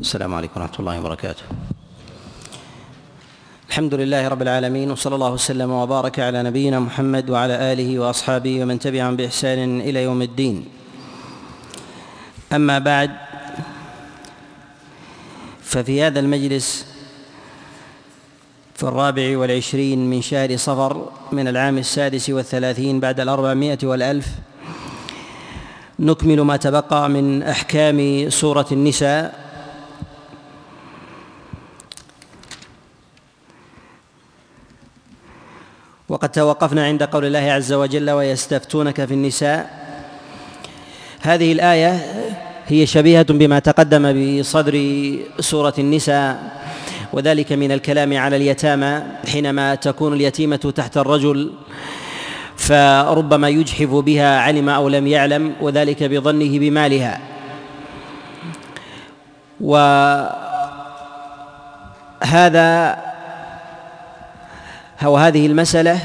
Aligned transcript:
السلام 0.00 0.34
عليكم 0.34 0.60
ورحمة 0.60 0.78
الله 0.80 1.00
وبركاته. 1.00 1.42
الحمد 3.68 3.94
لله 3.94 4.28
رب 4.28 4.42
العالمين 4.42 4.90
وصلى 4.90 5.14
الله 5.14 5.32
وسلم 5.32 5.70
وبارك 5.70 6.18
على 6.20 6.42
نبينا 6.42 6.80
محمد 6.80 7.30
وعلى 7.30 7.72
آله 7.72 7.98
وأصحابه 7.98 8.62
ومن 8.62 8.78
تبعهم 8.78 9.16
بإحسان 9.16 9.80
إلى 9.80 10.02
يوم 10.02 10.22
الدين. 10.22 10.64
أما 12.52 12.78
بعد 12.78 13.10
ففي 15.62 16.02
هذا 16.02 16.20
المجلس 16.20 16.86
في 18.74 18.82
الرابع 18.82 19.38
والعشرين 19.38 20.10
من 20.10 20.22
شهر 20.22 20.56
صفر 20.56 21.08
من 21.32 21.48
العام 21.48 21.78
السادس 21.78 22.30
والثلاثين 22.30 23.00
بعد 23.00 23.20
الأربعمائة 23.20 23.78
والألف 23.84 24.28
نكمل 25.98 26.40
ما 26.40 26.56
تبقى 26.56 27.08
من 27.08 27.42
أحكام 27.42 28.30
سورة 28.30 28.66
النساء 28.72 29.39
وقد 36.20 36.28
توقفنا 36.28 36.84
عند 36.84 37.02
قول 37.02 37.24
الله 37.24 37.52
عز 37.52 37.72
وجل 37.72 38.10
ويستفتونك 38.10 39.04
في 39.04 39.14
النساء. 39.14 39.70
هذه 41.20 41.52
الآية 41.52 42.00
هي 42.66 42.86
شبيهة 42.86 43.26
بما 43.32 43.58
تقدم 43.58 44.04
بصدر 44.12 44.76
سورة 45.40 45.74
النساء 45.78 46.38
وذلك 47.12 47.52
من 47.52 47.72
الكلام 47.72 48.16
على 48.16 48.36
اليتامى 48.36 49.02
حينما 49.32 49.74
تكون 49.74 50.12
اليتيمة 50.12 50.72
تحت 50.76 50.96
الرجل 50.96 51.52
فربما 52.56 53.48
يجحف 53.48 53.88
بها 53.88 54.40
علم 54.40 54.68
أو 54.68 54.88
لم 54.88 55.06
يعلم 55.06 55.52
وذلك 55.60 56.02
بظنه 56.02 56.58
بمالها. 56.58 57.20
وهذا 59.60 60.40
أو 65.04 65.16
هذه 65.16 65.46
المسألة 65.46 65.98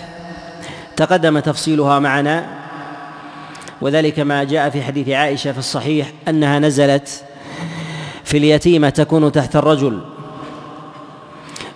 تقدم 0.96 1.40
تفصيلها 1.40 2.00
معنا 2.00 2.46
وذلك 3.82 4.20
ما 4.20 4.44
جاء 4.44 4.70
في 4.70 4.84
حديث 4.84 5.10
عائشة 5.10 5.52
في 5.52 5.58
الصحيح 5.58 6.12
أنها 6.28 6.60
نزلت 6.60 7.24
في 8.24 8.38
اليتيمة 8.38 8.90
تكون 8.90 9.32
تحت 9.32 9.56
الرجل. 9.56 10.02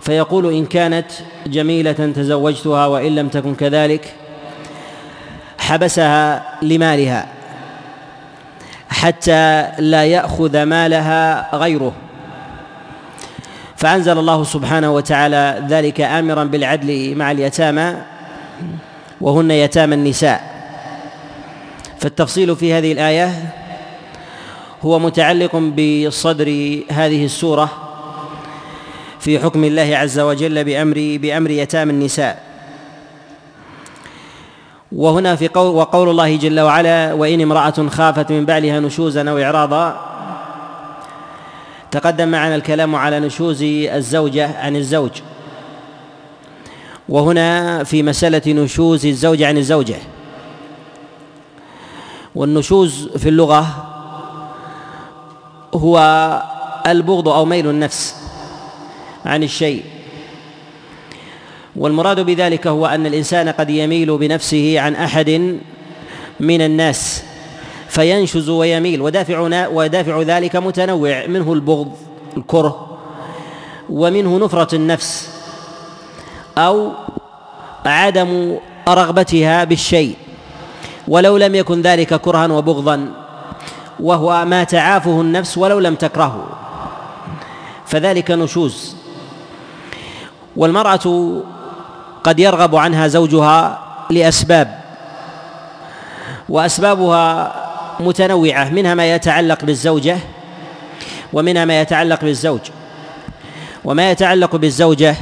فيقول 0.02 0.54
إن 0.54 0.66
كانت 0.66 1.12
جميلة 1.48 1.92
تزوجتها 1.92 2.86
وإن 2.86 3.16
لم 3.16 3.28
تكن 3.28 3.56
كذلك 3.56 4.14
حبسها 5.58 6.44
لمالها 6.62 7.28
حتى 8.90 9.68
لا 9.80 10.06
يأخذ 10.06 10.64
مالها 10.64 11.56
غيره. 11.56 11.94
فأنزل 13.80 14.18
الله 14.18 14.44
سبحانه 14.44 14.92
وتعالى 14.92 15.66
ذلك 15.70 16.02
آمرا 16.02 16.44
بالعدل 16.44 17.16
مع 17.16 17.32
اليتامى 17.32 17.96
وهن 19.22 19.52
يتامى 19.52 19.96
النساء. 19.96 20.44
فالتفصيل 22.00 22.56
في 22.56 22.74
هذه 22.74 22.92
الآية 22.92 23.54
هو 24.82 25.00
متعلق 25.00 25.56
بصدر 25.56 26.48
هذه 26.92 27.26
السورة 27.26 27.70
في 29.20 29.40
حكم 29.40 29.64
الله 29.64 29.98
عز 29.98 30.20
وجل 30.20 30.64
بأمر 30.64 31.18
بأمر 31.22 31.50
يتامى 31.50 31.92
النساء. 31.92 32.44
وهنا 34.92 35.36
في 35.36 35.48
قول 35.48 35.76
وقول 35.76 36.10
الله 36.10 36.36
جل 36.36 36.60
وعلا 36.60 37.14
وإن 37.14 37.42
امرأة 37.42 37.88
خافت 37.90 38.32
من 38.32 38.46
بعلها 38.46 38.80
نشوزا 38.80 39.30
أو 39.30 39.38
إعراضا 39.38 40.09
تقدم 41.92 42.28
معنا 42.28 42.56
الكلام 42.56 42.96
على 42.96 43.20
نشوز 43.20 43.64
الزوجة 43.64 44.60
عن 44.60 44.76
الزوج. 44.76 45.12
وهنا 47.10 47.84
في 47.84 48.04
مسألة 48.04 48.54
نشوز 48.54 49.06
الزوج 49.06 49.44
عن 49.44 49.58
الزوجة. 49.58 49.96
والنشوز 52.36 53.10
في 53.18 53.30
اللغة 53.30 53.86
هو 55.74 55.98
البغض 56.88 57.28
أو 57.28 57.46
ميل 57.46 57.70
النفس 57.70 58.16
عن 59.26 59.44
الشيء. 59.44 59.84
والمراد 61.76 62.20
بذلك 62.20 62.68
هو 62.68 62.86
أن 62.86 63.06
الإنسان 63.06 63.50
قد 63.50 63.70
يميل 63.70 64.18
بنفسه 64.18 64.80
عن 64.80 64.96
أحد 64.96 65.60
من 66.40 66.62
الناس. 66.62 67.24
فينشز 67.90 68.50
ويميل 68.50 69.02
ودافع 69.02 69.68
ودافع 69.72 70.22
ذلك 70.22 70.56
متنوع 70.56 71.26
منه 71.26 71.54
البغض 71.54 71.92
الكره 72.38 72.98
ومنه 73.90 74.38
نفرة 74.38 74.76
النفس 74.76 75.30
أو 76.58 76.92
عدم 77.86 78.58
رغبتها 78.88 79.64
بالشيء. 79.64 80.16
ولو 81.08 81.38
لم 81.38 81.56
يكن 81.56 81.82
ذلك 81.82 82.14
كرها 82.22 82.48
وبغضا 82.48 83.12
وهو 84.00 84.46
ما 84.46 84.64
تعافه 84.64 85.22
النفس 85.22 85.58
ولو 85.58 85.80
لم 85.80 85.96
تكرهه. 85.96 86.48
فذلك 87.86 88.32
نشوز. 88.32 88.96
والمرأة 90.56 91.42
قد 92.24 92.40
يرغب 92.40 92.76
عنها 92.76 93.08
زوجها 93.08 93.80
لأسباب 94.10 94.80
وأسبابها 96.50 97.69
متنوعة 98.00 98.70
منها 98.70 98.94
ما 98.96 99.14
يتعلق 99.16 99.66
بالزوجة 99.66 100.18
ومنها 101.34 101.66
ما 101.66 101.82
يتعلق 101.82 102.22
بالزوج. 102.22 102.60
وما 103.86 104.12
يتعلق 104.12 104.56
بالزوجة 104.56 105.16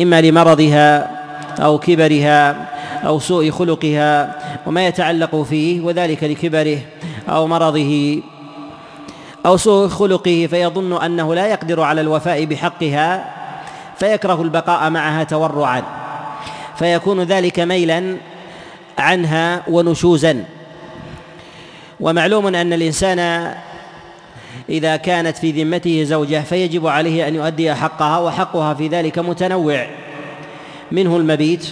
إما 0.00 0.20
لمرضها 0.20 1.10
أو 1.60 1.78
كبرها 1.78 2.68
أو 3.06 3.20
سوء 3.20 3.50
خلقها 3.50 4.40
وما 4.66 4.86
يتعلق 4.86 5.42
فيه 5.42 5.80
وذلك 5.80 6.24
لكبره 6.24 6.78
أو 7.28 7.46
مرضه 7.46 8.22
أو 9.46 9.56
سوء 9.56 9.88
خلقه 9.88 10.48
فيظن 10.50 11.02
أنه 11.02 11.34
لا 11.34 11.46
يقدر 11.46 11.80
على 11.80 12.00
الوفاء 12.00 12.44
بحقها 12.44 13.24
فيكره 13.98 14.42
البقاء 14.42 14.90
معها 14.90 15.24
تورعا. 15.24 15.82
فيكون 16.78 17.22
ذلك 17.22 17.60
ميلا 17.60 18.16
عنها 18.98 19.62
ونشوزا. 19.68 20.44
ومعلوم 22.00 22.46
أن 22.46 22.72
الإنسان 22.72 23.54
إذا 24.68 24.96
كانت 24.96 25.36
في 25.36 25.62
ذمته 25.62 26.04
زوجة 26.04 26.40
فيجب 26.40 26.86
عليه 26.86 27.28
أن 27.28 27.34
يؤدي 27.34 27.74
حقها 27.74 28.18
وحقها 28.18 28.74
في 28.74 28.88
ذلك 28.88 29.18
متنوع. 29.18 29.86
منه 30.92 31.16
المبيت 31.16 31.66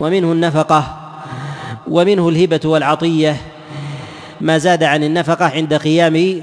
ومنه 0.00 0.32
النفقة 0.32 0.96
ومنه 1.88 2.28
الهبة 2.28 2.60
والعطية. 2.64 3.36
ما 4.40 4.58
زاد 4.58 4.82
عن 4.82 5.04
النفقة 5.04 5.44
عند 5.44 5.74
قيام 5.74 6.42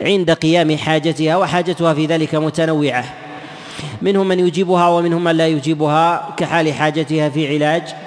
عند 0.00 0.30
قيام 0.30 0.76
حاجتها 0.76 1.36
وحاجتها 1.36 1.94
في 1.94 2.06
ذلك 2.06 2.34
متنوعة. 2.34 3.04
منهم 4.02 4.28
من 4.28 4.38
يجيبها 4.38 4.88
ومنهم 4.88 5.24
من 5.24 5.36
لا 5.36 5.48
يجيبها 5.48 6.34
كحال 6.36 6.72
حاجتها 6.72 7.28
في 7.28 7.54
علاج. 7.54 8.03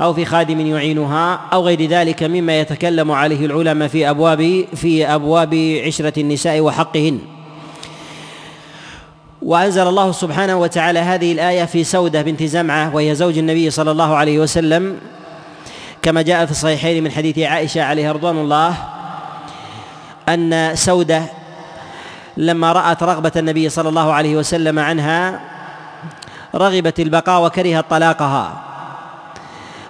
أو 0.00 0.14
في 0.14 0.24
خادم 0.24 0.60
يعينها 0.66 1.40
أو 1.52 1.66
غير 1.66 1.86
ذلك 1.86 2.22
مما 2.22 2.60
يتكلم 2.60 3.10
عليه 3.10 3.46
العلماء 3.46 3.88
في 3.88 4.10
أبواب 4.10 4.64
في 4.74 5.06
أبواب 5.06 5.80
عشرة 5.86 6.20
النساء 6.20 6.60
وحقهن. 6.60 7.18
وأنزل 9.42 9.86
الله 9.86 10.12
سبحانه 10.12 10.56
وتعالى 10.56 10.98
هذه 10.98 11.32
الآية 11.32 11.64
في 11.64 11.84
سودة 11.84 12.22
بنت 12.22 12.42
زمعة 12.42 12.94
وهي 12.94 13.14
زوج 13.14 13.38
النبي 13.38 13.70
صلى 13.70 13.90
الله 13.90 14.16
عليه 14.16 14.38
وسلم. 14.38 14.96
كما 16.02 16.22
جاء 16.22 16.46
في 16.46 16.50
الصحيحين 16.50 17.04
من 17.04 17.10
حديث 17.10 17.38
عائشة 17.38 17.82
عليها 17.82 18.12
رضوان 18.12 18.38
الله 18.38 18.74
أن 20.28 20.70
سودة 20.74 21.22
لما 22.36 22.72
رأت 22.72 23.02
رغبة 23.02 23.32
النبي 23.36 23.68
صلى 23.68 23.88
الله 23.88 24.12
عليه 24.12 24.36
وسلم 24.36 24.78
عنها 24.78 25.40
رغبت 26.54 27.00
البقاء 27.00 27.44
وكرهت 27.44 27.84
طلاقها. 27.90 28.67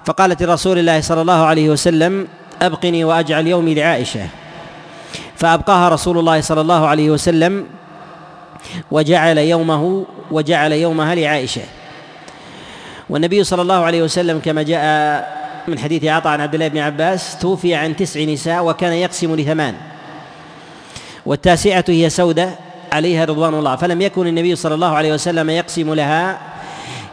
فقالت 0.09 0.43
لرسول 0.43 0.79
الله 0.79 1.01
صلى 1.01 1.21
الله 1.21 1.45
عليه 1.47 1.71
وسلم 1.71 2.29
أبقني 2.63 3.05
وأجعل 3.05 3.47
يومي 3.47 3.75
لعائشة. 3.75 4.27
فأبقاها 5.37 5.89
رسول 5.89 6.19
الله 6.19 6.41
صلى 6.41 6.61
الله 6.61 6.87
عليه 6.87 7.11
وسلم 7.11 7.67
وجعل 8.91 9.39
يومه 9.39 10.07
وجعل 10.31 10.73
يومها 10.73 11.15
لعائشة. 11.15 11.63
والنبي 13.11 13.45
صلى 13.45 13.63
الله 13.63 13.85
عليه 13.85 14.03
وسلم 14.03 14.39
كما 14.39 14.63
جاء 14.63 14.83
من 15.69 15.79
حديث 15.79 16.05
عطاء 16.05 16.33
عن 16.33 16.41
عبد 16.41 16.55
الله 16.55 16.69
بن 16.69 16.79
عباس 16.79 17.39
توفي 17.39 17.75
عن 17.75 17.97
تسع 17.97 18.25
نساء 18.25 18.65
وكان 18.65 18.93
يقسم 18.93 19.37
لثمان. 19.37 19.75
والتاسعة 21.27 21.85
هي 21.89 22.11
سودة 22.11 22.51
عليها 22.93 23.25
رضوان 23.25 23.55
الله. 23.55 23.77
فلم 23.77 24.01
يكن 24.01 24.27
النبي 24.27 24.57
صلى 24.57 24.75
الله 24.75 24.97
عليه 24.97 25.13
وسلم 25.13 25.51
يقسم 25.51 25.95
لها 25.95 26.39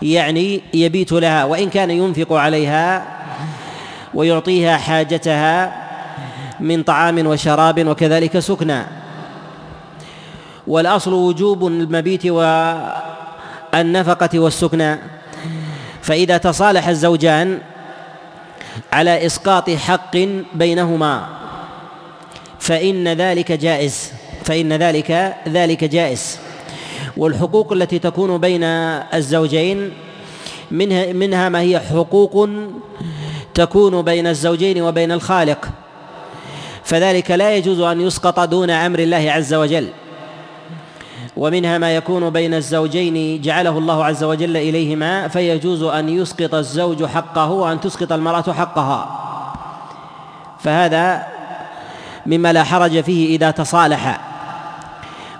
يعني 0.05 0.61
يبيت 0.73 1.11
لها 1.11 1.45
وإن 1.45 1.69
كان 1.69 1.91
ينفق 1.91 2.33
عليها 2.33 3.05
ويعطيها 4.13 4.77
حاجتها 4.77 5.85
من 6.59 6.83
طعام 6.83 7.27
وشراب 7.27 7.87
وكذلك 7.87 8.39
سكنى. 8.39 8.83
والأصل 10.67 11.13
وجوب 11.13 11.67
المبيت 11.67 12.25
والنفقة 12.25 14.39
والسكنى. 14.39 14.97
فإذا 16.01 16.37
تصالح 16.37 16.87
الزوجان 16.87 17.59
على 18.93 19.25
إسقاط 19.25 19.69
حق 19.69 20.17
بينهما 20.53 21.27
فإن 22.59 23.07
ذلك 23.07 23.51
جائز 23.51 24.11
فإن 24.43 24.73
ذلك 24.73 25.35
ذلك 25.47 25.83
جائز. 25.83 26.39
والحقوق 27.17 27.73
التي 27.73 27.99
تكون 27.99 28.37
بين 28.37 28.63
الزوجين 29.13 29.91
منها 30.71 31.13
منها 31.13 31.49
ما 31.49 31.59
هي 31.59 31.79
حقوق 31.79 32.49
تكون 33.53 34.01
بين 34.01 34.27
الزوجين 34.27 34.81
وبين 34.81 35.11
الخالق. 35.11 35.69
فذلك 36.83 37.31
لا 37.31 37.55
يجوز 37.55 37.79
أن 37.79 38.01
يسقط 38.01 38.39
دون 38.39 38.69
أمر 38.69 38.99
الله 38.99 39.31
عز 39.31 39.53
وجل. 39.53 39.87
ومنها 41.37 41.77
ما 41.77 41.95
يكون 41.95 42.29
بين 42.29 42.53
الزوجين 42.53 43.41
جعله 43.41 43.77
الله 43.77 44.05
عز 44.05 44.23
وجل 44.23 44.57
إليهما 44.57 45.27
فيجوز 45.27 45.83
أن 45.83 46.09
يسقط 46.09 46.55
الزوج 46.55 47.05
حقه 47.05 47.51
وأن 47.51 47.81
تسقط 47.81 48.11
المرأة 48.11 48.53
حقها. 48.53 49.21
فهذا 50.59 51.23
مما 52.25 52.53
لا 52.53 52.63
حرج 52.63 53.01
فيه 53.01 53.35
إذا 53.35 53.51
تصالحا 53.51 54.34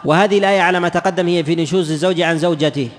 وهذه 0.06 0.38
الآية 0.38 0.62
على 0.62 0.80
ما 0.80 0.90
تقدم 0.90 1.28
هي 1.28 1.44
في 1.44 1.56
نشوز 1.56 1.92
الزوج 1.92 2.22
عن 2.22 2.38
زوجته 2.38 2.90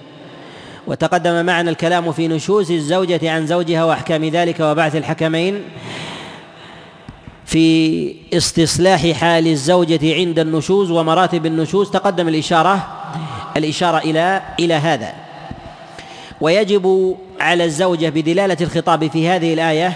وتقدم 0.86 1.46
معنا 1.46 1.70
الكلام 1.70 2.12
في 2.12 2.28
نشوز 2.28 2.72
الزوجة 2.72 3.32
عن 3.32 3.46
زوجها 3.46 3.84
وأحكام 3.84 4.24
ذلك 4.24 4.60
وبعث 4.60 4.96
الحكمين 4.96 5.62
في 7.46 8.14
استصلاح 8.32 9.06
حال 9.06 9.46
الزوجة 9.46 10.14
عند 10.14 10.38
النشوز 10.38 10.90
ومراتب 10.90 11.46
النشوز. 11.46 11.90
تقدم 11.90 12.28
الإشارة 12.28 12.86
الإشارة 13.56 13.98
إلى 13.98 14.42
إلى 14.60 14.74
هذا. 14.74 15.12
ويجب 16.40 17.16
على 17.40 17.64
الزوجة 17.64 18.08
بدلالة 18.08 18.56
الخطاب 18.60 19.10
في 19.10 19.28
هذه 19.28 19.54
الآية 19.54 19.92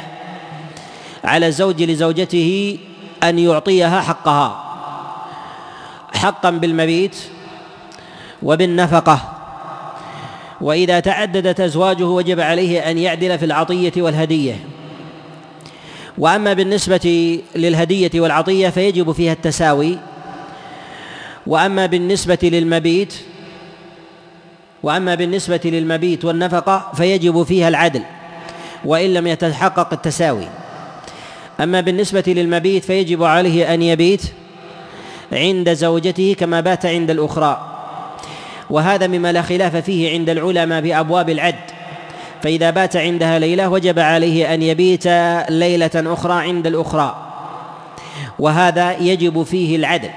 على 1.25 1.47
الزوج 1.47 1.83
لزوجته 1.83 2.79
أن 3.23 3.39
يعطيها 3.39 4.01
حقها. 4.01 4.70
حقا 6.21 6.51
بالمبيت 6.51 7.17
وبالنفقة. 8.43 9.21
وإذا 10.61 11.01
تعددت 11.01 11.61
أزواجه 11.61 12.05
وجب 12.05 12.41
عليه 12.41 12.91
أن 12.91 12.99
يعدل 12.99 13.39
في 13.39 13.45
العطية 13.45 13.93
والهدية. 13.97 14.57
وأما 16.19 16.53
بالنسبة 16.53 17.41
للهدية 17.57 18.11
والعطية 18.15 18.69
فيجب 18.69 19.13
فيها 19.13 19.33
التساوي. 19.33 19.99
وأما 21.47 21.87
بالنسبة 21.87 22.39
للمبيت 22.43 23.15
وأما 24.83 25.15
بالنسبة 25.15 25.61
للمبيت 25.65 26.25
والنفقة 26.25 26.93
فيجب 26.95 27.43
فيها 27.43 27.69
العدل 27.69 28.03
وإن 28.85 29.15
لم 29.15 29.27
يتحقق 29.27 29.93
التساوي. 29.93 30.49
أما 31.61 31.81
بالنسبة 31.81 32.25
للمبيت 32.27 32.85
فيجب 32.85 33.23
عليه 33.23 33.75
أن 33.75 33.83
يبيت 33.83 34.23
عند 35.33 35.73
زوجته 35.73 36.37
كما 36.39 36.61
بات 36.61 36.87
عند 36.87 37.11
الأخرى. 37.11 37.67
وهذا 38.71 39.07
مما 39.07 39.33
لا 39.33 39.43
خلاف 39.43 39.77
فيه 39.77 40.13
عند 40.13 40.31
العلماء 40.31 40.81
بأبواب 40.81 41.31
العد. 41.31 41.55
فإذا 42.43 42.71
بات 42.71 42.97
عندها 42.97 43.39
ليلة 43.39 43.69
وجب 43.69 43.99
عليه 43.99 44.55
أن 44.55 44.63
يبيت 44.63 45.07
ليلة 45.51 45.91
أخرى 45.95 46.33
عند 46.33 46.67
الأخرى. 46.67 47.27
وهذا 48.39 48.97
يجب 48.99 49.43
فيه 49.43 49.77
العدل. 49.77 50.11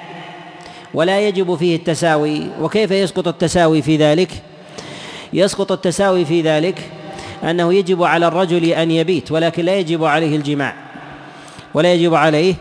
ولا 0.93 1.19
يجب 1.19 1.55
فيه 1.55 1.75
التساوي. 1.75 2.41
وكيف 2.61 2.91
يسقط 2.91 3.27
التساوي 3.27 3.81
في 3.81 3.97
ذلك؟ 3.97 4.31
يسقط 5.33 5.71
التساوي 5.71 6.25
في 6.25 6.41
ذلك 6.41 6.79
أنه 7.43 7.73
يجب 7.73 8.03
على 8.03 8.27
الرجل 8.27 8.65
أن 8.65 8.91
يبيت 8.91 9.31
ولكن 9.31 9.65
لا 9.65 9.75
يجب 9.75 10.03
عليه 10.03 10.35
الجماع. 10.35 10.73
ولا 11.73 11.93
يجب 11.93 12.15
عليه 12.15 12.55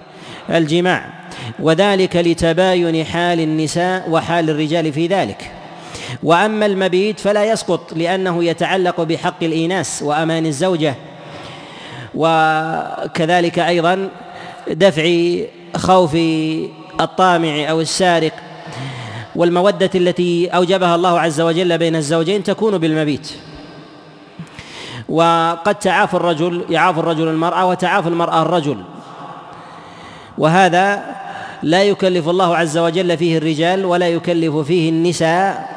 الجماع. 0.50 1.11
وذلك 1.58 2.16
لتباين 2.16 3.04
حال 3.04 3.40
النساء 3.40 4.10
وحال 4.10 4.50
الرجال 4.50 4.92
في 4.92 5.06
ذلك. 5.06 5.50
وأما 6.22 6.66
المبيت 6.66 7.20
فلا 7.20 7.44
يسقط 7.44 7.92
لأنه 7.92 8.44
يتعلق 8.44 9.00
بحق 9.00 9.42
الاناث 9.42 10.02
وأمان 10.02 10.46
الزوجة. 10.46 10.94
وكذلك 12.14 13.58
أيضا 13.58 14.08
دفع 14.70 15.36
خوف 15.76 16.14
الطامع 17.00 17.70
أو 17.70 17.80
السارق. 17.80 18.32
والمودة 19.36 19.90
التي 19.94 20.48
أوجبها 20.48 20.94
الله 20.94 21.20
عز 21.20 21.40
وجل 21.40 21.78
بين 21.78 21.96
الزوجين 21.96 22.42
تكون 22.42 22.78
بالمبيت. 22.78 23.32
وقد 25.08 25.74
تعافى 25.74 26.14
الرجل 26.14 26.64
يعاف 26.70 26.98
الرجل 26.98 27.28
المرأة 27.28 27.66
وتعافى 27.66 28.08
المرأة 28.08 28.42
الرجل. 28.42 28.82
وهذا 30.38 31.02
لا 31.62 31.82
يكلف 31.82 32.28
الله 32.28 32.56
عز 32.56 32.78
وجل 32.78 33.16
فيه 33.16 33.38
الرجال 33.38 33.84
ولا 33.84 34.08
يكلف 34.08 34.56
فيه 34.56 34.90
النساء 34.90 35.68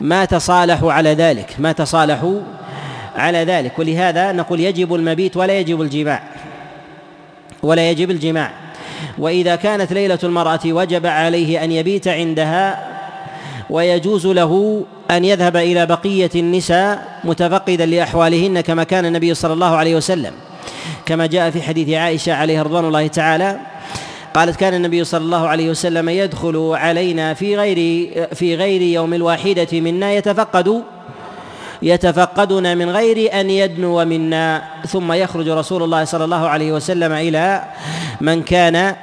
ما 0.00 0.24
تصالحوا 0.24 0.92
على 0.92 1.14
ذلك 1.14 1.54
ما 1.58 1.72
تصالحوا 1.72 2.40
على 3.16 3.44
ذلك. 3.44 3.78
ولهذا 3.78 4.32
نقول 4.32 4.60
يجب 4.60 4.94
المبيت 4.94 5.36
ولا 5.36 5.58
يجب 5.58 5.82
الجماع 5.82 6.22
ولا 7.62 7.90
يجب 7.90 8.10
الجماع. 8.10 8.50
وإذا 9.18 9.56
كانت 9.56 9.92
ليلة 9.92 10.18
المرأة 10.24 10.60
وجب 10.66 11.06
عليه 11.06 11.64
أن 11.64 11.72
يبيت 11.72 12.08
عندها 12.08 12.88
ويجوز 13.70 14.26
له 14.26 14.84
أن 15.10 15.24
يذهب 15.24 15.56
إلى 15.56 15.86
بقية 15.86 16.30
النساء 16.34 17.20
متفقدا 17.24 17.86
لأحوالهن 17.86 18.60
كما 18.60 18.84
كان 18.84 19.06
النبي 19.06 19.34
صلى 19.34 19.52
الله 19.52 19.76
عليه 19.76 19.96
وسلم. 19.96 20.32
كما 21.06 21.26
جاء 21.26 21.50
في 21.50 21.62
حديث 21.62 21.88
عائشة 21.88 22.34
عليه 22.34 22.62
رضوان 22.62 22.84
الله 22.84 23.06
تعالى 23.06 23.56
قالت 24.34 24.56
كان 24.56 24.74
النبي 24.74 25.04
صلى 25.04 25.24
الله 25.24 25.48
عليه 25.48 25.70
وسلم 25.70 26.08
يدخل 26.08 26.72
علينا 26.74 27.34
في 27.34 27.56
غير 27.56 28.08
في 28.34 28.54
غير 28.54 28.82
يوم 28.82 29.14
الواحدة 29.14 29.80
منا 29.80 30.12
يتفقد 30.12 30.82
يتفقدنا 31.82 32.74
من 32.74 32.90
غير 32.90 33.40
أن 33.40 33.50
يدنو 33.50 34.04
منا. 34.04 34.62
ثم 34.86 35.12
يخرج 35.12 35.48
رسول 35.48 35.82
الله 35.82 36.04
صلى 36.04 36.24
الله 36.24 36.48
عليه 36.48 36.72
وسلم 36.72 37.12
إلى 37.12 37.64
من 38.20 38.42
كان 38.42 38.96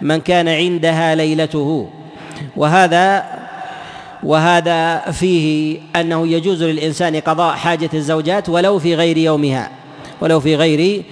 من 0.00 0.20
كان 0.20 0.48
عندها 0.48 1.14
ليلته. 1.14 1.88
وهذا 2.56 3.24
وهذا 4.22 4.98
فيه 5.10 5.78
أنه 5.96 6.26
يجوز 6.26 6.62
للإنسان 6.62 7.16
قضاء 7.20 7.54
حاجة 7.54 7.90
الزوجات 7.94 8.48
ولو 8.48 8.78
في 8.78 8.94
غير 8.94 9.16
يومها 9.18 9.70
ولو 10.20 10.40
في 10.40 10.56
غير 10.56 11.02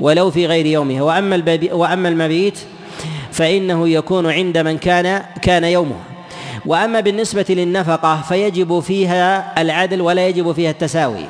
ولو 0.00 0.30
في 0.30 0.46
غير 0.46 0.66
يومها. 0.66 1.02
وأما 1.02 1.58
وأما 1.72 2.08
المبيت 2.08 2.58
فإنه 3.32 3.88
يكون 3.88 4.30
عند 4.30 4.58
من 4.58 4.78
كان 4.78 5.22
كان 5.42 5.64
يومه. 5.64 5.96
وأما 6.66 7.00
بالنسبة 7.00 7.46
للنفقة 7.48 8.22
فيجب 8.28 8.80
فيها 8.80 9.52
العدل 9.62 10.00
ولا 10.00 10.28
يجب 10.28 10.52
فيها 10.52 10.70
التساوي. 10.70 11.24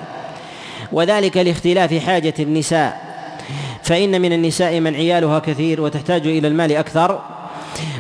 وذلك 0.93 1.37
لاختلاف 1.37 1.95
حاجة 2.07 2.35
النساء. 2.39 3.13
فإن 3.83 4.21
من 4.21 4.33
النساء 4.33 4.81
من 4.81 4.95
عيالها 4.95 5.39
كثير 5.39 5.81
وتحتاج 5.81 6.27
إلى 6.27 6.49
المال 6.49 6.73
أكثر 6.73 7.21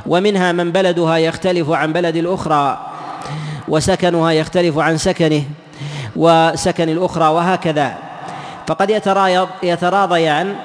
ومنها 0.06 0.52
من 0.52 0.72
بلدها 0.72 1.16
يختلف 1.16 1.70
عن 1.70 1.92
بلد 1.92 2.16
الأخرى 2.16 2.86
وسكنها 3.68 4.30
يختلف 4.30 4.78
عن 4.78 4.96
سكنه 4.96 5.42
وسكن 6.16 6.88
الأخرى 6.88 7.28
وهكذا. 7.28 7.94
فقد 8.66 8.90
يتراضيان 9.62 10.56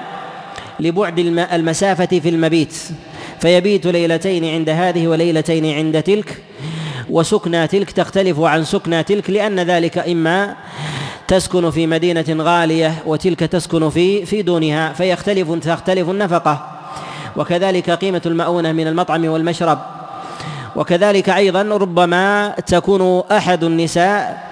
لبعد 0.79 1.19
المسافة 1.53 2.19
في 2.19 2.29
المبيت. 2.29 2.75
فيبيت 3.39 3.87
ليلتين 3.87 4.45
عند 4.45 4.69
هذه 4.69 5.07
وليلتين 5.07 5.75
عند 5.75 6.03
تلك 6.03 6.43
وسكنى 7.09 7.67
تلك 7.67 7.91
تختلف 7.91 8.39
عن 8.39 8.63
سكنى 8.63 9.03
تلك 9.03 9.29
لأن 9.29 9.59
ذلك 9.59 9.97
إما 9.97 10.55
تسكن 11.27 11.71
في 11.71 11.87
مدينة 11.87 12.25
غالية 12.29 12.93
وتلك 13.05 13.39
تسكن 13.39 13.89
في 13.89 14.25
في 14.25 14.41
دونها 14.41 14.93
فيختلف 14.93 15.51
تختلف 15.51 16.09
النفقة. 16.09 16.67
وكذلك 17.35 17.89
قيمة 17.89 18.21
المؤونة 18.25 18.71
من 18.71 18.87
المطعم 18.87 19.25
والمشرب. 19.25 19.79
وكذلك 20.75 21.29
أيضا 21.29 21.61
ربما 21.61 22.55
تكون 22.67 23.23
أحد 23.31 23.63
النساء 23.63 24.43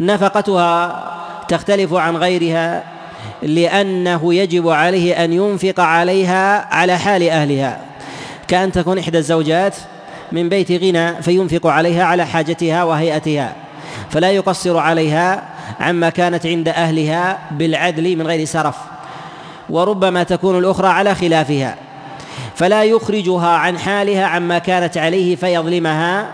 نفقتها 0.00 1.04
تختلف 1.48 1.94
عن 1.94 2.16
غيرها 2.16 2.97
لأنه 3.42 4.34
يجب 4.34 4.68
عليه 4.68 5.24
أن 5.24 5.32
ينفق 5.32 5.80
عليها 5.80 6.74
على 6.74 6.98
حال 6.98 7.22
أهلها. 7.22 7.80
كأن 8.48 8.72
تكون 8.72 8.98
إحدى 8.98 9.18
الزوجات 9.18 9.76
من 10.32 10.48
بيت 10.48 10.72
غنى 10.72 11.22
فينفق 11.22 11.66
عليها 11.66 12.04
على 12.04 12.26
حاجتها 12.26 12.84
وهيئتها 12.84 13.52
فلا 14.10 14.30
يقصر 14.30 14.78
عليها 14.78 15.42
عما 15.80 16.10
كانت 16.10 16.46
عند 16.46 16.68
أهلها 16.68 17.38
بالعدل 17.50 18.16
من 18.16 18.26
غير 18.26 18.44
سرف 18.44 18.76
وربما 19.70 20.22
تكون 20.22 20.58
الأخرى 20.58 20.88
على 20.88 21.14
خلافها 21.14 21.76
فلا 22.54 22.84
يخرجها 22.84 23.48
عن 23.48 23.78
حالها 23.78 24.24
عما 24.26 24.58
كانت 24.58 24.98
عليه 24.98 25.36
فيظلمها 25.36 26.26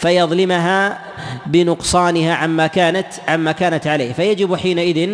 فيظلمها 0.00 0.98
بنقصانها 1.46 2.34
عما 2.34 2.66
كانت 2.66 3.06
عما 3.28 3.52
كانت 3.52 3.86
عليه. 3.86 4.12
فيجب 4.12 4.56
حينئذ 4.56 5.10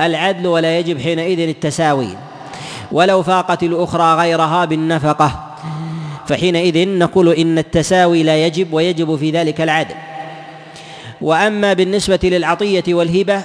العدل 0.00 0.46
ولا 0.46 0.78
يجب 0.78 1.00
حينئذ 1.00 1.48
التساوي. 1.48 2.08
ولو 2.92 3.22
فاقت 3.22 3.62
الأخرى 3.62 4.14
غيرها 4.14 4.64
بالنفقة. 4.64 5.56
فحينئذ 6.26 6.88
نقول 6.88 7.28
إن 7.28 7.58
التساوي 7.58 8.22
لا 8.22 8.46
يجب 8.46 8.72
ويجب 8.72 9.16
في 9.16 9.30
ذلك 9.30 9.60
العدل. 9.60 9.94
وأما 11.20 11.72
بالنسبة 11.72 12.20
للعطية 12.22 12.84
والهبة 12.88 13.42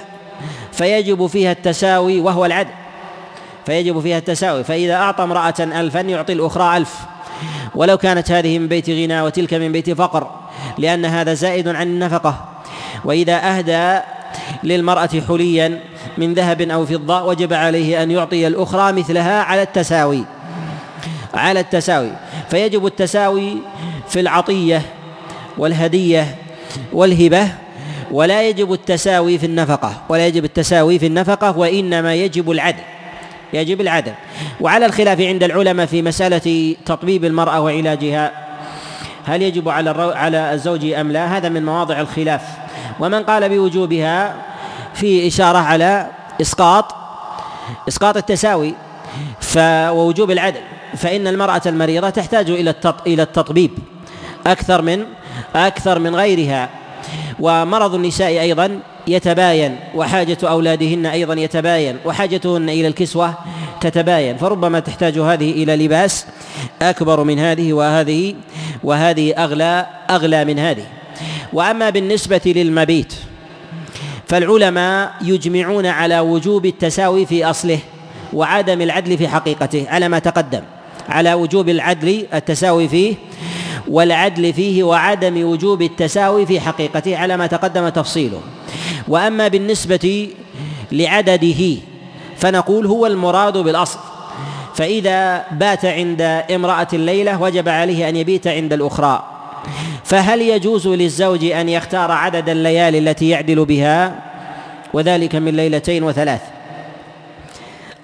فيجب 0.72 1.26
فيها 1.26 1.52
التساوي 1.52 2.20
وهو 2.20 2.44
العدل. 2.44 2.72
فيجب 3.66 4.00
فيها 4.00 4.18
التساوي. 4.18 4.64
فإذا 4.64 4.94
أعطى 4.94 5.22
امرأة 5.22 5.54
ألفا 5.60 6.00
يعطي 6.00 6.32
الأخرى 6.32 6.76
ألف. 6.76 6.94
ولو 7.74 7.96
كانت 7.96 8.30
هذه 8.30 8.58
من 8.58 8.68
بيت 8.68 8.90
غنى 8.90 9.22
وتلك 9.22 9.54
من 9.54 9.72
بيت 9.72 9.90
فقر. 9.90 10.45
لأن 10.78 11.04
هذا 11.04 11.34
زائد 11.34 11.68
عن 11.68 11.86
النفقة. 11.86 12.44
وإذا 13.04 13.36
أهدى 13.36 14.00
للمرأة 14.64 15.10
حليا 15.28 15.80
من 16.18 16.34
ذهب 16.34 16.62
أو 16.62 16.86
فضة 16.86 17.22
وجب 17.22 17.52
عليه 17.52 18.02
أن 18.02 18.10
يعطي 18.10 18.46
الأخرى 18.46 18.92
مثلها 18.92 19.42
على 19.42 19.62
التساوي. 19.62 20.24
على 21.34 21.60
التساوي. 21.60 22.10
فيجب 22.50 22.86
التساوي 22.86 23.56
في 24.08 24.20
العطية 24.20 24.82
والهدية 25.58 26.36
والهبة 26.92 27.48
ولا 28.10 28.48
يجب 28.48 28.72
التساوي 28.72 29.38
في 29.38 29.46
النفقة. 29.46 30.02
ولا 30.08 30.26
يجب 30.26 30.44
التساوي 30.44 30.98
في 30.98 31.06
النفقة 31.06 31.58
وإنما 31.58 32.14
يجب 32.14 32.50
العدل. 32.50 32.82
يجب 33.52 33.80
العدل. 33.80 34.12
وعلى 34.60 34.86
الخلاف 34.86 35.20
عند 35.20 35.42
العلماء 35.42 35.86
في 35.86 36.02
مسألة 36.02 36.76
تطبيب 36.86 37.24
المرأة 37.24 37.60
وعلاجها 37.60 38.45
هل 39.26 39.42
يجب 39.42 39.68
على 39.68 39.90
على 40.16 40.54
الزوج 40.54 40.84
أم 40.84 41.12
لا؟ 41.12 41.36
هذا 41.36 41.48
من 41.48 41.64
مواضع 41.64 42.00
الخلاف. 42.00 42.42
ومن 43.00 43.22
قال 43.22 43.48
بوجوبها 43.48 44.36
في 44.94 45.26
إشارة 45.28 45.58
على 45.58 46.06
إسقاط 46.40 46.94
إسقاط 47.88 48.16
التساوي 48.16 48.74
ووجوب 49.90 50.30
العدل. 50.30 50.60
فإن 50.96 51.26
المرأة 51.26 51.62
المريضة 51.66 52.10
تحتاج 52.10 52.50
إلى 52.50 52.74
إلى 53.06 53.22
التطبيب 53.22 53.70
أكثر 54.46 54.82
من 54.82 55.04
أكثر 55.54 55.98
من 55.98 56.16
غيرها. 56.16 56.68
ومرض 57.40 57.94
النساء 57.94 58.40
أيضا 58.40 58.80
يتباين 59.06 59.78
وحاجة 59.94 60.38
أولادهن 60.42 61.06
أيضا 61.06 61.34
يتباين 61.34 61.96
وحاجتهن 62.04 62.68
إلى 62.68 62.88
الكسوة 62.88 63.34
تتباين. 63.80 64.36
فربما 64.36 64.80
تحتاج 64.80 65.18
هذه 65.18 65.50
إلى 65.50 65.76
لباس 65.76 66.26
أكبر 66.82 67.24
من 67.24 67.38
هذه 67.38 67.72
وهذه 67.72 68.34
وهذه 68.84 69.32
أغلى 69.32 69.86
أغلى 70.10 70.44
من 70.44 70.58
هذه. 70.58 70.84
وأما 71.52 71.90
بالنسبة 71.90 72.40
للمبيت 72.46 73.14
فالعلماء 74.28 75.14
يجمعون 75.22 75.86
على 75.86 76.20
وجوب 76.20 76.66
التساوي 76.66 77.26
في 77.26 77.44
أصله 77.44 77.78
وعدم 78.32 78.82
العدل 78.82 79.18
في 79.18 79.28
حقيقته 79.28 79.86
على 79.88 80.08
ما 80.08 80.18
تقدم 80.18 80.62
على 81.08 81.34
وجوب 81.34 81.68
العدل 81.68 82.26
التساوي 82.34 82.88
فيه 82.88 83.14
والعدل 83.88 84.52
فيه 84.52 84.82
وعدم 84.82 85.44
وجوب 85.44 85.82
التساوي 85.82 86.46
في 86.46 86.60
حقيقته 86.60 87.16
على 87.16 87.36
ما 87.36 87.46
تقدم 87.46 87.88
تفصيله. 87.88 88.40
وأما 89.08 89.48
بالنسبة 89.48 90.28
لعدده 90.92 91.76
فنقول 92.36 92.86
هو 92.86 93.06
المراد 93.06 93.58
بالأصل. 93.58 93.98
فإذا 94.74 95.44
بات 95.50 95.84
عند 95.84 96.22
امرأة 96.54 96.88
الليلة 96.92 97.42
وجب 97.42 97.68
عليه 97.68 98.08
أن 98.08 98.16
يبيت 98.16 98.46
عند 98.46 98.72
الأخرى. 98.72 99.22
فهل 100.04 100.42
يجوز 100.42 100.88
للزوج 100.88 101.44
أن 101.44 101.68
يختار 101.68 102.12
عدد 102.12 102.48
الليالي 102.48 102.98
التي 102.98 103.28
يعدل 103.28 103.64
بها؟ 103.64 104.14
وذلك 104.92 105.34
من 105.34 105.56
ليلتين 105.56 106.02
وثلاث 106.02 106.40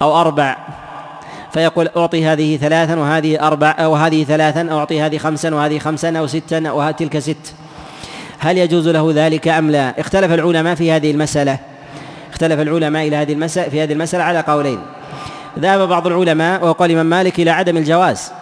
أو 0.03 0.21
أربع. 0.21 0.57
فيقول 1.53 1.89
أعطي 1.97 2.27
هذه 2.27 2.57
ثلاثا 2.57 2.97
وهذه 2.97 3.47
أربع 3.47 3.77
أو 3.79 3.95
هذه 3.95 4.25
ثلاثا 4.25 4.69
أو 4.73 4.79
أعطي 4.79 5.01
هذه 5.01 5.19
خمسا 5.19 5.55
وهذه 5.55 5.79
خمسا 5.79 6.19
أو 6.19 6.27
ستا 6.27 6.73
وتلك 6.73 7.19
ست. 7.19 7.55
هل 8.39 8.59
يجوز 8.59 8.89
له 8.89 9.13
ذلك 9.15 9.49
أم 9.49 9.71
لا؟ 9.71 10.01
اختلف 10.01 10.33
العلماء 10.33 10.75
في 10.75 10.93
هذه 10.93 11.11
المسألة. 11.11 11.59
اختلف 12.33 12.61
العلماء 12.61 13.09
إلى 13.09 13.17
هذه 13.17 13.33
المسألة 13.33 13.69
في 13.69 13.83
هذه 13.83 13.93
المسألة 13.93 14.25
على 14.25 14.41
قولين. 14.41 14.83
ذهب 15.59 15.89
بعض 15.89 16.07
العلماء 16.07 16.65
وقال 16.65 16.91
الإمام 16.91 17.07
مالك 17.07 17.41
إلى 17.41 17.51
عدم 17.51 17.77
الجواز. 17.77 18.33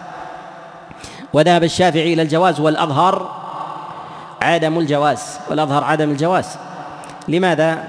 وذهب 1.33 1.63
الشافعي 1.63 2.13
إلى 2.13 2.21
الجواز 2.21 2.59
والأظهر 2.59 3.41
عدم 4.41 4.79
الجواز. 4.79 5.39
والأظهر 5.49 5.83
عدم 5.83 6.11
الجواز. 6.11 6.57
لماذا؟ 7.27 7.83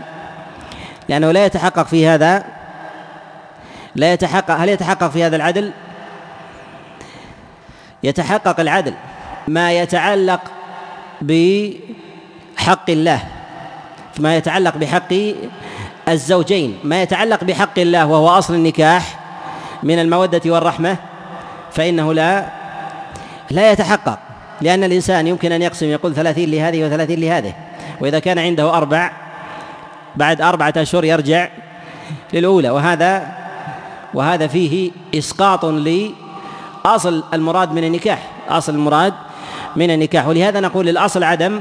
لأنه 1.08 1.32
لا 1.32 1.46
يتحقق 1.46 1.86
في 1.86 2.06
هذا 2.08 2.44
لا 3.96 4.12
يتحقق 4.12 4.54
هل 4.54 4.68
يتحقق 4.68 5.10
في 5.10 5.24
هذا 5.24 5.36
العدل؟ 5.36 5.72
يتحقق 8.02 8.60
العدل 8.60 8.94
ما 9.48 9.72
يتعلق 9.72 10.40
بحق 11.20 12.90
الله. 12.90 13.20
ما 14.18 14.36
يتعلق 14.36 14.76
بحق 14.76 15.14
الزوجين 16.08 16.78
ما 16.84 17.02
يتعلق 17.02 17.44
بحق 17.44 17.78
الله 17.78 18.06
وهو 18.06 18.28
أصل 18.28 18.54
النكاح 18.54 19.18
من 19.82 19.98
المودة 19.98 20.40
والرحمة 20.46 20.96
فإنه 21.72 22.14
لا 22.14 22.46
لا 23.50 23.72
يتحقق 23.72 24.18
لأن 24.60 24.84
الإنسان 24.84 25.26
يمكن 25.26 25.52
أن 25.52 25.62
يقسم 25.62 25.86
يقول 25.86 26.14
ثلاثين 26.14 26.50
لهذه 26.50 26.84
وثلاثين 26.84 27.20
لهذه 27.20 27.54
وإذا 28.00 28.18
كان 28.18 28.38
عنده 28.38 28.76
أربع 28.76 29.12
بعد 30.16 30.40
أربعة 30.40 30.72
أشهر 30.76 31.04
يرجع 31.04 31.48
للأولى 32.32 32.70
وهذا 32.70 33.28
وهذا 34.14 34.46
فيه 34.46 34.90
إسقاط 35.14 35.64
لأصل 35.64 37.24
المراد 37.34 37.72
من 37.72 37.84
النكاح 37.84 38.18
أصل 38.48 38.74
المراد 38.74 39.14
من 39.76 39.90
النكاح 39.90 40.26
ولهذا 40.26 40.60
نقول 40.60 40.88
الأصل 40.88 41.24
عدم 41.24 41.60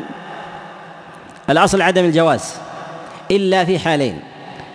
الأصل 1.50 1.82
عدم 1.82 2.06
الجواز 2.06 2.56
إلا 3.32 3.66
في 3.66 3.80
حالين. 3.80 4.20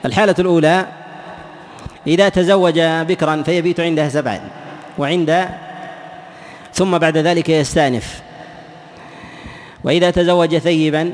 الحالة 0.07 0.35
الأولى 0.39 0.87
إذا 2.07 2.29
تزوج 2.29 2.81
بكرا 2.81 3.43
فيبيت 3.43 3.81
عندها 3.81 4.09
سبعا 4.09 4.41
وعند 4.99 5.49
ثم 6.75 6.99
بعد 6.99 7.17
ذلك 7.17 7.49
يستأنف. 7.49 8.23
وإذا 9.85 10.11
تزوج 10.11 10.59
ثيبا 10.59 11.13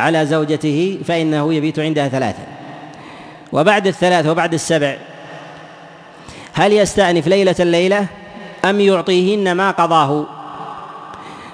على 0.00 0.26
زوجته 0.26 0.98
فإنه 1.04 1.54
يبيت 1.54 1.78
عندها 1.78 2.08
ثلاثا 2.08 2.46
وبعد 3.52 3.86
الثلاث 3.86 4.26
وبعد 4.26 4.54
السبع 4.54 4.96
هل 6.52 6.72
يستأنف 6.72 7.26
ليلة 7.26 7.54
الليلة 7.60 8.06
أم 8.64 8.80
يعطيهن 8.80 9.52
ما 9.52 9.70
قضاه؟ 9.70 10.26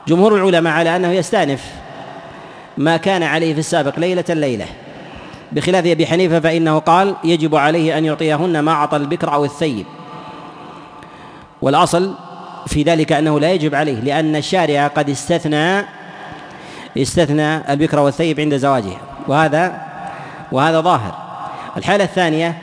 جمهور 0.09 0.37
العلماء 0.37 0.73
على 0.73 0.97
أنه 0.97 1.13
يستأنف 1.13 1.65
ما 2.79 2.97
كان 2.97 3.23
عليه 3.23 3.55
في 3.55 3.61
السابق 3.61 3.99
ليلة 3.99 4.25
الليلة. 4.31 4.67
بخلاف 5.53 5.87
أبي 5.87 6.07
حنيفة 6.07 6.41
فإنه 6.41 6.79
قال 6.79 7.17
يجب 7.25 7.57
عليه 7.57 7.99
أن 7.99 8.05
يعطيهن 8.05 8.61
ما 8.61 8.73
أعطى 8.73 8.97
البكر 8.97 9.35
أو 9.35 9.45
الثيب. 9.45 9.87
والأصل 11.63 12.15
في 12.67 12.83
ذلك 12.83 13.13
أنه 13.13 13.41
لا 13.41 13.53
يجب 13.53 13.75
عليه 13.75 14.01
لأن 14.01 14.37
الشارع 14.37 14.87
قد 14.87 15.11
استثنى 15.11 15.85
استثنى 16.99 17.73
البكر 17.73 18.01
والثيب 18.01 18.41
عند 18.41 18.57
زواجها 18.57 18.99
وهذا 19.29 19.81
وهذا 20.53 20.81
ظاهر. 20.81 21.15
الحالة 21.77 22.05
الثانية 22.05 22.59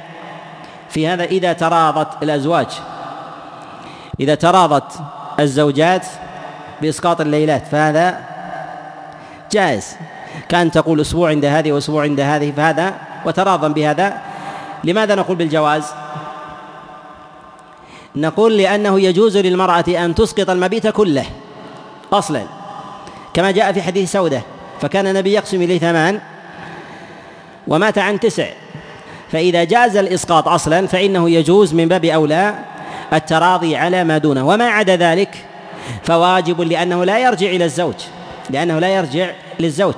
في 0.89 1.07
هذا 1.07 1.23
إذا 1.23 1.53
تراضت 1.53 2.23
الأزواج 2.23 2.67
إذا 4.19 4.35
تراضت 4.35 4.99
الزوجات 5.39 6.07
بإسقاط 6.81 7.21
الليلات 7.21 7.67
فهذا 7.67 8.19
جائز. 9.51 9.95
كأن 10.49 10.71
تقول 10.71 11.01
أسبوع 11.01 11.29
عند 11.29 11.45
هذه 11.45 11.71
وأسبوع 11.71 12.03
عند 12.03 12.19
هذه 12.19 12.51
فهذا 12.57 12.93
وتراضى 13.25 13.73
بهذا. 13.73 14.21
لماذا 14.83 15.15
نقول 15.15 15.35
بالجواز؟ 15.35 15.83
نقول 18.15 18.57
لأنه 18.57 18.99
يجوز 18.99 19.37
للمرأة 19.37 19.85
أن 19.87 20.15
تسقط 20.15 20.49
المبيت 20.49 20.87
كله 20.87 21.25
أصلا 22.13 22.43
كما 23.33 23.51
جاء 23.51 23.71
في 23.71 23.81
حديث 23.81 24.11
سودة 24.11 24.41
فكان 24.81 25.07
النبي 25.07 25.33
يقسم 25.33 25.61
إليه 25.61 25.79
ثمان 25.79 26.19
ومات 27.67 27.97
عن 27.97 28.19
تسع. 28.19 28.47
فإذا 29.31 29.63
جاز 29.63 29.97
الإسقاط 29.97 30.47
أصلا 30.47 30.87
فإنه 30.87 31.29
يجوز 31.29 31.73
من 31.73 31.87
باب 31.87 32.05
أولى 32.05 32.55
التراضي 33.13 33.75
على 33.75 34.03
ما 34.03 34.17
دونه 34.17 34.47
وما 34.47 34.69
عدا 34.69 34.95
ذلك 34.95 35.45
فواجب 36.03 36.61
لأنه 36.61 37.03
لا 37.03 37.19
يرجع 37.19 37.47
إلى 37.47 37.65
الزوج. 37.65 37.95
لأنه 38.49 38.79
لا 38.79 38.87
يرجع 38.87 39.31
للزوج 39.59 39.93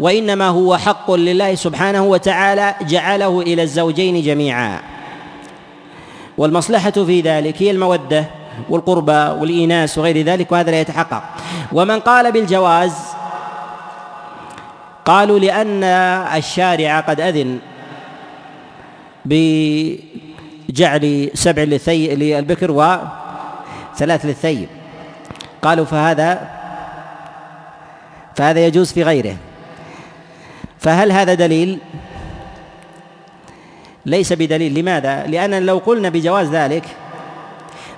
وإنما 0.00 0.48
هو 0.48 0.76
حق 0.76 1.10
لله 1.10 1.54
سبحانه 1.54 2.04
وتعالى 2.04 2.74
جعله 2.82 3.40
إلى 3.40 3.62
الزوجين 3.62 4.22
جميعا. 4.22 4.80
والمصلحة 6.38 6.90
في 6.90 7.20
ذلك 7.20 7.62
هي 7.62 7.70
المودة 7.70 8.24
والقربى 8.68 9.12
والإيناس 9.12 9.98
وغير 9.98 10.22
ذلك 10.22 10.52
وهذا 10.52 10.70
لا 10.70 10.80
يتحقق. 10.80 11.22
ومن 11.72 12.00
قال 12.00 12.32
بالجواز 12.32 12.92
قالوا 15.04 15.38
لأن 15.38 15.84
الشارع 16.36 17.00
قد 17.00 17.20
أذن 17.20 17.58
بجعل 19.24 21.30
سبع 21.34 21.62
للثي 21.62 22.14
للبكر 22.14 22.70
وثلاث 22.70 24.24
للثيب. 24.24 24.68
قالوا 25.62 25.84
فهذا 25.84 26.55
فهذا 28.36 28.66
يجوز 28.66 28.92
في 28.92 29.02
غيره. 29.02 29.36
فهل 30.78 31.12
هذا 31.12 31.34
دليل؟ 31.34 31.78
ليس 34.06 34.32
بدليل. 34.32 34.74
لماذا؟ 34.74 35.26
لأن 35.26 35.66
لو 35.66 35.78
قلنا 35.78 36.08
بجواز 36.08 36.48
ذلك 36.48 36.84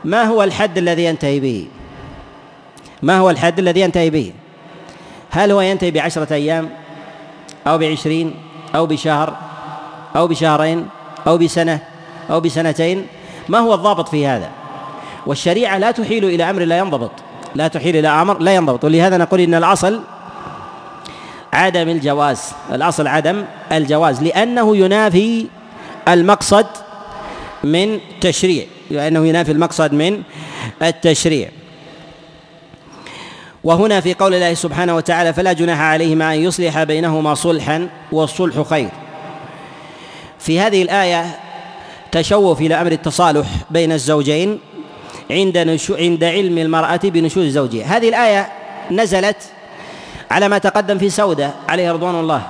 ما 0.05 0.23
هو 0.25 0.43
الحد 0.43 0.79
الذي 0.79 1.05
ينتهي 1.05 1.41
به؟ 1.41 1.67
ما 3.03 3.19
هو 3.19 3.31
الحد 3.31 3.59
الذي 3.59 3.81
ينتهي 3.81 4.11
به؟ 4.11 4.33
هل 5.31 5.53
هو 5.53 5.61
ينتهي 5.61 5.91
بعشرة 5.91 6.35
أيام 6.35 6.71
أو 7.67 7.79
بعشرين 7.79 8.35
أو 8.75 8.87
بشهر 8.87 9.37
أو 10.17 10.29
بشهرين 10.29 10.89
أو 11.27 11.39
بسنة 11.39 11.81
أو 12.31 12.41
بسنتين؟ 12.41 13.07
ما 13.49 13.59
هو 13.59 13.75
الضابط 13.75 14.09
في 14.09 14.27
هذا؟ 14.27 14.51
والشريعة 15.27 15.79
لا 15.79 15.91
تحيل 15.91 16.25
إلى 16.25 16.51
أمر 16.51 16.63
لا 16.63 16.79
ينضبط. 16.79 17.11
لا 17.55 17.69
تحيل 17.69 17.97
إلى 17.97 18.09
أمر 18.09 18.39
لا 18.39 18.55
ينضبط. 18.55 18.85
ولهذا 18.85 19.17
نقول 19.17 19.41
إن 19.41 19.55
الأصل 19.55 20.01
عدم 21.53 21.89
الجواز. 21.89 22.41
الأصل 22.73 23.07
عدم 23.07 23.45
الجواز 23.73 24.23
لأنه 24.23 24.77
ينافي 24.77 25.47
المقصد 26.09 26.67
من 27.65 28.01
تشريع. 28.21 28.65
لأنه 28.91 29.27
ينافي 29.27 29.53
المقصد 29.53 29.93
من 29.93 30.23
التشريع. 30.83 31.49
وهنا 33.65 34.01
في 34.01 34.15
قول 34.15 34.35
الله 34.35 34.55
سبحانه 34.55 34.97
وتعالى 34.97 35.33
فلا 35.33 35.53
جناح 35.53 35.81
عليهما 35.81 36.35
أن 36.35 36.41
يصلح 36.41 36.83
بينهما 36.83 37.35
صلحا 37.35 37.89
والصلح 38.13 38.63
خير. 38.63 38.89
في 40.39 40.61
هذه 40.61 40.83
الآية 40.83 41.39
تشوف 42.13 42.61
إلى 42.61 42.75
أمر 42.75 42.93
التصالح 42.93 43.47
بين 43.71 43.93
الزوجين 43.93 44.61
عند 45.31 45.79
عند 45.91 46.25
علم 46.25 46.59
المرأة 46.59 47.01
بنشوز 47.05 47.47
زوجها. 47.47 47.97
هذه 47.97 48.09
الآية 48.09 48.49
نزلت 48.91 49.37
على 50.31 50.49
ما 50.49 50.59
تقدم 50.59 50.99
في 50.99 51.11
سودة 51.11 51.51
عليه 51.69 51.93
رضوان 51.93 52.15
الله. 52.15 52.43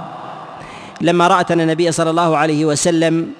لما 1.00 1.28
رأت 1.28 1.50
أن 1.50 1.60
النبي 1.60 1.92
صلى 1.92 2.10
الله 2.10 2.36
عليه 2.36 2.64
وسلم 2.64 3.32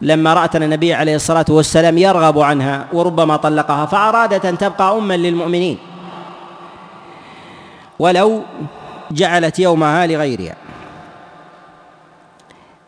لما 0.00 0.34
رأت 0.34 0.56
أن 0.56 0.62
النبي 0.62 0.94
عليه 0.94 1.16
الصلاة 1.16 1.44
والسلام 1.48 1.98
يرغب 1.98 2.38
عنها 2.38 2.86
وربما 2.92 3.36
طلقها 3.36 3.86
فأرادت 3.86 4.44
أن 4.46 4.58
تبقى 4.58 4.98
أما 4.98 5.16
للمؤمنين. 5.16 5.78
ولو 7.98 8.42
جعلت 9.10 9.58
يومها 9.58 10.06
لغيرها. 10.06 10.56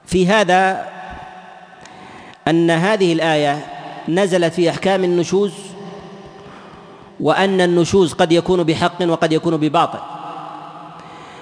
في 0.07 0.27
هذا 0.27 0.85
أن 2.49 2.71
هذه 2.71 3.13
الآية 3.13 3.67
نزلت 4.09 4.55
في 4.55 4.71
أحكام 4.71 5.05
النشوز 5.05 5.74
وأن 7.25 7.61
النشوز 7.61 8.13
قد 8.13 8.33
يكون 8.33 8.63
بحق 8.63 9.03
وقد 9.03 9.33
يكون 9.33 9.57
بباطل. 9.57 9.99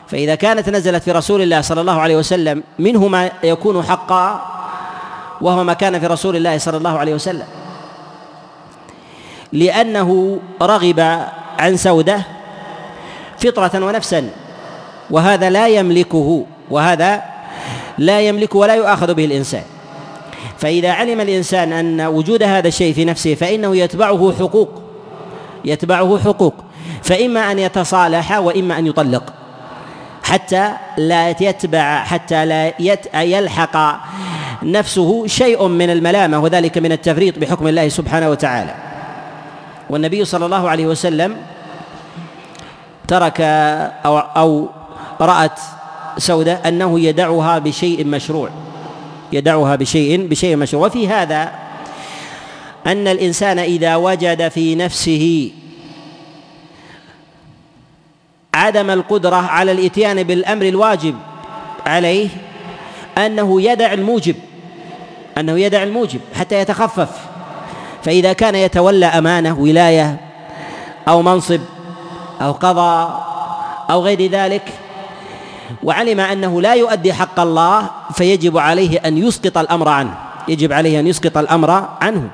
فإذا 0.07 0.35
كانت 0.35 0.69
نزلت 0.69 1.03
في 1.03 1.13
رسول 1.13 1.43
الله 1.43 1.61
صلى 1.61 1.81
الله 1.81 2.01
عليه 2.01 2.17
وسلم 2.17 2.63
منه 2.79 3.09
ما 3.09 3.31
يكون 3.45 3.83
حقا 3.83 4.43
وهو 5.41 5.65
ما 5.65 5.73
كان 5.73 6.01
في 6.01 6.07
رسول 6.07 6.37
الله 6.37 6.59
صلى 6.59 6.77
الله 6.77 6.99
عليه 6.99 7.15
وسلم. 7.15 7.47
لأنه 9.53 10.39
رغب 10.63 11.01
عن 11.59 11.77
سودة 11.77 12.23
فطرة 13.39 13.87
ونفسا 13.87 14.31
وهذا 15.11 15.51
لا 15.51 15.69
يملكه 15.69 16.47
وهذا 16.71 17.23
لا 17.99 18.21
يملكه 18.21 18.59
ولا 18.59 18.75
يؤاخذ 18.75 19.15
به 19.15 19.25
الإنسان. 19.25 19.65
فإذا 20.59 20.93
علم 20.93 21.21
الإنسان 21.21 21.73
أن 21.73 22.01
وجود 22.01 22.43
هذا 22.43 22.69
الشيء 22.69 22.95
في 22.95 23.05
نفسه 23.05 23.35
فإنه 23.35 23.77
يتبعه 23.77 24.33
حقوق 24.39 24.82
يتبعه 25.65 26.19
حقوق 26.19 26.55
فإما 27.03 27.53
أن 27.53 27.59
يتصالح 27.59 28.39
وإما 28.39 28.79
أن 28.79 28.87
يطلق. 28.87 29.33
حتى 30.23 30.71
لا 30.99 31.29
يتبع 31.31 32.05
حتى 32.05 32.47
لا 32.47 32.73
يلحق 33.23 34.01
نفسه 34.63 35.27
شيء 35.27 35.69
من 35.69 35.91
الملامة 35.91 36.39
وذلك 36.39 36.79
من 36.79 36.93
التفريط 36.93 37.39
بحكم 37.39 37.69
الله 37.69 37.89
سبحانه 37.89 38.31
وتعالى. 38.31 38.75
والنبي 39.91 40.25
صلى 40.25 40.45
الله 40.47 40.71
عليه 40.71 40.87
وسلم 40.87 41.37
ترك 43.09 43.41
أو, 44.07 44.19
أو 44.19 44.69
رأت 45.21 45.61
سودة 46.19 46.53
أنه 46.53 47.01
يدعها 47.01 47.59
بشيء 47.59 48.07
مشروع 48.07 48.49
يدعها 49.33 49.77
بشيء 49.77 50.27
بشيء 50.27 50.57
مشروع. 50.57 50.87
وفي 50.87 51.09
هذا 51.09 51.62
أن 52.87 53.09
الإنسان 53.09 53.59
إذا 53.59 53.97
وجد 53.97 54.49
في 54.49 54.75
نفسه 54.75 55.51
عدم 58.55 58.91
القدرة 58.91 59.37
على 59.37 59.73
الإتيان 59.73 60.23
بالأمر 60.23 60.69
الواجب 60.69 61.15
عليه 61.87 62.29
أنه 63.19 63.63
يدع 63.63 63.93
الموجب 63.93 64.35
أنه 65.39 65.59
يدع 65.59 65.83
الموجب 65.83 66.21
حتى 66.35 66.55
يتخفف. 66.59 67.09
فإذا 68.03 68.33
كان 68.33 68.55
يتولى 68.55 69.07
أمانة 69.07 69.59
ولاية 69.59 70.21
أو 71.09 71.23
منصب 71.23 71.61
أو 72.41 72.53
قضاء 72.53 73.33
أو 73.91 74.03
غير 74.03 74.31
ذلك 74.31 74.63
وعلم 75.83 76.21
أنه 76.21 76.63
لا 76.63 76.75
يؤدي 76.75 77.13
حق 77.13 77.41
الله 77.41 77.91
فيجب 78.15 78.59
عليه 78.59 78.99
أن 78.99 79.19
يسقط 79.19 79.59
الأمر 79.59 79.89
عنه 79.89 80.15
يجب 80.49 80.73
عليه 80.73 81.01
أن 81.01 81.07
يسقط 81.07 81.39
الأمر 81.39 81.71
عنه. 82.01 82.31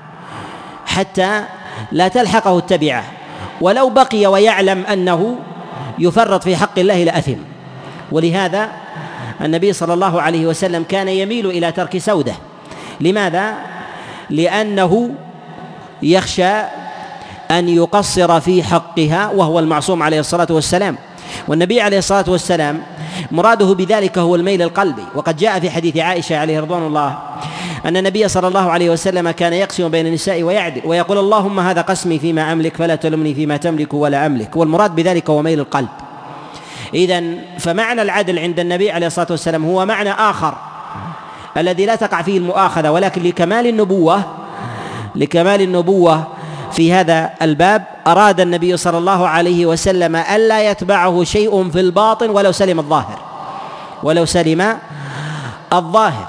حتى 0.89 1.45
لا 1.93 2.09
تلحقه 2.09 2.59
التبعة. 2.59 3.05
ولو 3.61 3.89
بقي 3.89 4.27
ويعلم 4.27 4.87
أنه 4.87 5.37
يفرط 5.99 6.43
في 6.43 6.57
حق 6.57 6.79
الله 6.79 7.05
لأثم. 7.05 7.37
ولهذا 8.13 8.69
النبي 9.41 9.73
صلى 9.73 9.95
الله 9.95 10.23
عليه 10.23 10.47
وسلم 10.47 10.83
كان 10.89 11.09
يميل 11.09 11.47
إلى 11.47 11.73
ترك 11.73 11.99
سودة. 11.99 12.35
لماذا؟ 13.01 13.55
لأنه 14.31 15.11
يخشى 16.03 16.55
أن 17.51 17.69
يقصر 17.69 18.41
في 18.41 18.63
حقها 18.63 19.31
وهو 19.35 19.59
المعصوم 19.59 20.03
عليه 20.03 20.21
الصلاة 20.21 20.47
والسلام. 20.51 20.97
والنبي 21.49 21.81
عليه 21.81 21.99
الصلاة 21.99 22.25
والسلام 22.29 22.83
مراده 23.31 23.75
بذلك 23.75 24.19
هو 24.19 24.35
الميل 24.37 24.63
القلبي. 24.63 25.03
وقد 25.15 25.37
جاء 25.37 25.61
في 25.61 25.71
حديث 25.71 25.97
عائشة 25.97 26.39
عليه 26.39 26.61
رضوان 26.61 26.87
الله 26.87 27.19
أن 27.87 27.97
النبي 27.97 28.29
صلى 28.29 28.49
الله 28.49 28.71
عليه 28.71 28.91
وسلم 28.91 29.31
كان 29.31 29.53
يقسم 29.53 29.89
بين 29.89 30.07
النساء 30.07 30.43
ويعدل 30.43 30.83
ويقول 30.85 31.19
اللهم 31.19 31.61
هذا 31.61 31.81
قسمي 31.81 32.19
فيما 32.19 32.53
أملك 32.53 32.77
فلا 32.77 32.95
تلمني 32.95 33.35
فيما 33.35 33.57
تملك 33.57 33.95
ولا 33.95 34.27
أملك. 34.27 34.57
والمراد 34.57 34.95
بذلك 34.95 35.31
هو 35.31 35.43
ميل 35.43 35.61
القلب. 35.61 35.89
اذا 36.95 37.23
فمعنى 37.59 38.03
العدل 38.03 38.39
عند 38.39 38.61
النبي 38.61 38.91
عليه 38.91 39.07
الصلاة 39.07 39.27
والسلام 39.31 39.65
هو 39.65 39.87
معنى 39.87 40.11
آخر 40.11 40.55
الذي 41.57 41.87
لا 41.87 41.95
تقع 41.95 42.23
فيه 42.23 42.39
المؤاخذة 42.39 42.91
ولكن 42.91 43.23
لكمال 43.23 43.67
النبوة 43.67 44.23
لكمال 45.15 45.63
النبوة 45.63 46.27
في 46.73 46.93
هذا 46.93 47.31
الباب 47.43 47.85
أراد 48.09 48.41
النبي 48.41 48.77
صلى 48.77 48.99
الله 48.99 49.29
عليه 49.29 49.67
وسلم 49.67 50.17
ألا 50.17 50.71
يتبعه 50.71 51.25
شيء 51.25 51.71
في 51.71 51.81
الباطن 51.81 52.31
ولو 52.31 52.53
سلم 52.53 52.79
الظاهر 52.79 53.19
ولو 54.03 54.25
سلم 54.25 54.79
الظاهر. 55.73 56.27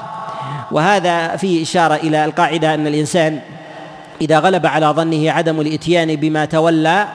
وهذا 0.71 1.35
فيه 1.35 1.63
إشارة 1.63 1.95
إلى 1.95 2.25
القاعدة 2.25 2.73
أن 2.73 2.87
الإنسان 2.87 3.39
إذا 4.21 4.39
غلب 4.39 4.65
على 4.65 4.85
ظنه 4.85 5.31
عدم 5.31 5.61
الإتيان 5.61 6.15
بما 6.15 6.45
تولى 6.45 7.07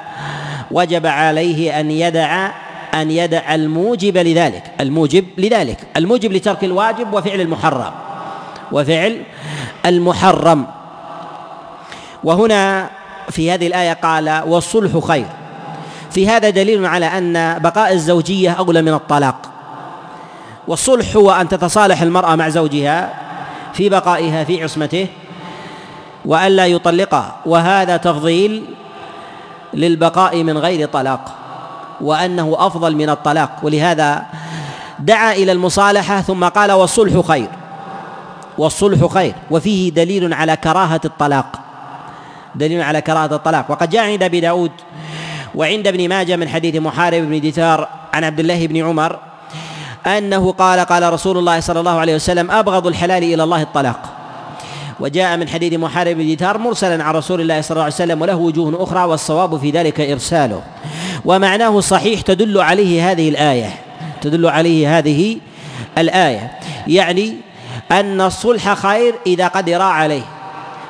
وجب 0.70 1.06
عليه 1.06 1.80
أن 1.80 1.90
يدع 1.90 2.50
أن 2.94 3.10
يدع 3.10 3.54
الموجب 3.54 4.18
لذلك 4.18 4.62
الموجب 4.80 5.24
لذلك 5.38 5.78
الموجب 5.96 6.32
لترك 6.32 6.64
الواجب 6.64 7.14
وفعل 7.14 7.40
المحرم 7.40 7.92
وفعل 8.72 9.22
المحرم. 9.86 10.66
وهنا 12.24 12.90
في 13.30 13.52
هذه 13.52 13.66
الآية 13.66 13.92
قال 13.92 14.42
والصلح 14.46 15.06
خير. 15.06 15.26
في 16.10 16.28
هذا 16.28 16.50
دليل 16.50 16.86
على 16.86 17.06
أن 17.06 17.58
بقاء 17.58 17.92
الزوجية 17.92 18.50
أولى 18.50 18.82
من 18.82 18.94
الطلاق. 18.94 19.36
والصلح 20.68 21.16
هو 21.16 21.30
أن 21.30 21.48
تتصالح 21.48 22.02
المرأة 22.02 22.34
مع 22.36 22.48
زوجها 22.48 23.14
في 23.72 23.88
بقائها 23.88 24.44
في 24.44 24.62
عصمته 24.62 25.06
وألا 26.24 26.66
يطلقها. 26.66 27.36
وهذا 27.46 27.96
تفضيل 27.96 28.64
للبقاء 29.74 30.42
من 30.42 30.58
غير 30.58 30.88
طلاق 30.88 31.34
وأنه 32.00 32.56
أفضل 32.58 32.96
من 32.96 33.10
الطلاق. 33.10 33.50
ولهذا 33.62 34.22
دعا 34.98 35.32
إلى 35.32 35.52
المصالحة 35.52 36.20
ثم 36.20 36.44
قال 36.44 36.72
والصلح 36.72 37.26
خير. 37.26 37.48
والصلح 38.58 39.06
خير. 39.06 39.34
وفيه 39.50 39.92
دليل 39.92 40.34
على 40.34 40.56
كراهة 40.56 41.00
الطلاق. 41.04 41.63
دليل 42.54 42.82
على 42.82 43.00
كراهة 43.00 43.34
الطلاق. 43.34 43.70
وقد 43.70 43.90
جاء 43.90 44.04
عند 44.04 44.22
أبي 44.22 44.40
داود 44.40 44.70
وعند 45.54 45.86
ابن 45.86 46.08
ماجه 46.08 46.36
من 46.36 46.48
حديث 46.48 46.76
محارب 46.76 47.22
بن 47.22 47.40
دثار 47.40 47.88
عن 48.14 48.24
عبد 48.24 48.40
الله 48.40 48.66
بن 48.66 48.84
عمر 48.84 49.18
أنه 50.06 50.52
قال 50.52 50.80
قال 50.80 51.12
رسول 51.12 51.38
الله 51.38 51.60
صلى 51.60 51.80
الله 51.80 51.98
عليه 51.98 52.14
وسلم 52.14 52.50
أبغض 52.50 52.86
الحلال 52.86 53.22
إلى 53.22 53.42
الله 53.42 53.62
الطلاق. 53.62 54.00
وجاء 55.00 55.36
من 55.36 55.48
حديث 55.48 55.74
محارب 55.74 56.16
بن 56.16 56.34
دثار 56.34 56.58
مرسلا 56.58 57.04
عن 57.04 57.14
رسول 57.14 57.40
الله 57.40 57.60
صلى 57.60 57.70
الله 57.70 57.82
عليه 57.82 57.94
وسلم 57.94 58.22
وله 58.22 58.36
وجوه 58.36 58.82
أخرى 58.82 59.04
والصواب 59.04 59.58
في 59.58 59.70
ذلك 59.70 60.00
إرساله. 60.00 60.62
ومعناه 61.24 61.80
صحيح 61.80 62.20
تدل 62.20 62.60
عليه 62.60 63.10
هذه 63.10 63.28
الآية 63.28 63.70
تدل 64.20 64.46
عليه 64.46 64.98
هذه 64.98 65.38
الآية. 65.98 66.52
يعني 66.86 67.34
أن 67.92 68.20
الصلح 68.20 68.74
خير 68.74 69.14
إذا 69.26 69.46
قدر 69.48 69.82
عليه. 69.82 70.33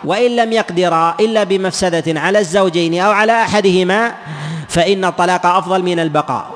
وإن 0.05 0.37
لم 0.37 0.53
يقدر 0.53 1.11
إلا 1.21 1.45
بمفسدة 1.45 2.21
على 2.21 2.38
الزوجين 2.38 3.01
أو 3.01 3.11
على 3.11 3.33
أحدهما 3.33 4.12
فإن 4.69 5.05
الطلاق 5.05 5.47
أفضل 5.47 5.83
من 5.83 6.01
البقاء. 6.01 6.47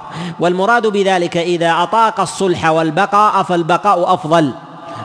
والمراد 0.41 0.87
بذلك 0.87 1.37
إذا 1.37 1.83
أطاق 1.83 2.21
الصلح 2.21 2.67
والبقاء 2.67 3.43
فالبقاء 3.43 4.15
أفضل 4.15 4.53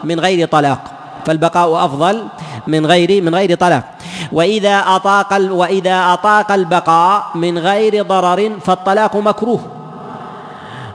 من 0.03 0.19
غير 0.19 0.47
طلاق. 0.47 0.79
فالبقاء 1.25 1.85
أفضل 1.85 2.27
من 2.67 2.85
غير 2.85 3.23
من 3.23 3.35
غير 3.35 3.55
طلاق. 3.55 3.83
وإذا 4.31 4.79
أطاق 4.79 5.33
وإذا 5.51 6.13
أطاق 6.13 6.51
البقاء 6.51 7.23
من 7.35 7.57
غير 7.57 8.03
ضرر 8.03 8.51
فالطلاق 8.65 9.15
مكروه. 9.15 9.59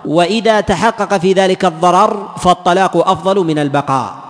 وإذا 0.05 0.61
تحقق 0.61 1.17
في 1.17 1.33
ذلك 1.33 1.65
الضرر 1.65 2.29
فالطلاق 2.39 3.09
أفضل 3.09 3.37
من 3.45 3.59
البقاء. 3.59 4.28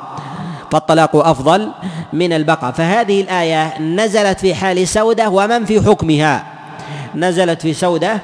فالطلاق 0.71 1.17
أفضل 1.17 1.69
من 2.13 2.33
البقاء. 2.33 2.73
فهذه 2.73 3.21
الآية 3.21 3.79
نزلت 3.81 4.41
في 4.41 4.55
حال 4.55 4.89
سودة 4.89 5.29
ومن 5.31 5.65
في 5.65 5.81
حكمها؟ 5.81 6.47
نزلت 7.15 7.63
في 7.63 7.75
سودة 7.75 8.21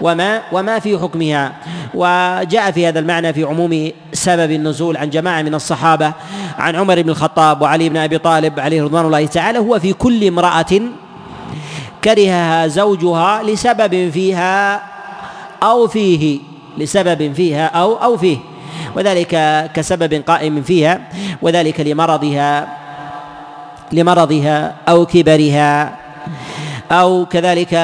وما 0.00 0.42
وما 0.52 0.78
في 0.78 0.98
حكمها. 0.98 1.52
وجاء 1.94 2.70
في 2.70 2.88
هذا 2.88 2.98
المعنى 2.98 3.32
في 3.32 3.44
عموم 3.44 3.90
سبب 4.12 4.50
النزول 4.50 4.96
عن 4.96 5.10
جماعة 5.10 5.42
من 5.42 5.54
الصحابة 5.54 6.12
عن 6.58 6.76
عمر 6.76 7.02
بن 7.02 7.10
الخطاب 7.10 7.62
وعلي 7.62 7.88
بن 7.88 7.96
أبي 7.96 8.18
طالب 8.18 8.60
عليه 8.60 8.82
رضوان 8.82 9.06
الله 9.06 9.26
تعالى 9.26 9.58
هو 9.58 9.78
في 9.78 9.92
كل 9.92 10.26
امرأة 10.26 10.80
كرهها 12.04 12.66
زوجها 12.66 13.42
لسبب 13.42 14.10
فيها 14.10 14.82
أو 15.62 15.86
فيه 15.88 16.40
لسبب 16.78 17.32
فيها 17.32 17.66
أو 17.66 17.94
أو 17.94 18.16
فيه. 18.16 18.38
وذلك 18.96 19.30
كسبب 19.74 20.22
قائم 20.26 20.62
فيها 20.62 21.00
وذلك 21.42 21.80
لمرضها 21.80 22.68
لمرضها 23.92 24.74
أو 24.88 25.06
كبرها 25.06 25.96
أو 26.92 27.26
كذلك 27.26 27.74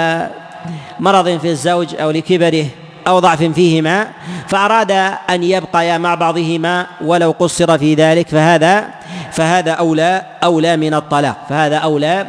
مرض 1.01 1.39
في 1.39 1.51
الزوج 1.51 1.95
أو 2.01 2.11
لكبره 2.11 2.67
أو 3.07 3.19
ضعف 3.19 3.43
فيهما 3.43 4.09
فأراد 4.49 4.91
أن 5.31 5.43
يبقيا 5.43 5.99
مع 5.99 6.15
بعضهما 6.15 6.87
ولو 7.01 7.35
قصر 7.39 7.79
في 7.79 7.95
ذلك 7.95 8.29
فهذا 8.29 8.89
فهذا 9.33 9.73
أولى 9.73 10.23
أولى 10.45 10.77
من 10.77 10.95
الطلاق 10.95 11.37
فهذا 11.49 11.77
أولى 11.77 12.27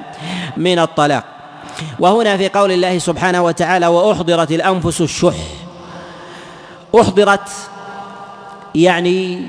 من 0.57 0.79
الطلاق. 0.79 1.23
وهنا 1.99 2.37
في 2.37 2.49
قول 2.49 2.71
الله 2.71 2.97
سبحانه 2.97 3.41
وتعالى 3.41 3.87
وأحضرت 3.87 4.51
الأنفس 4.51 5.01
الشح. 5.01 5.35
أحضرت 7.01 7.49
يعني 8.75 9.41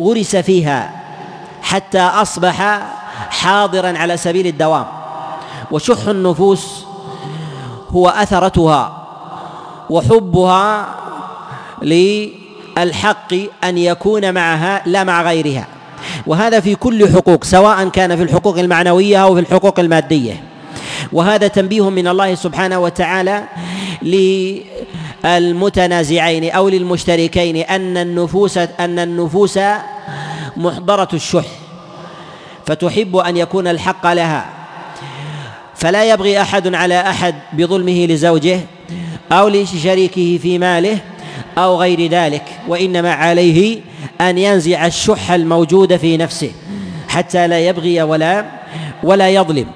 غرس 0.00 0.36
فيها 0.36 0.90
حتى 1.62 2.00
أصبح 2.00 2.82
حاضرا 3.30 3.98
على 3.98 4.16
سبيل 4.16 4.46
الدوام. 4.46 4.86
وشح 5.70 6.08
النفوس 6.08 6.86
هو 7.90 8.08
أثرتها 8.08 9.06
وحبها 9.90 10.94
للحق 11.82 13.32
أن 13.64 13.78
يكون 13.78 14.34
معها 14.34 14.82
لا 14.86 15.04
مع 15.04 15.22
غيرها. 15.22 15.66
وهذا 16.26 16.60
في 16.60 16.74
كل 16.74 17.12
حقوق 17.12 17.44
سواء 17.44 17.88
كان 17.88 18.16
في 18.16 18.22
الحقوق 18.22 18.58
المعنوية 18.58 19.22
أو 19.22 19.34
في 19.34 19.40
الحقوق 19.40 19.80
المادية. 19.80 20.42
وهذا 21.12 21.48
تنبيه 21.48 21.90
من 21.90 22.08
الله 22.08 22.34
سبحانه 22.34 22.78
وتعالى 22.78 23.44
للمتنازعين 25.24 26.50
أو 26.50 26.68
للمشتركين 26.68 27.56
أن 27.56 27.96
النفوس 27.96 28.58
أن 28.58 28.98
النفوس 28.98 29.58
محضرة 30.56 31.08
الشح 31.14 31.46
فتحب 32.66 33.16
أن 33.16 33.36
يكون 33.36 33.68
الحق 33.68 34.12
لها. 34.12 34.46
فلا 35.74 36.04
يبغي 36.04 36.40
أحد 36.40 36.74
على 36.74 37.00
أحد 37.00 37.34
بظلمه 37.52 38.06
لزوجه 38.06 38.60
أو 39.32 39.48
لشريكه 39.48 40.38
في 40.42 40.58
ماله 40.58 40.98
أو 41.58 41.80
غير 41.80 42.10
ذلك 42.10 42.44
وإنما 42.68 43.12
عليه 43.12 43.80
أن 44.20 44.38
ينزع 44.38 44.86
الشح 44.86 45.30
الموجود 45.30 45.96
في 45.96 46.16
نفسه 46.16 46.52
حتى 47.08 47.46
لا 47.46 47.60
يبغي 47.60 48.02
ولا 48.02 48.44
ولا 49.02 49.28
يظلم. 49.28 49.66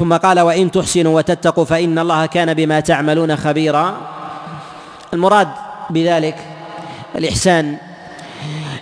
ثم 0.00 0.16
قال 0.16 0.40
وإن 0.40 0.70
تحسنوا 0.70 1.16
وتتقوا 1.16 1.64
فإن 1.64 1.98
الله 1.98 2.26
كان 2.26 2.54
بما 2.54 2.80
تعملون 2.80 3.36
خبيرا. 3.36 3.96
المراد 5.14 5.48
بذلك 5.90 6.36
الإحسان 7.16 7.76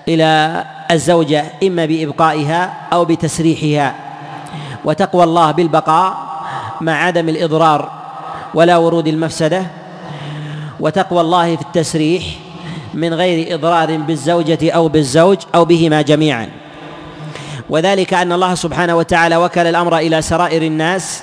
إلى 0.09 0.64
الزوجة 0.90 1.44
إما 1.62 1.87
بإبقائها 1.87 2.74
أو 2.92 3.04
بتسريحها. 3.04 3.94
وتقوى 4.85 5.24
الله 5.24 5.50
بالبقاء 5.50 6.16
مع 6.81 6.92
عدم 6.92 7.28
الإضرار 7.28 7.90
ولا 8.54 8.76
ورود 8.76 9.09
المفسدة. 9.09 9.66
وتقوى 10.81 11.20
الله 11.20 11.57
في 11.57 11.62
التسريح 11.62 12.24
من 12.94 13.14
غير 13.14 13.54
إضرار 13.54 13.96
بالزوجة 13.96 14.70
أو 14.70 14.88
بالزوج 14.88 15.38
أو 15.54 15.64
بهما 15.64 16.02
جميعا. 16.02 16.58
وذلك 17.70 18.14
أن 18.14 18.33
الله 18.33 18.54
سبحانه 18.54 18.96
وتعالى 18.96 19.37
وكل 19.37 19.66
الأمر 19.66 19.98
إلى 19.98 20.22
سرائر 20.22 20.62
الناس 20.62 21.22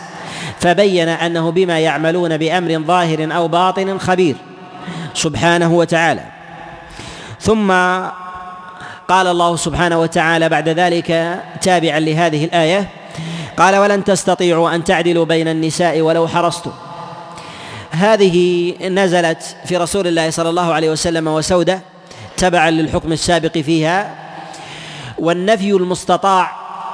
فبين 0.60 1.10
أنه 1.10 1.52
بما 1.52 1.80
يعملون 1.80 2.38
بأمر 2.38 2.80
ظاهر 2.80 3.36
أو 3.36 3.48
باطن 3.48 3.98
خبير 3.98 4.36
سبحانه 5.14 5.74
وتعالى. 5.74 6.22
ثم 7.42 7.72
قال 9.08 9.28
الله 9.28 9.56
سبحانه 9.56 10.00
وتعالى 10.00 10.50
بعد 10.50 10.70
ذلك 10.70 11.40
تابعا 11.62 12.00
لهذه 12.00 12.46
الآية 12.46 12.90
قال 13.58 13.76
ولن 13.76 14.04
تستطيعوا 14.04 14.76
أن 14.76 14.84
تعدلوا 14.84 15.26
بين 15.26 15.48
النساء 15.48 16.02
ولو 16.02 16.28
حرصتم. 16.28 16.72
هذه 17.92 18.74
نزلت 18.88 19.56
في 19.66 19.78
رسول 19.78 20.08
الله 20.08 20.30
صلى 20.30 20.50
الله 20.50 20.74
عليه 20.74 20.90
وسلم 20.90 21.28
وسودة 21.28 21.80
تبعا 22.38 22.72
للحكم 22.72 23.12
السابق 23.12 23.58
فيها 23.58 24.25
والنفي 25.20 25.72
المستطاع 25.72 26.52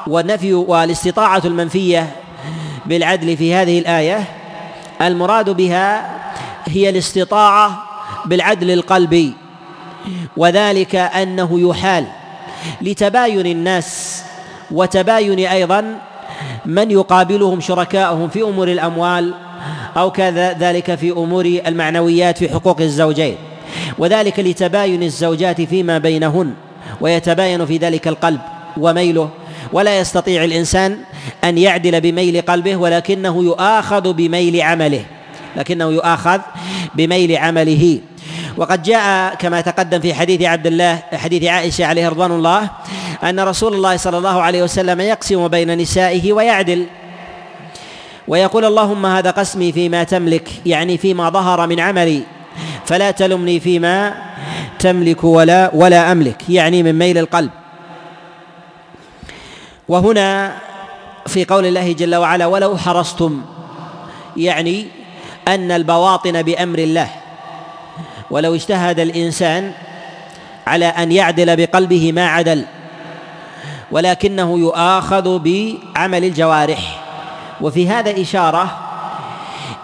والنفي 0.08 0.54
والاستطاعة 0.54 1.42
المنفية 1.46 2.16
بالعدل 2.86 3.38
في 3.38 3.54
هذه 3.54 3.80
الآية 3.80 4.24
المراد 5.02 5.50
بها 5.50 6.20
هي 6.66 6.90
الاستطاعة 6.90 7.84
بالعدل 8.26 8.72
القلبي 8.72 9.34
وذلك 10.38 10.96
أنه 10.96 11.60
يحال 11.70 12.06
لتباين 12.82 13.46
الناس 13.46 14.24
وتباين 14.72 15.40
أيضا 15.40 16.00
من 16.66 16.92
يقابلهم 16.92 17.62
شركاءهم 17.62 18.30
في 18.30 18.42
أمور 18.42 18.68
الأموال 18.68 19.34
أو 19.98 20.12
كذلك 20.12 20.96
في 20.96 21.12
أمور 21.12 21.46
المعنويات 21.46 22.38
في 22.38 22.50
حقوق 22.50 22.82
الزوجين 22.82 23.36
وذلك 23.98 24.40
لتباين 24.40 25.04
الزوجات 25.04 25.62
فيما 25.62 25.98
بينهن. 25.98 26.54
ويتباين 27.02 27.66
في 27.66 27.78
ذلك 27.78 28.08
القلب 28.08 28.42
وميله 28.78 29.30
ولا 29.74 30.00
يستطيع 30.00 30.44
الإنسان 30.44 30.98
أن 31.44 31.58
يعدل 31.58 32.02
بميل 32.02 32.42
قلبه 32.42 32.76
ولكنه 32.76 33.44
يؤاخذ 33.44 34.14
بميل 34.14 34.62
عمله 34.62 35.06
لكنه 35.56 35.86
يؤاخذ 35.86 36.40
بميل 36.96 37.38
عمله. 37.38 38.00
وقد 38.58 38.84
جاء 38.84 39.36
كما 39.36 39.62
تقدم 39.62 40.00
في 40.00 40.14
حديث 40.14 40.42
عبد 40.42 40.68
الله 40.68 41.04
حديث 41.14 41.44
عائشة 41.44 41.86
عليه 41.86 42.10
رضوان 42.10 42.32
الله 42.32 42.70
أن 43.24 43.40
رسول 43.40 43.74
الله 43.74 43.98
صلى 43.98 44.18
الله 44.18 44.42
عليه 44.42 44.64
وسلم 44.64 45.02
يقسم 45.02 45.48
بين 45.48 45.78
نسائه 45.78 46.34
ويعدل 46.34 46.86
ويقول 48.28 48.66
اللهم 48.66 49.06
هذا 49.06 49.32
قسمي 49.32 49.72
فيما 49.72 50.04
تملك 50.04 50.50
يعني 50.66 50.98
فيما 50.98 51.30
ظهر 51.30 51.68
من 51.68 51.80
عملي. 51.80 52.24
فلا 52.86 53.12
تلمني 53.12 53.60
فيما 53.60 54.16
تملك 54.80 55.24
ولا 55.24 55.72
ولا 55.74 56.12
أملك 56.12 56.50
يعني 56.50 56.84
من 56.84 57.00
ميل 57.00 57.18
القلب. 57.18 57.50
وهنا 59.88 60.58
في 61.28 61.46
قول 61.46 61.66
الله 61.66 61.94
جل 61.94 62.16
وعلا 62.16 62.46
ولو 62.46 62.78
حرصتم 62.78 63.42
يعني 64.38 64.88
أن 65.48 65.72
البواطن 65.72 66.42
بأمر 66.42 66.80
الله. 66.80 67.10
ولو 68.32 68.56
اجتهد 68.56 69.00
الإنسان 69.00 69.72
على 70.68 70.86
أن 70.86 71.12
يعدل 71.12 71.56
بقلبه 71.56 72.12
ما 72.12 72.28
عدل 72.28 72.66
ولكنه 73.92 74.60
يؤاخذ 74.60 75.40
بعمل 75.40 76.24
الجوارح. 76.24 77.04
وفي 77.62 77.90
هذا 77.90 78.22
إشارة 78.22 78.91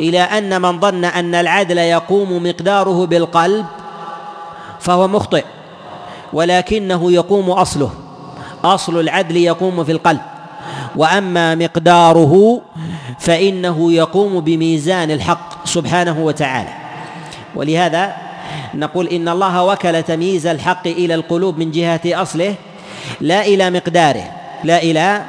إلى 0.02 0.20
أن 0.20 0.62
من 0.62 0.80
ظن 0.80 1.06
أن 1.06 1.36
العدل 1.36 1.78
يقوم 1.78 2.44
مقداره 2.44 3.06
بالقلب 3.06 3.66
فهو 4.80 5.08
مخطئ 5.08 5.44
ولكنه 6.34 7.12
يقوم 7.12 7.52
أصله 7.52 7.92
أصل 8.64 9.00
العدل 9.00 9.38
يقوم 9.38 9.84
في 9.84 9.92
القلب. 9.92 10.22
وأما 10.96 11.56
مقداره 11.56 12.62
فإنه 13.20 13.94
يقوم 13.94 14.40
بميزان 14.40 15.12
الحق 15.12 15.66
سبحانه 15.66 16.20
وتعالى. 16.20 16.70
ولهذا 17.56 18.16
نقول 18.74 19.08
إن 19.08 19.30
الله 19.30 19.64
وكل 19.64 20.04
تمييز 20.04 20.48
الحق 20.48 20.88
إلى 20.88 21.16
القلوب 21.16 21.58
من 21.58 21.72
جهة 21.72 22.02
أصله 22.06 22.56
لا 23.22 23.46
إلى 23.46 23.70
مقداره 23.70 24.24
لا 24.64 24.78
إلى 24.84 25.24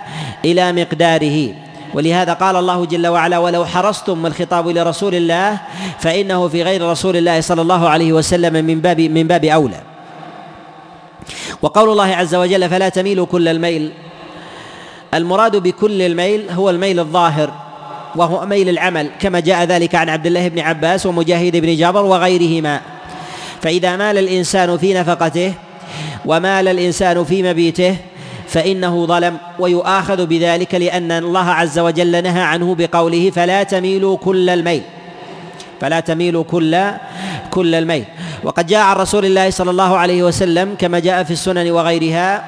إلى 0.44 0.72
مقداره. 0.72 1.54
ولهذا 1.94 2.32
قال 2.32 2.56
الله 2.56 2.86
جل 2.86 3.06
وعلا 3.06 3.38
ولو 3.38 3.64
حرصتم 3.64 4.26
الخطاب 4.26 4.68
لرسول 4.68 5.14
الله 5.14 5.60
فإنه 5.98 6.48
في 6.48 6.62
غير 6.62 6.90
رسول 6.90 7.16
الله 7.16 7.40
صلى 7.40 7.62
الله 7.62 7.88
عليه 7.88 8.12
وسلم 8.12 8.64
من 8.64 8.80
باب 8.80 9.00
من 9.00 9.26
باب 9.26 9.44
أولى. 9.44 9.80
وقول 11.62 11.88
الله 11.90 12.16
عز 12.16 12.34
وجل 12.34 12.68
فلا 12.68 12.88
تميلوا 12.88 13.26
كل 13.26 13.48
الميل 13.48 13.92
المراد 15.14 15.56
بكل 15.56 16.02
الميل 16.02 16.50
هو 16.50 16.70
الميل 16.70 17.00
الظاهر 17.00 17.52
وهو 18.16 18.46
ميل 18.46 18.68
العمل 18.68 19.10
كما 19.20 19.40
جاء 19.40 19.64
ذلك 19.64 19.94
عن 19.94 20.08
عبد 20.08 20.26
الله 20.26 20.48
بن 20.48 20.58
عباس 20.58 21.06
ومجاهد 21.06 21.56
بن 21.56 21.76
جابر 21.76 22.04
وغيرهما. 22.04 22.80
فإذا 23.62 23.96
مال 23.96 24.18
الإنسان 24.18 24.78
في 24.78 24.94
نفقته 24.94 25.54
ومال 26.24 26.68
الإنسان 26.68 27.24
في 27.24 27.42
مبيته 27.42 27.96
فإنه 28.48 29.06
ظلم 29.06 29.36
ويؤاخذ 29.58 30.26
بذلك 30.26 30.74
لأن 30.74 31.12
الله 31.12 31.50
عز 31.50 31.78
وجل 31.78 32.22
نهى 32.22 32.42
عنه 32.42 32.74
بقوله 32.74 33.30
فلا 33.30 33.62
تميلوا 33.62 34.16
كل 34.16 34.50
الميل. 34.50 34.82
فلا 35.80 36.00
تميلوا 36.00 36.44
كل 36.44 36.72
كل 37.50 37.74
الميل. 37.74 38.04
وقد 38.44 38.66
جاء 38.66 38.80
عن 38.80 38.96
رسول 38.96 39.24
الله 39.24 39.50
صلى 39.50 39.70
الله 39.70 39.96
عليه 39.96 40.22
وسلم 40.22 40.74
كما 40.78 40.98
جاء 40.98 41.22
في 41.24 41.30
السنن 41.30 41.70
وغيرها 41.70 42.44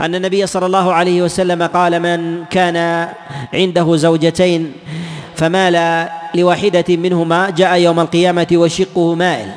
أن 0.00 0.14
النبي 0.14 0.46
صلى 0.46 0.66
الله 0.66 0.92
عليه 0.92 1.22
وسلم 1.22 1.62
قال 1.62 2.00
من 2.00 2.44
كان 2.44 3.08
عنده 3.54 3.96
زوجتين 3.96 4.72
فمال 5.36 6.08
لواحدة 6.34 6.84
منهما 6.88 7.50
جاء 7.50 7.76
يوم 7.78 8.00
القيامة 8.00 8.46
وشقه 8.52 9.14
مائل. 9.14 9.48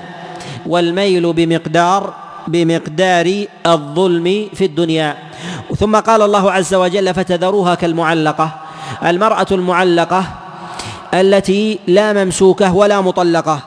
والميل 0.65 1.33
بمقدار 1.33 2.13
بمقدار 2.47 3.45
الظلم 3.65 4.49
في 4.53 4.65
الدنيا. 4.65 5.17
ثم 5.77 5.95
قال 5.95 6.21
الله 6.21 6.51
عز 6.51 6.73
وجل 6.73 7.13
فتذروها 7.13 7.75
كالمعلقة. 7.75 8.49
المرأة 9.05 9.47
المعلقة 9.51 10.23
التي 11.13 11.79
لا 11.87 12.13
ممسوكة 12.13 12.75
ولا 12.75 13.01
مطلقة. 13.01 13.59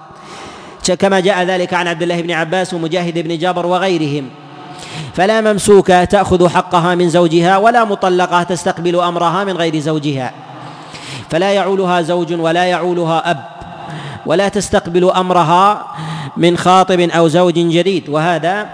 كما 0.98 1.20
جاء 1.20 1.42
ذلك 1.44 1.74
عن 1.74 1.88
عبد 1.88 2.02
الله 2.02 2.22
بن 2.22 2.30
عباس 2.30 2.74
ومجاهد 2.74 3.18
بن 3.18 3.38
جابر 3.38 3.66
وغيرهم. 3.66 4.28
فلا 5.14 5.40
ممسوكة 5.40 6.04
تأخذ 6.04 6.48
حقها 6.48 6.94
من 6.94 7.08
زوجها 7.08 7.56
ولا 7.56 7.84
مطلقة 7.84 8.42
تستقبل 8.42 9.00
أمرها 9.00 9.44
من 9.44 9.56
غير 9.56 9.78
زوجها. 9.78 10.32
فلا 11.30 11.52
يعولها 11.52 12.02
زوج 12.02 12.32
ولا 12.32 12.64
يعولها 12.64 13.30
أب. 13.30 13.40
ولا 14.26 14.48
تستقبل 14.48 15.10
أمرها 15.10 15.86
من 16.36 16.56
خاطب 16.56 17.00
أو 17.00 17.28
زوج 17.28 17.54
جديد 17.54 18.08
وهذا 18.08 18.66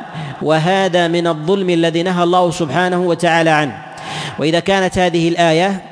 وهذا 0.43 1.09
من 1.09 1.27
الظلم 1.27 1.71
الذي 1.71 2.03
نهى 2.03 2.23
الله 2.23 2.51
سبحانه 2.51 3.01
وتعالى 3.01 3.51
عنه. 3.51 3.83
وإذا 4.39 4.61
كانت 4.61 4.99
هذه 4.99 5.29
الآية 5.29 5.83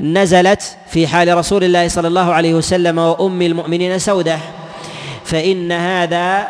نزلت 0.00 0.76
في 0.90 1.06
حال 1.06 1.36
رسول 1.36 1.64
الله 1.64 1.88
صلى 1.88 2.08
الله 2.08 2.32
عليه 2.32 2.54
وسلم 2.54 2.98
وأم 2.98 3.42
المؤمنين 3.42 3.98
سودة 3.98 4.38
فإن 5.24 5.72
هذا 5.72 6.48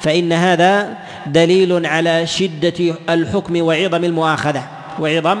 فإن 0.00 0.32
هذا 0.32 0.94
دليل 1.26 1.86
على 1.86 2.26
شدة 2.26 2.94
الحكم 3.08 3.62
وعظم 3.62 4.04
المؤاخذة 4.04 4.62
وعظم 5.00 5.38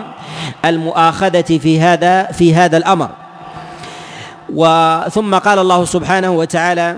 المؤاخذة 0.64 1.58
في 1.58 1.80
هذا 1.80 2.24
في 2.24 2.54
هذا 2.54 2.76
الأمر. 2.76 3.10
وثم 4.54 5.34
قال 5.34 5.58
الله 5.58 5.84
سبحانه 5.84 6.30
وتعالى 6.30 6.96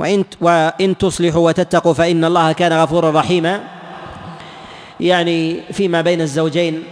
وإن 0.00 0.24
وإن 0.40 0.98
تصلحوا 0.98 1.48
وتتقوا 1.48 1.94
فإن 1.94 2.24
الله 2.24 2.52
كان 2.52 2.72
غفورا 2.72 3.20
رحيما. 3.20 3.60
يعني 5.00 5.60
فيما 5.72 6.00
بين 6.00 6.20
الزوجين 6.20 6.82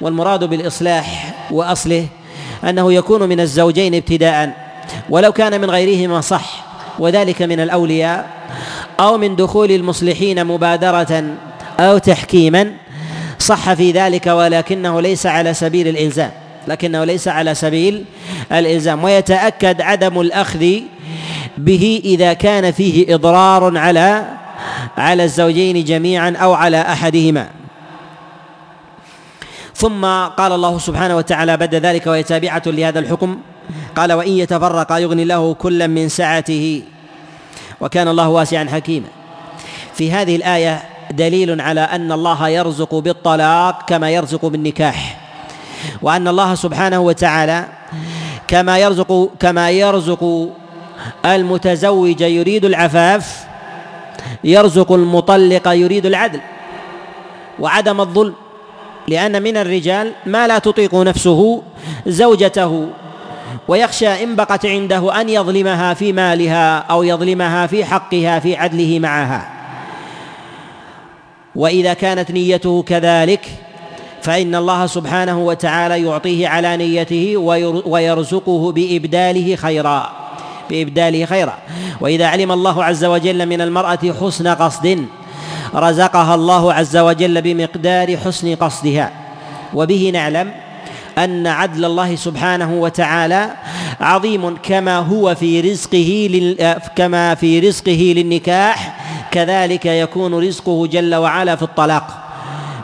والمراد 0.00 0.44
بالإصلاح 0.44 1.34
وأصله 1.50 2.06
أنه 2.64 2.92
يكون 2.92 3.28
من 3.28 3.40
الزوجين 3.40 3.94
ابتداء 3.94 4.66
ولو 5.10 5.32
كان 5.32 5.60
من 5.60 5.70
غيرهما 5.70 6.20
صح 6.20 6.64
وذلك 6.98 7.42
من 7.42 7.60
الأولياء 7.60 8.30
أو 9.00 9.18
من 9.18 9.36
دخول 9.36 9.72
المصلحين 9.72 10.44
مبادرة 10.44 11.24
أو 11.80 11.98
تحكيما 11.98 12.72
صح 13.38 13.74
في 13.74 13.92
ذلك 13.92 14.26
ولكنه 14.26 15.00
ليس 15.00 15.26
على 15.26 15.54
سبيل 15.54 15.88
الإلزام 15.88 16.30
لكنه 16.68 17.04
ليس 17.04 17.28
على 17.28 17.54
سبيل 17.54 18.04
الإلزام 18.52 19.04
ويتأكد 19.04 19.80
عدم 19.80 20.20
الأخذ 20.20 20.80
به 21.58 22.00
إذا 22.04 22.32
كان 22.32 22.72
فيه 22.72 23.14
إضرار 23.14 23.78
على 23.78 24.24
على 24.96 25.24
الزوجين 25.24 25.84
جميعا 25.84 26.36
أو 26.36 26.54
على 26.54 26.80
أحدهما. 26.80 27.48
ثم 29.74 30.04
قال 30.26 30.52
الله 30.52 30.78
سبحانه 30.78 31.16
وتعالى 31.16 31.56
بعد 31.56 31.74
ذلك 31.74 32.06
وهي 32.06 32.22
تابعة 32.22 32.62
لهذا 32.66 32.98
الحكم 32.98 33.38
قال 33.96 34.12
وإن 34.12 34.32
يتفرقا 34.32 34.98
يغني 34.98 35.22
الله 35.22 35.54
كلا 35.54 35.86
من 35.86 36.08
سعته 36.08 36.82
وكان 37.80 38.08
الله 38.08 38.28
واسعا 38.28 38.64
حكيما. 38.72 39.08
في 39.94 40.12
هذه 40.12 40.36
الآية 40.36 40.82
دليل 41.10 41.60
على 41.60 41.80
أن 41.80 42.12
الله 42.12 42.48
يرزق 42.48 42.94
بالطلاق 42.94 43.88
كما 43.88 44.10
يرزق 44.10 44.46
بالنكاح. 44.46 45.20
وأن 46.02 46.28
الله 46.28 46.54
سبحانه 46.54 47.00
وتعالى 47.00 47.64
كما 48.48 48.78
يرزق 48.78 49.30
كما 49.40 49.70
يرزق 49.70 50.50
المتزوج 51.24 52.20
يريد 52.20 52.64
العفاف 52.64 53.46
يرزق 54.44 54.92
المطلق 54.92 55.68
يريد 55.68 56.06
العدل 56.06 56.40
وعدم 57.58 58.00
الظلم 58.00 58.34
لأن 59.08 59.42
من 59.42 59.56
الرجال 59.56 60.12
ما 60.26 60.46
لا 60.46 60.58
تطيق 60.58 60.94
نفسه 60.94 61.62
زوجته 62.06 62.88
ويخشى 63.68 64.24
إن 64.24 64.36
بقت 64.36 64.66
عنده 64.66 65.20
أن 65.20 65.28
يظلمها 65.28 65.94
في 65.94 66.12
مالها 66.12 66.78
أو 66.78 67.02
يظلمها 67.02 67.66
في 67.66 67.84
حقها 67.84 68.38
في 68.38 68.56
عدله 68.56 68.98
معها. 68.98 69.52
وإذا 71.56 71.94
كانت 71.94 72.30
نيته 72.30 72.82
كذلك 72.82 73.46
فإن 74.22 74.54
الله 74.54 74.86
سبحانه 74.86 75.38
وتعالى 75.38 76.02
يعطيه 76.02 76.48
على 76.48 76.76
نيته 76.76 77.36
ويرزقه 77.86 78.72
بإبداله 78.72 79.56
خيرا. 79.56 80.25
بإبداله 80.70 81.24
خيرا. 81.24 81.58
وإذا 82.00 82.26
علم 82.26 82.52
الله 82.52 82.84
عز 82.84 83.04
وجل 83.04 83.46
من 83.46 83.60
المرأة 83.60 83.98
حسن 84.20 84.48
قصد 84.48 85.06
رزقها 85.74 86.34
الله 86.34 86.72
عز 86.72 86.96
وجل 86.96 87.42
بمقدار 87.42 88.16
حسن 88.16 88.54
قصدها. 88.54 89.10
وبه 89.74 90.10
نعلم 90.12 90.52
أن 91.18 91.46
عدل 91.46 91.84
الله 91.84 92.16
سبحانه 92.16 92.72
وتعالى 92.72 93.50
عظيم 94.00 94.56
كما 94.62 94.98
هو 94.98 95.34
في 95.34 95.60
رزقه 95.60 96.76
كما 96.96 97.34
في 97.34 97.60
رزقه 97.60 98.14
للنكاح. 98.16 99.00
كذلك 99.30 99.86
يكون 99.86 100.34
رزقه 100.34 100.86
جل 100.86 101.14
وعلا 101.14 101.56
في 101.56 101.62
الطلاق. 101.62 102.22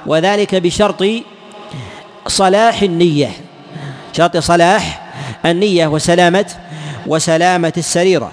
وذلك 0.06 0.54
بشرط 0.54 1.04
صلاح 2.26 2.82
النية. 2.82 3.30
شرط 4.16 4.36
صلاح 4.36 5.02
النية 5.46 5.86
وسلامة 5.86 6.46
وسلامة 7.06 7.72
السريرة. 7.76 8.32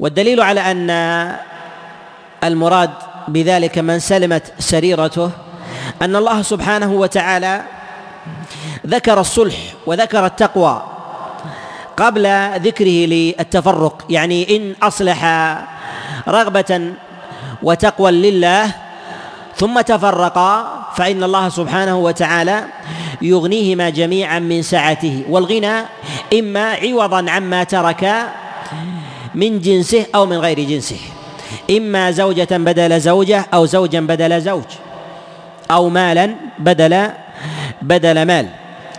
والدليل 0.00 0.40
على 0.40 0.60
أن 0.60 0.90
المراد 2.44 2.90
بذلك 3.28 3.78
من 3.78 3.98
سلمت 3.98 4.52
سريرته 4.58 5.30
أن 6.02 6.16
الله 6.16 6.42
سبحانه 6.42 6.92
وتعالى 6.92 7.62
ذكر 8.86 9.20
الصلح 9.20 9.56
وذكر 9.86 10.26
التقوى 10.26 10.82
قبل 11.96 12.26
ذكره 12.60 13.06
للتفرق 13.06 14.04
يعني 14.10 14.56
إن 14.56 14.74
أصلح 14.82 15.24
رغبة 16.28 16.92
وتقوى 17.62 18.10
لله 18.10 18.70
ثم 19.56 19.80
تفرقا 19.80 20.85
فإن 20.96 21.22
الله 21.22 21.48
سبحانه 21.48 21.96
وتعالى 21.96 22.64
يغنيهما 23.22 23.90
جميعا 23.90 24.38
من 24.38 24.62
سعته 24.62 25.24
والغنى 25.28 25.76
إما 26.32 26.72
عوضا 26.72 27.30
عما 27.30 27.64
ترك 27.64 28.02
من 29.34 29.60
جنسه 29.60 30.06
أو 30.14 30.26
من 30.26 30.36
غير 30.36 30.60
جنسه 30.60 31.00
إما 31.70 32.10
زوجة 32.10 32.48
بدل 32.50 33.00
زوجة 33.00 33.46
أو 33.54 33.66
زوجا 33.66 34.00
بدل 34.00 34.40
زوج 34.40 34.70
أو 35.70 35.88
مالا 35.88 36.34
بدل 36.58 37.10
بدل 37.82 38.22
مال 38.22 38.48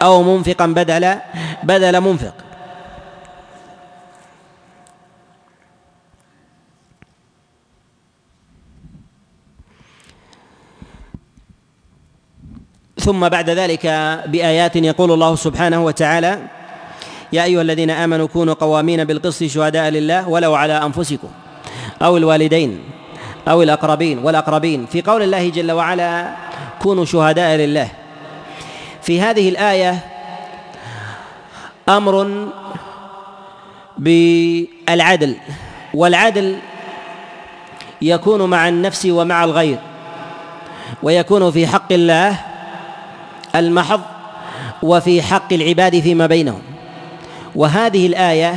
أو 0.02 0.24
منفقا 0.24 0.66
بدل 0.66 1.16
بدل 1.64 2.02
منفق. 2.02 2.47
ثم 13.00 13.30
بعد 13.30 13.50
ذلك 13.50 13.86
بآيات 14.26 14.76
يقول 14.76 15.12
الله 15.12 15.36
سبحانه 15.36 15.86
وتعالى 15.86 16.40
يا 17.34 17.44
أيها 17.44 17.62
الذين 17.62 17.90
آمنوا 17.90 18.28
كونوا 18.28 18.54
قوامين 18.54 19.04
بالقسط 19.04 19.44
شهداء 19.44 19.90
لله 19.90 20.30
ولو 20.30 20.56
على 20.56 20.74
أنفسكم 20.74 21.28
أو 22.02 22.18
الوالدين 22.18 22.80
أو 23.48 23.64
الأقربين 23.64 24.20
والأقربين. 24.20 24.86
في 24.86 25.02
قول 25.02 25.22
الله 25.22 25.50
جل 25.50 25.72
وعلا 25.72 26.36
كونوا 26.82 27.06
شهداء 27.06 27.56
لله. 27.56 27.88
في 29.02 29.22
هذه 29.22 29.50
الآية 29.50 30.00
أمر 31.90 32.48
بالعدل 33.98 35.36
والعدل 35.94 36.58
يكون 38.02 38.50
مع 38.50 38.68
النفس 38.68 39.06
ومع 39.06 39.44
الغير 39.44 39.80
ويكون 41.04 41.52
في 41.52 41.68
حق 41.68 41.94
الله 41.94 42.38
المحض 43.56 44.02
وفي 44.84 45.22
حق 45.22 45.54
العباد 45.54 46.00
فيما 46.00 46.28
بينهم. 46.28 46.62
وهذه 47.56 48.08
الآية 48.08 48.56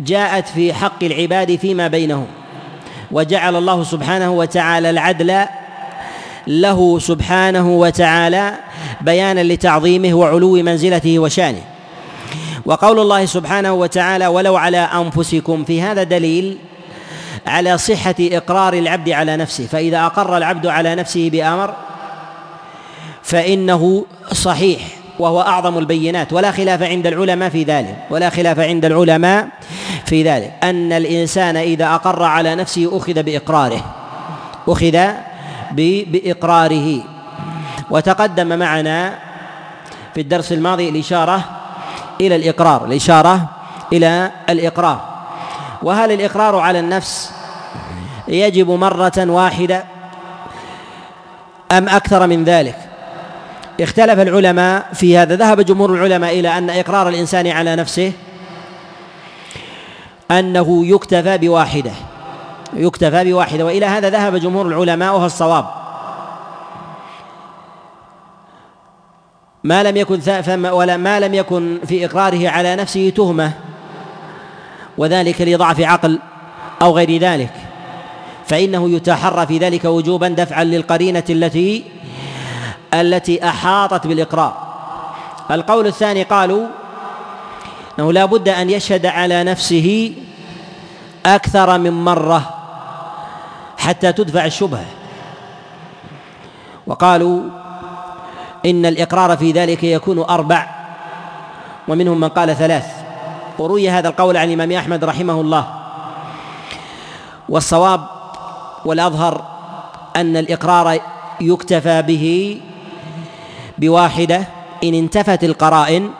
جاءت 0.00 0.48
في 0.48 0.74
حق 0.74 1.04
العباد 1.04 1.56
فيما 1.56 1.88
بينهم 1.88 2.26
وجعل 3.10 3.56
الله 3.56 3.84
سبحانه 3.84 4.30
وتعالى 4.32 4.90
العدل 4.90 5.44
له 6.46 6.98
سبحانه 6.98 7.68
وتعالى 7.70 8.54
بيانا 9.00 9.42
لتعظيمه 9.42 10.14
وعلو 10.14 10.52
منزلته 10.52 11.18
وشأنه. 11.18 11.62
وقول 12.64 13.00
الله 13.00 13.26
سبحانه 13.26 13.72
وتعالى 13.72 14.26
ولو 14.26 14.56
على 14.56 14.78
أنفسكم 14.78 15.64
في 15.64 15.82
هذا 15.82 16.02
دليل 16.02 16.58
على 17.46 17.78
صحة 17.78 18.14
إقرار 18.20 18.74
العبد 18.74 19.10
على 19.10 19.36
نفسه. 19.36 19.66
فإذا 19.66 20.06
أقر 20.06 20.36
العبد 20.36 20.66
على 20.66 20.94
نفسه 20.94 21.30
بأمر 21.30 21.74
فإنه 23.34 24.04
صحيح 24.32 24.80
وهو 25.18 25.40
أعظم 25.40 25.78
البينات 25.78 26.32
ولا 26.32 26.50
خلاف 26.50 26.82
عند 26.82 27.06
العلماء 27.06 27.48
في 27.48 27.62
ذلك 27.62 27.96
ولا 28.10 28.30
خلاف 28.30 28.60
عند 28.60 28.84
العلماء 28.84 29.48
في 30.06 30.22
ذلك. 30.22 30.52
أن 30.62 30.92
الإنسان 30.92 31.56
إذا 31.56 31.94
أقر 31.94 32.22
على 32.22 32.54
نفسه 32.54 32.96
أخذ 32.96 33.22
بإقراره 33.22 33.84
أخذ 34.68 34.98
بإقراره. 35.72 37.00
وتقدم 37.90 38.58
معنا 38.58 39.18
في 40.14 40.20
الدرس 40.20 40.52
الماضي 40.52 40.88
الإشارة 40.88 41.44
إلى 42.20 42.36
الإقرار 42.36 42.84
الإشارة 42.84 43.48
إلى 43.92 44.30
الإقرار. 44.48 45.00
وهل 45.82 46.12
الإقرار 46.12 46.56
على 46.56 46.78
النفس 46.78 47.32
يجب 48.28 48.70
مرة 48.70 49.12
واحدة 49.18 49.84
أم 51.72 51.88
أكثر 51.88 52.26
من 52.26 52.44
ذلك؟ 52.44 52.93
اختلف 53.80 54.20
العلماء 54.20 54.86
في 54.94 55.18
هذا. 55.18 55.36
ذهب 55.36 55.60
جمهور 55.60 55.94
العلماء 55.94 56.40
إلى 56.40 56.58
أن 56.58 56.70
إقرار 56.70 57.08
الإنسان 57.08 57.46
على 57.46 57.76
نفسه 57.76 58.12
أنه 60.30 60.86
يكتفى 60.86 61.38
بواحدة 61.38 61.92
يكتفى 62.76 63.24
بواحدة. 63.24 63.64
وإلى 63.64 63.86
هذا 63.86 64.10
ذهب 64.10 64.36
جمهور 64.36 64.66
العلماء 64.66 65.14
وهو 65.14 65.26
الصواب. 65.26 65.66
ما 69.64 69.82
لم 69.82 69.96
يكن 69.96 70.20
ولا 70.64 70.96
ما 70.96 71.20
لم 71.20 71.34
يكن 71.34 71.78
في 71.86 72.04
إقراره 72.04 72.48
على 72.48 72.76
نفسه 72.76 73.12
تهمة 73.16 73.52
وذلك 74.98 75.40
لضعف 75.40 75.80
عقل 75.80 76.18
أو 76.82 76.96
غير 76.96 77.18
ذلك. 77.20 77.52
فإنه 78.46 78.90
يتحرى 78.90 79.46
في 79.46 79.58
ذلك 79.58 79.84
وجوبا 79.84 80.28
دفعا 80.28 80.64
للقرينة 80.64 81.24
التي 81.30 81.84
التي 83.00 83.48
أحاطت 83.48 84.06
بالإقرار. 84.06 84.54
القول 85.50 85.86
الثاني 85.86 86.22
قالوا 86.22 86.66
إنه 87.98 88.12
لا 88.12 88.24
بد 88.24 88.48
أن 88.48 88.70
يشهد 88.70 89.06
على 89.06 89.44
نفسه 89.44 90.12
أكثر 91.26 91.78
من 91.78 92.04
مرة 92.04 92.42
حتى 93.78 94.12
تدفع 94.12 94.44
الشبهة. 94.44 94.84
وقالوا 96.86 97.40
إن 98.66 98.86
الإقرار 98.86 99.36
في 99.36 99.52
ذلك 99.52 99.84
يكون 99.84 100.18
أربع 100.18 100.66
ومنهم 101.88 102.20
من 102.20 102.28
قال 102.28 102.56
ثلاث. 102.56 102.86
وروي 103.58 103.90
هذا 103.90 104.08
القول 104.08 104.36
عن 104.36 104.48
الإمام 104.48 104.72
أحمد 104.72 105.04
رحمه 105.04 105.40
الله. 105.40 105.64
والصواب 107.48 108.06
والأظهر 108.84 109.44
أن 110.16 110.36
الإقرار 110.36 111.00
يكتفى 111.40 112.02
به 112.02 112.60
بواحدة. 113.84 114.64
إن 114.84 114.94
انتفت 114.94 115.44
القرائن 115.44 116.10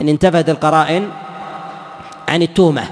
إن 0.00 0.08
انتفت 0.08 0.48
القرائن 0.48 1.08
عن 2.28 2.42
التهمة 2.42 2.84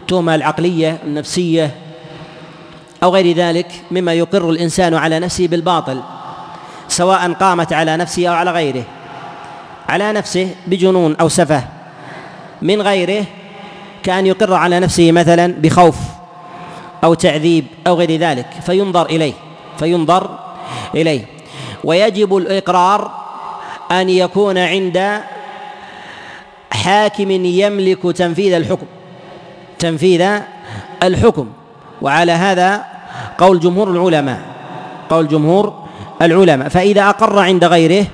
التهمه 0.00 0.34
العقلية 0.34 0.98
النفسية 1.04 1.74
أو 3.02 3.14
غير 3.14 3.36
ذلك 3.36 3.72
مما 3.90 4.12
يقر 4.14 4.50
الإنسان 4.50 4.94
على 4.94 5.18
نفسه 5.18 5.46
بالباطل 5.46 6.00
سواء 6.88 7.32
قامت 7.32 7.72
على 7.72 7.96
نفسه 7.96 8.26
أو 8.28 8.34
على 8.34 8.50
غيره. 8.50 8.84
على 9.88 10.12
نفسه 10.12 10.54
بجنون 10.66 11.16
أو 11.20 11.28
سفة. 11.28 11.64
من 12.62 12.82
غيره 12.82 13.24
كأن 14.02 14.26
يقر 14.26 14.54
على 14.54 14.80
نفسه 14.80 15.12
مثلا 15.12 15.54
بخوف 15.58 15.96
أو 17.04 17.14
تعذيب 17.14 17.66
أو 17.86 17.94
غير 17.94 18.16
ذلك 18.16 18.46
فينظر 18.66 19.06
إليه 19.06 19.32
فينظر 19.78 20.38
إليه. 20.94 21.39
ويجب 21.84 22.36
الإقرار 22.36 23.10
أن 23.90 24.08
يكون 24.08 24.58
عند 24.58 25.20
حاكم 26.70 27.30
يملك 27.30 28.02
تنفيذ 28.02 28.52
الحكم 28.52 28.86
تنفيذ 29.78 30.40
الحكم. 31.02 31.48
وعلى 32.02 32.32
هذا 32.32 32.84
قول 33.38 33.60
جمهور 33.60 33.90
العلماء 33.90 34.40
قول 35.10 35.28
جمهور 35.28 35.84
العلماء. 36.22 36.68
فإذا 36.68 37.08
أقر 37.08 37.38
عند 37.38 37.64
غيره 37.64 38.06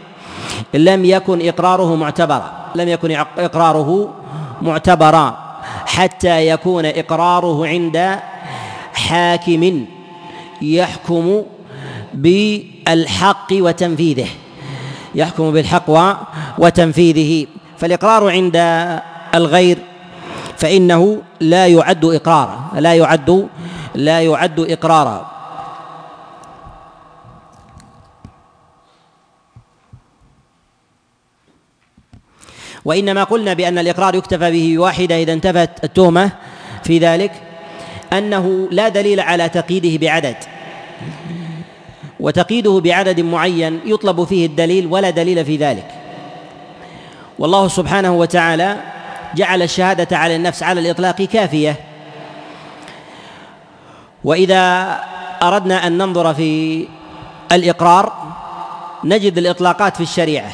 لم 0.75 1.05
يكن 1.05 1.49
إقراره 1.49 1.95
معتبرا 1.95 2.53
لم 2.75 2.89
يكن 2.89 3.11
إقراره 3.39 4.15
معتبرا 4.63 5.39
حتى 5.87 6.49
يكون 6.49 6.87
إقراره 6.87 7.67
عند 7.67 8.19
حاكم 8.95 9.87
يحكم 10.63 11.43
بالحق 12.87 13.47
وتنفيذه. 13.53 14.29
يحكم 15.15 15.53
بالحق 15.53 15.91
وتنفيذه. 16.59 17.47
فالإقرار 17.79 18.31
عند 18.31 18.57
الغير 19.35 19.79
فإنه 20.57 21.23
لا 21.41 21.67
يعد 21.67 22.05
إقرارا. 22.05 22.71
لا 22.75 22.95
يعد 22.95 23.49
لا 23.95 24.23
يعد 24.23 24.61
إقرارا. 24.61 25.37
وإنما 32.85 33.25
قلنا 33.25 33.53
بأن 33.53 33.79
الإقرار 33.79 34.15
يكتفى 34.15 34.51
به 34.51 34.79
واحدة 34.79 35.23
إذا 35.23 35.33
انتفت 35.33 35.85
التهمة 35.85 36.31
في 36.85 36.99
ذلك 36.99 37.33
أنه 38.13 38.69
لا 38.71 38.89
دليل 38.89 39.21
على 39.21 39.49
تقييده 39.49 40.07
بعدد. 40.07 40.37
وتقييده 42.21 42.81
بعدد 42.81 43.21
معين 43.21 43.81
يطلب 43.85 44.25
فيه 44.25 44.47
الدليل 44.47 44.87
ولا 44.87 45.11
دليل 45.11 45.45
في 45.45 45.57
ذلك. 45.57 45.89
والله 47.39 47.69
سبحانه 47.69 48.13
وتعالى 48.13 48.77
جعل 49.35 49.63
الشهادة 49.63 50.17
على 50.17 50.37
النفس 50.37 50.63
على 50.63 50.81
الإطلاق 50.81 51.23
كافية. 51.23 51.77
وإذا 54.25 54.97
أردنا 55.43 55.87
أن 55.87 55.99
ننظر 55.99 56.35
في 56.35 56.87
الإقرار 57.53 58.13
نجد 59.05 59.39
الإطلاقات 59.39 59.97
في 59.97 60.03
الشريعة. 60.03 60.51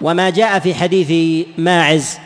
وما 0.00 0.30
جاء 0.30 0.58
في 0.58 0.74
حديث 0.74 1.46
ماعز 1.58 2.18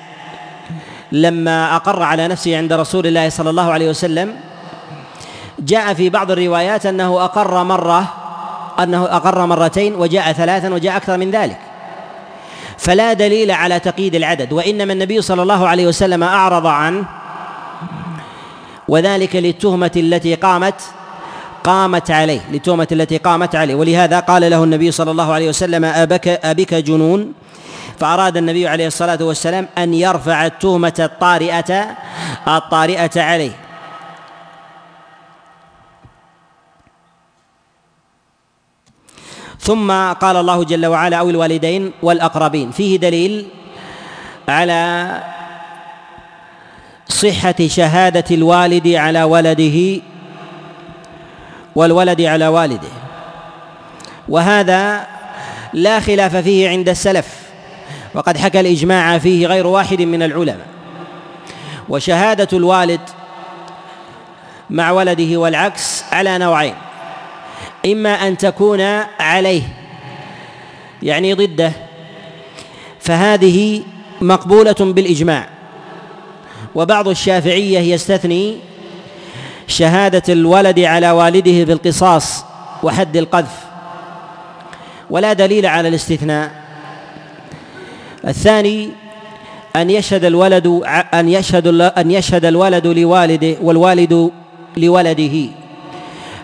لما 1.13 1.77
أقر 1.77 2.03
على 2.03 2.29
نفسه 2.29 2.57
عند 2.57 2.73
رسول 2.73 3.07
الله 3.07 3.29
صلى 3.29 3.51
الله 3.51 3.73
عليه 3.73 3.91
وسلم 3.91 4.37
جاء 5.59 5.95
في 5.95 6.11
بعض 6.11 6.31
الروايات 6.31 6.87
أنه 6.87 7.25
أقر 7.25 7.65
مرة 7.65 8.13
أنه 8.83 9.05
أقر 9.05 9.47
مرتين 9.47 9.95
وجاء 9.95 10.33
ثلاثا 10.33 10.75
وجاء 10.75 10.97
أكثر 10.97 11.17
من 11.17 11.31
ذلك. 11.31 11.59
فلا 12.79 13.13
دليل 13.13 13.51
على 13.51 13.81
تقييد 13.81 14.15
العدد 14.15 14.53
وإنما 14.53 14.93
النبي 14.93 15.23
صلى 15.23 15.43
الله 15.43 15.69
عليه 15.69 15.87
وسلم 15.87 16.23
أعرض 16.23 16.67
عنه 16.67 17.05
وذلك 18.89 19.37
للتهمة 19.37 19.91
التي 19.97 20.35
قامت 20.35 20.75
قامت 21.65 22.11
عليه 22.11 22.41
للتهمة 22.53 22.89
التي 22.93 23.17
قامت 23.17 23.55
عليه. 23.55 23.75
ولهذا 23.75 24.21
قال 24.21 24.51
له 24.51 24.65
النبي 24.65 24.91
صلى 24.91 25.11
الله 25.11 25.33
عليه 25.33 25.49
وسلم 25.49 25.85
أبك 25.85 26.29
أبك 26.29 26.75
جنون؟ 26.75 27.33
فأراد 28.01 28.37
النبي 28.37 28.69
عليه 28.69 28.87
الصلاة 28.87 29.19
والسلام 29.21 29.69
أن 29.79 29.95
يرفع 29.95 30.47
التهمة 30.47 30.95
الطارئة 30.99 31.87
الطارئة 32.49 33.23
عليه. 33.23 33.66
ثم 39.67 39.91
قال 40.13 40.37
الله 40.37 40.65
جل 40.65 40.87
وعلا 40.87 41.17
أو 41.17 41.31
الوالدين 41.31 41.93
والأقربين. 42.03 42.71
فيه 42.71 42.97
دليل 42.97 43.47
على 44.49 45.13
صحة 47.09 47.55
شهادة 47.67 48.25
الوالد 48.31 48.89
على 48.89 49.23
ولده 49.23 50.03
والولد 51.75 52.21
على 52.21 52.47
والده. 52.49 52.89
وهذا 54.29 55.07
لا 55.73 56.01
خلاف 56.01 56.37
فيه 56.37 56.69
عند 56.69 56.89
السلف 56.89 57.27
وقد 58.15 58.37
حكى 58.37 58.61
الإجماع 58.61 59.19
فيه 59.19 59.47
غير 59.47 59.67
واحد 59.67 60.03
من 60.03 60.23
العلماء. 60.23 60.67
وشهادة 61.89 62.49
الوالد 62.53 63.01
مع 64.71 64.91
ولده 64.91 65.37
والعكس 65.37 66.05
على 66.13 66.39
نوعين. 66.39 66.75
إما 67.87 68.29
أن 68.29 68.37
تكون 68.37 68.81
عليه 69.21 69.63
يعني 71.03 71.35
ضده. 71.35 71.73
فهذه 73.01 73.83
مقبولة 74.21 74.77
بالإجماع. 74.81 75.49
وبعض 76.75 77.09
الشافعية 77.09 77.95
يستثني 77.95 78.57
شهادة 79.67 80.23
الولد 80.33 80.81
على 80.81 81.11
والده 81.11 81.65
بالقصاص 81.65 82.45
وحد 82.83 83.17
القذف. 83.17 83.65
ولا 85.11 85.33
دليل 85.33 85.67
على 85.67 85.89
الاستثناء. 85.89 86.51
الثاني 88.27 88.91
أن 89.77 89.91
يشهد 89.91 90.25
الولد 90.25 90.67
أن 91.15 91.29
يشهد 91.29 91.67
أن 91.81 92.11
يشهد 92.11 92.45
الولد 92.45 92.87
لوالده 92.87 93.57
والوالد 93.63 94.31
لولده. 94.77 95.49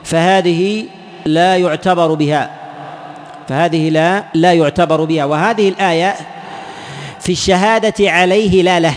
فهذه 0.04 0.84
لا 1.26 1.56
يعتبر 1.56 2.14
بها. 2.14 2.50
فهذه 3.48 3.90
لا 3.90 4.24
لا 4.34 4.52
يعتبر 4.52 5.04
بها. 5.04 5.24
وهذه 5.24 5.68
الآية 5.68 6.14
في 7.20 7.32
الشهادة 7.32 8.10
عليه 8.10 8.62
لا 8.62 8.80
له. 8.80 8.94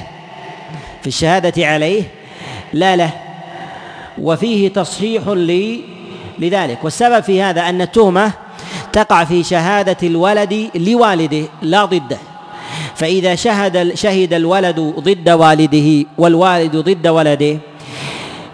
في 1.02 1.08
الشهادة 1.08 1.68
عليه 1.68 2.04
لا 2.74 2.96
له. 2.96 3.10
وفيه 4.22 4.70
تصحيح 4.70 5.24
لذلك. 6.40 6.84
والسبب 6.84 7.24
في 7.24 7.42
هذا 7.42 7.62
أن 7.62 7.82
التهمة 7.82 8.32
تقع 8.94 9.24
في 9.24 9.44
شهادة 9.44 9.98
الولد 10.04 10.70
لوالده 10.76 11.48
لا 11.62 11.86
ضده 11.86 12.18
فإذا 12.96 13.36
شهد 13.36 13.96
شهد 13.96 14.34
الولد 14.34 14.80
ضد 14.80 15.30
والده 15.30 16.08
والوالد 16.18 16.76
ضد 16.76 17.08
ولده 17.08 17.58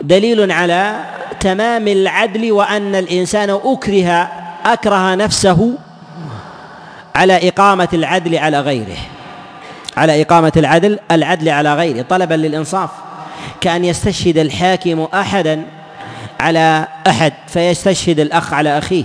دليل 0.01 0.51
على 0.51 1.05
تمام 1.39 1.87
العدل 1.87 2.51
وأن 2.51 2.95
الإنسان 2.95 3.49
أكره 3.49 4.31
أكره 4.65 5.15
نفسه 5.15 5.73
على 7.15 7.47
إقامة 7.49 7.87
العدل 7.93 8.37
على 8.37 8.59
غيره. 8.59 8.97
على 9.97 10.21
إقامة 10.21 10.51
العدل 10.57 10.99
العدل 11.11 11.49
على 11.49 11.75
غيره 11.75 12.05
طلبا 12.09 12.33
للإنصاف. 12.33 12.89
كأن 13.61 13.85
يستشهد 13.85 14.37
الحاكم 14.37 15.07
أحدا 15.13 15.65
على 16.39 16.87
أحد 17.07 17.33
فيستشهد 17.47 18.19
الأخ 18.19 18.53
على 18.53 18.77
أخيه 18.77 19.03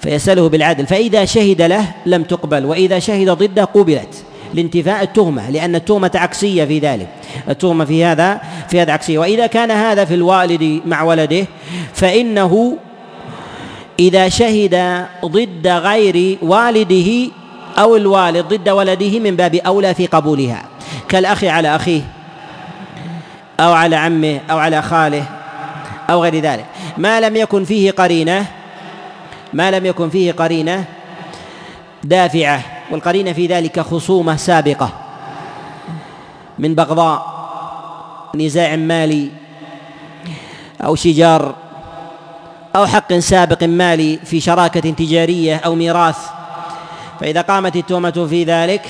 فيسأله 0.00 0.48
بالعدل. 0.48 0.86
فإذا 0.86 1.24
شهد 1.24 1.62
له 1.62 1.84
لم 2.06 2.22
تقبل 2.22 2.64
وإذا 2.64 2.98
شهد 2.98 3.30
ضده 3.30 3.64
قبلت. 3.64 4.24
لانتفاء 4.54 5.02
التهمة 5.02 5.50
لأن 5.50 5.74
التهمة 5.74 6.10
عكسية 6.14 6.64
في 6.64 6.78
ذلك. 6.78 7.08
التهمة 7.48 7.84
في 7.84 8.04
هذا 8.04 8.40
في 8.68 8.82
هذا 8.82 8.92
عكسية. 8.92 9.18
وإذا 9.18 9.46
كان 9.46 9.70
هذا 9.70 10.04
في 10.04 10.14
الوالد 10.14 10.80
مع 10.86 11.02
ولده 11.02 11.46
فإنه 11.94 12.76
إذا 14.00 14.28
شهد 14.28 15.04
ضد 15.24 15.66
غير 15.66 16.38
والده 16.42 17.30
أو 17.78 17.96
الوالد 17.96 18.44
ضد 18.54 18.68
ولده 18.68 19.18
من 19.18 19.36
باب 19.36 19.54
أولى 19.54 19.94
في 19.94 20.06
قبولها. 20.06 20.62
كالأخ 21.08 21.44
على 21.44 21.76
أخيه 21.76 22.02
أو 23.60 23.72
على 23.72 23.96
عمه 23.96 24.40
أو 24.50 24.58
على 24.58 24.82
خاله 24.82 25.24
أو 26.10 26.22
غير 26.22 26.40
ذلك. 26.40 26.64
ما 26.98 27.20
لم 27.20 27.36
يكن 27.36 27.64
فيه 27.64 27.90
قرينة 27.90 28.46
ما 29.52 29.70
لم 29.70 29.86
يكن 29.86 30.10
فيه 30.10 30.32
قرينة 30.32 30.84
دافعة. 32.04 32.77
والقرينة 32.90 33.32
في 33.32 33.46
ذلك 33.46 33.80
خصومة 33.80 34.36
سابقة. 34.36 34.90
من 36.58 36.74
بغضاء 36.74 37.38
نزاع 38.34 38.76
مالي 38.76 39.30
أو 40.84 40.94
شجار 40.94 41.54
أو 42.76 42.86
حق 42.86 43.14
سابق 43.14 43.62
مالي 43.64 44.18
في 44.24 44.40
شراكة 44.40 44.80
تجارية 44.90 45.56
أو 45.56 45.74
ميراث. 45.74 46.18
فإذا 47.20 47.40
قامت 47.40 47.76
التهمة 47.76 48.26
في 48.30 48.44
ذلك 48.44 48.88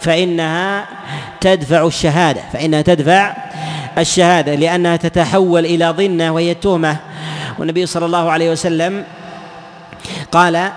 فإنها 0.00 0.86
تدفع 1.40 1.86
الشهادة 1.86 2.40
فإنها 2.52 2.82
تدفع 2.82 3.36
الشهادة 3.98 4.54
لأنها 4.54 4.96
تتحول 4.96 5.64
إلى 5.64 5.90
ضنة 5.90 6.30
وهي 6.32 6.52
التهمة. 6.52 6.96
والنبي 7.58 7.86
صلى 7.86 8.06
الله 8.06 8.30
عليه 8.30 8.50
وسلم 8.50 9.04
قال 10.32 10.70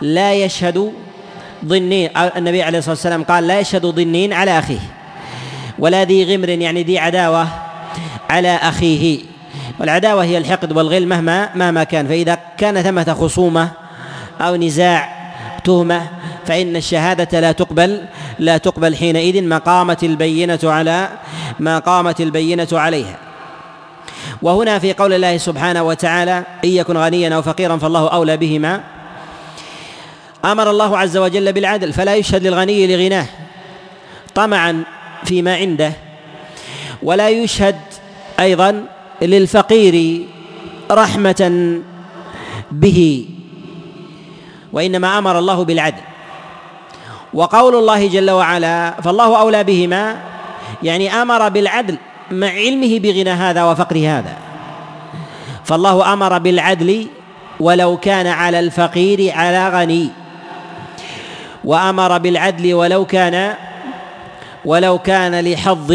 لا 0.00 0.34
يشهد 0.34 0.92
ضنين 1.66 2.10
النبي 2.16 2.62
عليه 2.62 2.78
الصلاة 2.78 2.94
والسلام 2.94 3.24
قال 3.24 3.46
لا 3.46 3.60
يشهد 3.60 3.86
ضنين 3.86 4.32
على 4.32 4.58
أخيه 4.58 4.78
ولا 5.78 6.04
ذي 6.04 6.34
غمر 6.34 6.48
يعني 6.48 6.82
ذي 6.82 6.98
عداوة 6.98 7.48
على 8.30 8.56
أخيه. 8.56 9.20
والعداوة 9.80 10.24
هي 10.24 10.38
الحقد 10.38 10.76
والغل 10.76 11.06
مهما 11.06 11.50
مهما 11.54 11.84
كان. 11.84 12.06
فإذا 12.06 12.38
كان 12.58 12.82
ثمة 12.82 13.16
خصومة 13.20 13.70
أو 14.40 14.56
نزاع 14.56 15.08
تهمة 15.64 16.08
فإن 16.46 16.76
الشهادة 16.76 17.40
لا 17.40 17.52
تقبل 17.52 18.02
لا 18.38 18.58
تقبل 18.58 18.96
حينئذ 18.96 19.42
ما 19.42 19.58
قامت 19.58 20.04
البينة 20.04 20.58
على 20.64 21.08
ما 21.60 21.78
قامت 21.78 22.20
البينة 22.20 22.68
عليها. 22.72 23.16
وهنا 24.42 24.78
في 24.78 24.92
قول 24.92 25.12
الله 25.12 25.36
سبحانه 25.36 25.82
وتعالى 25.82 26.42
إن 26.64 26.70
يكن 26.70 26.96
غنيا 26.96 27.34
أو 27.34 27.42
فقيرا 27.42 27.76
فالله 27.76 28.08
أولى 28.08 28.36
بهما. 28.36 28.95
أمر 30.52 30.70
الله 30.70 30.98
عز 30.98 31.16
وجل 31.16 31.52
بالعدل 31.52 31.92
فلا 31.92 32.14
يشهد 32.14 32.46
للغني 32.46 32.86
لغناه 32.86 33.26
طمعا 34.34 34.82
فيما 35.24 35.56
عنده 35.56 35.92
ولا 37.02 37.28
يشهد 37.28 37.76
أيضا 38.40 38.84
للفقير 39.22 40.26
رحمة 40.90 41.80
به 42.72 43.28
وإنما 44.72 45.18
أمر 45.18 45.38
الله 45.38 45.64
بالعدل. 45.64 46.02
وقول 47.34 47.74
الله 47.74 48.06
جل 48.08 48.30
وعلا 48.30 49.00
فالله 49.00 49.40
أولى 49.40 49.64
بهما 49.64 50.16
يعني 50.82 51.22
أمر 51.22 51.48
بالعدل 51.48 51.96
مع 52.30 52.46
علمه 52.46 52.98
بغنى 52.98 53.30
هذا 53.30 53.64
وفقر 53.64 53.96
هذا. 53.96 54.36
فالله 55.64 56.12
أمر 56.12 56.38
بالعدل 56.38 57.06
ولو 57.60 57.96
كان 57.96 58.26
على 58.26 58.58
الفقير 58.60 59.32
على 59.34 59.68
غني. 59.68 60.25
وأمر 61.66 62.18
بالعدل 62.18 62.74
ولو 62.74 63.04
كان 63.04 63.54
ولو 64.64 64.98
كان 64.98 65.40
لحظ 65.40 65.94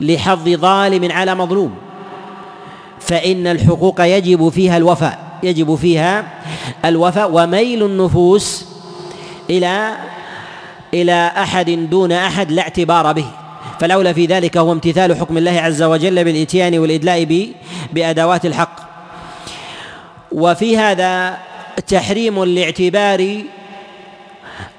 لحظ 0.00 0.48
ظالم 0.48 1.12
على 1.12 1.34
مظلوم. 1.34 1.74
فإن 3.00 3.46
الحقوق 3.46 4.00
يجب 4.00 4.48
فيها 4.48 4.76
الوفاء 4.76 5.18
يجب 5.42 5.74
فيها 5.74 6.24
الوفاء 6.84 7.30
وميل 7.32 7.82
النفوس 7.82 8.66
إلى 9.50 9.92
إلى 10.94 11.32
أحد 11.36 11.70
دون 11.70 12.12
أحد 12.12 12.52
لا 12.52 12.62
اعتبار 12.62 13.12
به. 13.12 13.26
فالأولى 13.80 14.14
في 14.14 14.26
ذلك 14.26 14.56
هو 14.56 14.72
امتثال 14.72 15.16
حكم 15.16 15.38
الله 15.38 15.60
عز 15.60 15.82
وجل 15.82 16.24
بالإتيان 16.24 16.78
والإدلاء 16.78 17.52
بأدوات 17.92 18.46
الحق. 18.46 18.76
وفي 20.32 20.78
هذا 20.78 21.38
تحريم 21.88 22.44
لاعتبار 22.44 23.42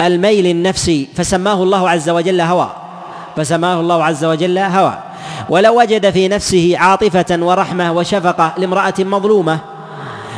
الميل 0.01 0.45
النفسي 0.45 1.07
فسماه 1.15 1.63
الله 1.63 1.89
عز 1.89 2.09
وجل 2.09 2.41
هوى. 2.41 2.69
فسماه 3.35 3.79
الله 3.79 4.03
عز 4.03 4.25
وجل 4.25 4.57
هوى. 4.57 4.97
ولو 5.49 5.79
وجد 5.79 6.09
في 6.09 6.27
نفسه 6.27 6.75
عاطفة 6.77 7.37
ورحمة 7.41 7.91
وشفقة 7.91 8.53
لامرأة 8.57 8.93
مظلومة 8.99 9.59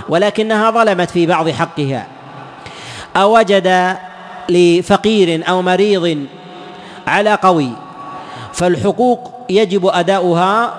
ولكنها 0.09 0.71
ظلمت 0.71 1.09
في 1.09 1.25
بعض 1.25 1.49
حقها. 1.49 2.07
أو 3.15 3.37
وجد 3.37 3.95
لفقير 4.49 5.49
أو 5.49 5.61
مريض 5.61 6.25
على 7.07 7.35
قوي 7.35 7.69
فالحقوق 8.53 9.31
يجب 9.49 9.87
أداؤها. 9.87 10.73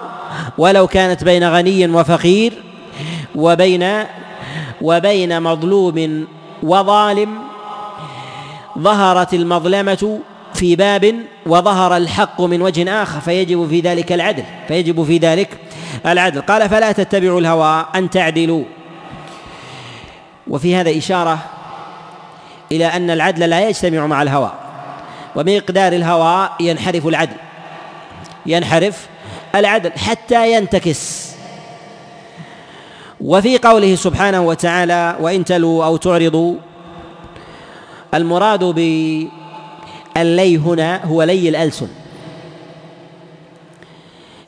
ولو 0.59 0.87
كانت 0.87 1.25
بين 1.25 1.45
غني 1.45 1.87
وفقير 1.87 2.53
وبين 3.35 4.05
وبين 4.83 5.43
مظلوم 5.43 6.27
وظالم 6.63 7.29
ظهرت 8.81 9.35
المظلمة 9.35 10.21
في 10.55 10.77
باب 10.77 11.15
وظهر 11.47 11.97
الحق 11.97 12.41
من 12.41 12.63
وجه 12.63 13.03
آخر 13.03 13.21
فيجب 13.21 13.69
في 13.69 13.81
ذلك 13.81 14.13
العدل 14.13 14.45
فيجب 14.69 15.05
في 15.05 15.19
ذلك 15.19 15.49
العدل. 16.07 16.41
قال 16.41 16.69
فلا 16.69 16.93
تتبعوا 16.93 17.41
الهوى 17.41 17.87
أن 17.95 18.11
تعدلوا. 18.11 18.65
وفي 20.49 20.77
هذا 20.77 20.99
إشارة 20.99 21.39
إلى 22.73 22.87
أن 22.87 23.11
العدل 23.11 23.51
لا 23.51 23.69
يجتمع 23.69 24.07
مع 24.07 24.23
الهوى 24.23 24.53
ومقدار 25.37 25.93
الهوى 25.93 26.49
ينحرف 26.61 27.07
العدل 27.07 27.37
ينحرف 28.47 29.09
العدل 29.55 29.93
حتى 29.93 30.53
ينتكس. 30.53 31.31
وفي 33.21 33.59
قوله 33.59 33.95
سبحانه 33.95 34.41
وتعالى 34.41 35.17
وإن 35.21 35.45
تلوا 35.45 35.85
أو 35.85 35.97
تعرضوا 35.97 36.55
المراد 38.15 38.65
باللي 38.65 40.57
هنا 40.57 41.05
هو 41.05 41.23
لي 41.23 41.49
الألسن. 41.49 41.89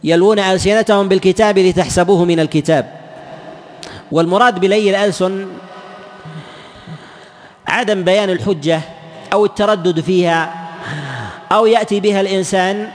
يلوون 0.04 0.38
ألسنتهم 0.38 1.08
بالكتاب 1.08 1.58
لتحسبوه 1.58 2.24
من 2.24 2.40
الكتاب. 2.40 2.92
والمراد 4.12 4.58
بلي 4.60 4.90
الألسن 4.90 5.46
عدم 7.66 8.04
بيان 8.04 8.30
الحجة 8.30 8.80
أو 9.32 9.44
التردد 9.44 10.00
فيها 10.00 10.54
أو 11.52 11.66
يأتي 11.66 12.00
بها 12.00 12.20
الإنسان 12.20 12.90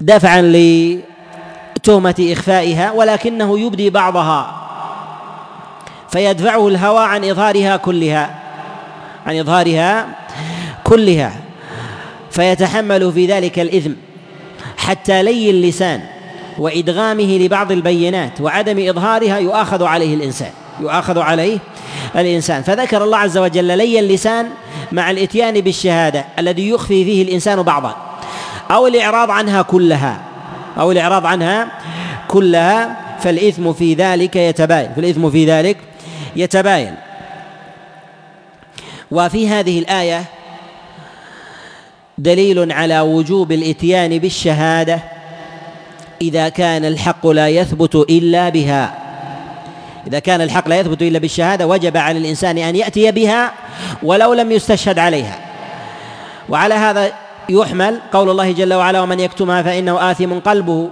دفعا 0.00 0.42
لتهمة 0.42 2.14
إخفائها 2.32 2.92
ولكنه 2.92 3.58
يبدي 3.58 3.90
بعضها 3.90 4.62
فيدفعه 6.08 6.68
الهوى 6.68 7.04
عن 7.04 7.24
إظهارها 7.24 7.76
كلها. 7.76 8.45
عن 9.26 9.38
إظهارها 9.38 10.06
كلها 10.84 11.32
فيتحمل 12.30 13.12
في 13.12 13.26
ذلك 13.26 13.58
الإثم 13.58 13.90
حتى 14.76 15.22
لي 15.22 15.50
اللسان 15.50 16.00
وإدغامه 16.58 17.38
لبعض 17.38 17.72
البينات 17.72 18.40
وعدم 18.40 18.88
إظهارها 18.88 19.38
يؤاخذ 19.38 19.84
عليه 19.84 20.14
الإنسان 20.14 20.50
يؤاخذ 20.80 21.18
عليه 21.18 21.58
الإنسان. 22.16 22.62
فذكر 22.62 23.04
الله 23.04 23.18
عز 23.18 23.38
وجل 23.38 23.78
لي 23.78 24.00
اللسان 24.00 24.48
مع 24.92 25.10
الإتيان 25.10 25.60
بالشهادة 25.60 26.24
الذي 26.38 26.68
يخفي 26.68 27.04
فيه 27.04 27.22
الإنسان 27.22 27.62
بعضا 27.62 27.96
أو 28.70 28.86
الإعراض 28.86 29.30
عنها 29.30 29.62
كلها 29.62 30.20
أو 30.78 30.92
الإعراض 30.92 31.26
عنها 31.26 31.68
كلها 32.28 32.96
فالإثم 33.20 33.72
في 33.72 33.94
ذلك 33.94 34.36
يتباين 34.36 34.90
فالإثم 34.96 35.30
في 35.30 35.46
ذلك 35.46 35.76
يتباين. 36.36 36.94
وفي 39.10 39.48
هذه 39.48 39.78
الآية 39.78 40.24
دليل 42.18 42.72
على 42.72 43.00
وجوب 43.00 43.52
الإتيان 43.52 44.18
بالشهادة 44.18 45.00
إذا 46.22 46.48
كان 46.48 46.84
الحق 46.84 47.26
لا 47.26 47.48
يثبت 47.48 47.94
إلا 47.94 48.48
بها. 48.48 48.94
إذا 50.06 50.18
كان 50.18 50.40
الحق 50.40 50.68
لا 50.68 50.80
يثبت 50.80 51.02
إلا 51.02 51.18
بالشهادة 51.18 51.66
وجب 51.66 51.96
على 51.96 52.18
الإنسان 52.18 52.58
أن 52.58 52.76
يأتي 52.76 53.10
بها 53.10 53.52
ولو 54.02 54.34
لم 54.34 54.52
يستشهد 54.52 54.98
عليها. 54.98 55.38
وعلى 56.48 56.74
هذا 56.74 57.12
يحمل 57.48 58.00
قول 58.12 58.30
الله 58.30 58.52
جل 58.52 58.74
وعلا 58.74 59.00
ومن 59.00 59.20
يكتمها 59.20 59.62
فإنه 59.62 60.10
آثم 60.10 60.38
قلبه. 60.38 60.90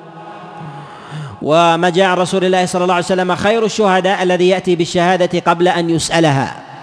وما 1.43 1.91
جاء 1.91 2.07
عن 2.07 2.17
رسول 2.17 2.45
الله 2.45 2.67
صلى 2.67 2.83
الله 2.83 2.95
عليه 2.95 3.05
وسلم 3.05 3.35
خير 3.35 3.65
الشهداء 3.65 4.23
الذي 4.23 4.49
يأتي 4.49 4.77
بالشهادة 4.77 5.41
قبل 5.41 5.69
أن 5.69 5.91
يسألها. 5.91 6.74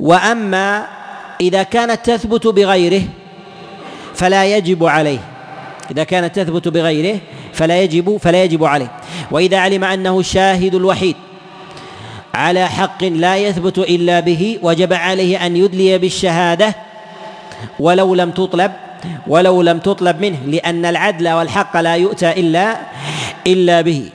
وأما 0.00 0.86
إذا 1.40 1.62
كانت 1.62 2.10
تثبت 2.10 2.46
بغيره 2.46 3.02
فلا 4.14 4.44
يجب 4.44 4.84
عليه. 4.84 5.18
إذا 5.90 6.04
كانت 6.04 6.40
تثبت 6.40 6.68
بغيره 6.68 7.18
فلا 7.52 7.82
يجب 7.82 8.16
فلا 8.16 8.44
يجب 8.44 8.64
عليه. 8.64 8.90
وإذا 9.30 9.58
علم 9.58 9.84
أنه 9.84 10.20
الشاهد 10.20 10.74
الوحيد 10.74 11.16
على 12.34 12.68
حق 12.68 13.04
لا 13.04 13.36
يثبت 13.36 13.78
إلا 13.78 14.20
به 14.20 14.58
وجب 14.62 14.92
عليه 14.92 15.46
أن 15.46 15.56
يدلي 15.56 15.98
بالشهادة 15.98 16.74
ولو 17.80 18.14
لم 18.14 18.30
تطلب 18.30 18.72
ولو 19.26 19.62
لم 19.62 19.78
تطلب 19.78 20.20
منه 20.20 20.38
لأن 20.46 20.84
العدل 20.84 21.28
والحق 21.28 21.80
لا 21.80 21.96
يؤتى 21.96 22.30
إلا 22.30 22.76
إلا 23.46 23.80
به. 23.80 24.10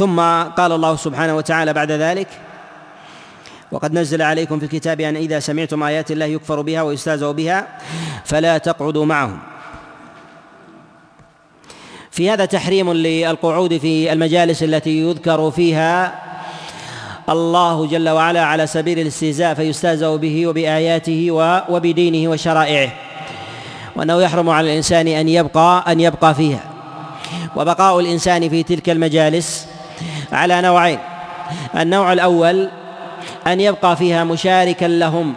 ثم 0.00 0.20
قال 0.56 0.72
الله 0.72 0.96
سبحانه 0.96 1.36
وتعالى 1.36 1.72
بعد 1.72 1.92
ذلك 1.92 2.28
وقد 3.72 3.92
نزل 3.92 4.22
عليكم 4.22 4.58
في 4.58 4.64
الكتاب 4.64 5.00
أن 5.00 5.16
إذا 5.16 5.40
سمعتم 5.40 5.82
آيات 5.82 6.10
الله 6.10 6.24
يكفر 6.24 6.60
بها 6.60 6.82
ويستهزأ 6.82 7.30
بها 7.30 7.68
فلا 8.24 8.58
تقعدوا 8.58 9.04
معهم. 9.04 9.38
في 12.10 12.30
هذا 12.30 12.44
تحريم 12.44 12.92
للقعود 12.92 13.76
في 13.76 14.12
المجالس 14.12 14.62
التي 14.62 15.00
يذكر 15.00 15.50
فيها 15.50 16.14
الله 17.28 17.86
جل 17.86 18.08
وعلا 18.08 18.44
على 18.44 18.66
سبيل 18.66 18.98
الاستهزاء 18.98 19.54
فيستهزأ 19.54 20.16
به 20.16 20.46
وبآياته 20.46 21.30
وبدينه 21.68 22.30
وشرائعه 22.30 22.92
وأنه 23.96 24.22
يحرم 24.22 24.50
على 24.50 24.70
الإنسان 24.70 25.08
أن 25.08 25.28
يبقى 25.28 25.84
أن 25.88 26.00
يبقى 26.00 26.34
فيها. 26.34 26.64
وبقاء 27.56 28.00
الإنسان 28.00 28.48
في 28.48 28.62
تلك 28.62 28.90
المجالس 28.90 29.69
على 30.32 30.60
نوعين. 30.60 30.98
النوع 31.76 32.12
الأول 32.12 32.68
أن 33.46 33.60
يبقى 33.60 33.96
فيها 33.96 34.24
مشاركا 34.24 34.84
لهم 34.84 35.34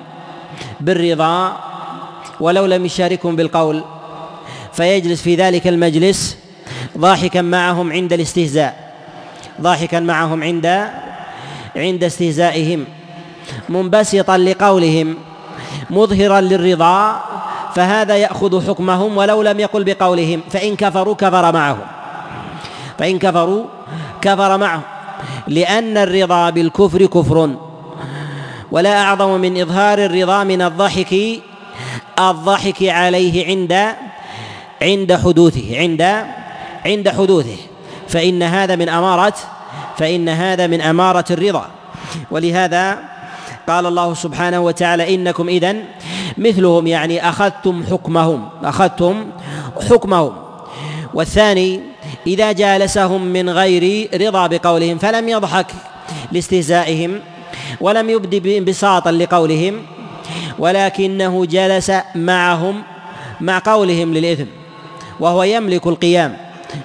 بالرضا 0.82 1.58
ولو 2.40 2.66
لم 2.66 2.86
يشاركهم 2.86 3.36
بالقول 3.36 3.84
فيجلس 4.74 5.22
في 5.22 5.36
ذلك 5.36 5.68
المجلس 5.68 6.38
ضاحكا 6.98 7.42
معهم 7.42 7.92
عند 7.92 8.14
الاستهزاء 8.14 8.94
ضاحكا 9.62 10.00
معهم 10.00 10.44
عند 10.44 10.90
عند 11.76 12.04
استهزائهم 12.04 12.86
منبسطا 13.70 14.38
لقولهم 14.38 15.16
مظهرا 15.90 16.42
للرضا 16.42 17.24
فهذا 17.76 18.18
يأخذ 18.18 18.68
حكمهم 18.68 19.18
ولو 19.18 19.42
لم 19.42 19.60
يقل 19.60 19.84
بقولهم 19.84 20.42
فإن 20.50 20.76
كفروا 20.76 21.16
كفر 21.16 21.52
معهم. 21.54 21.86
فإن 23.00 23.20
كفروا 23.20 23.66
كفر 24.24 24.58
معهم 24.58 24.82
لأن 25.48 25.98
الرضا 25.98 26.50
بالكفر 26.50 27.06
كفر. 27.06 27.56
ولا 28.72 29.02
أعظم 29.02 29.42
من 29.42 29.62
إظهار 29.62 30.06
الرضا 30.06 30.44
من 30.44 30.62
الضحك 30.62 31.16
الضحك 32.20 32.84
عليه 32.84 33.48
عند 33.48 33.74
عند 34.82 35.14
حدوثه 35.16 35.80
عند 35.80 36.02
عند 36.86 37.10
حدوثه. 37.10 37.58
فإن 38.08 38.44
هذا 38.44 38.76
من 38.76 38.90
أمارة 38.90 39.34
فإن 39.98 40.30
هذا 40.30 40.68
من 40.68 40.82
أمارة 40.82 41.26
الرضا. 41.32 41.66
ولهذا 42.32 43.00
قال 43.68 43.86
الله 43.86 44.14
سبحانه 44.14 44.60
وتعالى 44.60 45.16
إنكم 45.16 45.48
إذن 45.48 45.84
مثلهم 46.38 46.88
يعني 46.88 47.30
أخذتم 47.30 47.84
حكمهم 47.92 48.50
أخذتم 48.64 49.26
حكمهم. 49.90 50.34
والثاني 51.14 51.93
إذا 52.28 52.52
جالسهم 52.52 53.22
من 53.22 53.50
غير 53.50 54.10
رضا 54.14 54.48
بقولهم 54.48 54.98
فلم 54.98 55.30
يضحك 55.30 55.68
لاستهزائهم 56.32 57.20
ولم 57.82 58.10
يبدي 58.10 58.40
بانبساطا 58.40 59.12
لقولهم 59.12 59.82
ولكنه 60.60 61.46
جلس 61.46 61.92
معهم 62.16 62.84
مع 63.42 63.62
قولهم 63.66 64.14
للإثم 64.14 64.46
وهو 65.20 65.44
يملك 65.44 65.88
القيام 65.88 66.38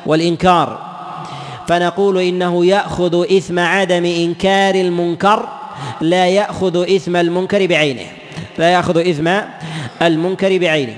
والإنكار. 0.07 0.89
فنقول 1.69 2.19
إنه 2.19 2.67
يأخذ 2.67 3.37
إثم 3.37 3.59
عدم 3.59 4.05
إنكار 4.05 4.75
المنكر 4.75 5.49
لا 6.01 6.27
يأخذ 6.27 6.95
إثم 6.95 7.17
المنكر 7.17 7.67
بعينه 7.67 8.07
لا 8.59 8.71
يأخذ 8.71 9.09
إثم 9.11 9.29
المنكر 10.03 10.59
بعينه. 10.59 10.95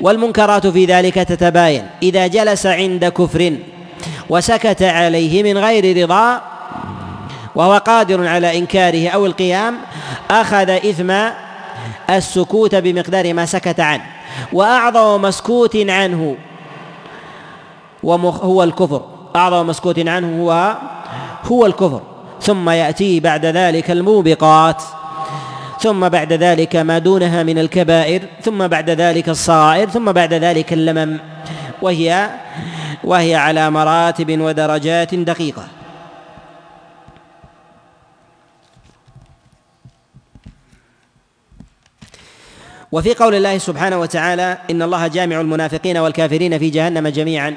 والمنكرات 0.00 0.66
في 0.66 0.84
ذلك 0.84 1.14
تتباين. 1.14 1.86
إذا 2.02 2.26
جلس 2.26 2.66
عند 2.66 3.04
كفر 3.04 3.56
وسكت 4.30 4.82
عليه 4.82 5.42
من 5.42 5.58
غير 5.58 6.02
رضا 6.02 6.42
وهو 7.54 7.78
قادر 7.78 8.26
على 8.26 8.58
إنكاره 8.58 9.08
أو 9.08 9.26
القيام 9.26 9.78
أخذ 10.30 10.70
إثم 10.70 11.12
السكوت 12.10 12.74
بمقدار 12.74 13.34
ما 13.34 13.46
سكت 13.46 13.80
عنه 13.80 14.02
وأعظم 14.52 15.22
مسكوت 15.22 15.76
عنه 15.76 16.36
هو 18.04 18.62
الكفر. 18.62 19.02
أعظم 19.36 19.66
مسكوت 19.66 20.08
عنه 20.08 20.42
هو 20.42 20.76
هو 21.44 21.66
الكفر. 21.66 22.00
ثم 22.40 22.70
يأتي 22.70 23.20
بعد 23.20 23.46
ذلك 23.46 23.90
الموبقات 23.90 24.82
ثم 25.80 26.08
بعد 26.08 26.32
ذلك 26.32 26.76
ما 26.76 26.98
دونها 26.98 27.42
من 27.42 27.58
الكبائر 27.58 28.22
ثم 28.42 28.66
بعد 28.66 28.90
ذلك 28.90 29.28
الصغائر 29.28 29.88
ثم 29.90 30.12
بعد 30.12 30.34
ذلك 30.34 30.72
اللمم 30.72 31.18
وهي 31.82 32.30
وهي 33.04 33.34
على 33.34 33.70
مراتب 33.70 34.40
ودرجات 34.40 35.14
دقيقة. 35.14 35.68
وفي 42.92 43.14
قول 43.14 43.34
الله 43.34 43.58
سبحانه 43.58 44.00
وتعالى 44.00 44.58
إن 44.70 44.82
الله 44.82 45.06
جامع 45.06 45.40
المنافقين 45.40 45.96
والكافرين 45.96 46.58
في 46.58 46.70
جهنم 46.70 47.08
جميعا. 47.08 47.56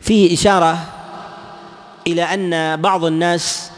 فيه 0.00 0.34
إشارة 0.34 0.78
إلى 2.06 2.22
أن 2.22 2.76
بعض 2.80 3.04
الناس 3.04 3.70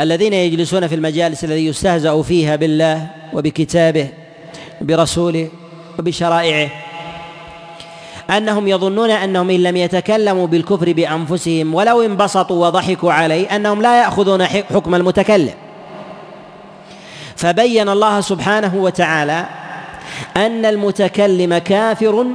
الذين 0.00 0.32
يجلسون 0.32 0.86
في 0.86 0.94
المجالس 0.94 1.44
الذي 1.44 1.66
يستهزأ 1.66 2.22
فيها 2.22 2.56
بالله 2.56 3.08
وبكتابه 3.32 4.08
وبرسوله 4.80 5.50
وبشرائعه 5.98 6.70
أنهم 8.30 8.68
يظنون 8.68 9.10
أنهم 9.10 9.50
إن 9.50 9.62
لم 9.62 9.76
يتكلموا 9.76 10.46
بالكفر 10.46 10.92
بأنفسهم 10.92 11.74
ولو 11.74 12.02
انبسطوا 12.02 12.66
وضحكوا 12.66 13.12
عليه 13.12 13.56
أنهم 13.56 13.82
لا 13.82 14.02
يأخذون 14.02 14.44
حكم 14.46 14.94
المتكلم. 14.94 15.54
فبين 17.36 17.88
الله 17.88 18.20
سبحانه 18.20 18.76
وتعالى 18.76 19.44
أن 20.36 20.66
المتكلم 20.66 21.58
كافر 21.58 22.26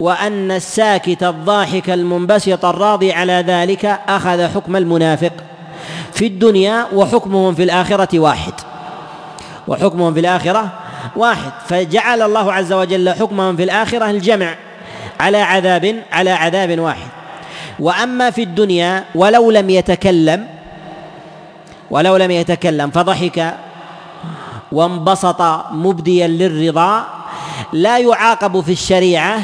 وأن 0.00 0.50
الساكت 0.50 1.22
الضاحك 1.22 1.90
المنبسط 1.90 2.64
الراضي 2.64 3.12
على 3.12 3.44
ذلك 3.46 3.98
أخذ 4.08 4.48
حكم 4.54 4.76
المنافق 4.76 5.32
في 6.12 6.26
الدنيا 6.26 6.86
وحكمهم 6.94 7.54
في 7.54 7.62
الآخرة 7.62 8.18
واحد. 8.18 8.52
وحكمهم 9.68 10.14
في 10.14 10.20
الآخرة 10.20 10.68
واحد. 11.16 11.52
فجعل 11.66 12.22
الله 12.22 12.52
عز 12.52 12.72
وجل 12.72 13.10
حكمهم 13.10 13.56
في 13.56 13.62
الآخرة 13.64 14.10
الجمع. 14.10 14.54
على 15.20 15.38
عذاب 15.38 16.02
على 16.12 16.30
عذاب 16.30 16.78
واحد. 16.78 17.08
وأما 17.78 18.30
في 18.30 18.42
الدنيا 18.42 19.04
ولو 19.14 19.50
لم 19.50 19.70
يتكلم 19.70 20.46
ولو 21.90 22.16
لم 22.16 22.30
يتكلم 22.30 22.90
فضحك 22.90 23.54
وانبسط 24.72 25.42
مبديا 25.72 26.26
للرضا 26.28 27.06
لا 27.72 27.98
يعاقب 27.98 28.60
في 28.60 28.72
الشريعة 28.72 29.40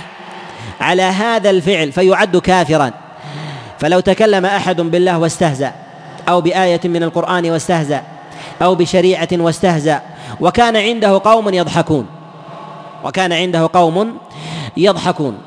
على 0.81 1.03
هذا 1.03 1.51
الفعل 1.51 1.93
فيعد 1.93 2.37
كافرا. 2.37 2.91
فلو 3.79 4.01
تكلم 4.01 4.47
أحد 4.47 4.81
بالله 4.81 5.19
واستهزأ 5.19 5.73
أو 6.29 6.41
بآية 6.41 6.81
من 6.85 7.03
القرآن 7.03 7.51
واستهزأ 7.51 8.03
أو 8.63 8.75
بشريعة 8.75 9.29
واستهزأ 9.33 10.01
وكان 10.41 10.77
عنده 10.77 11.21
قوم 11.25 11.55
يضحكون. 11.55 12.18
وكان 13.05 13.33
عنده 13.33 13.71
قوم 13.73 14.17
يضحكون. 14.77 15.39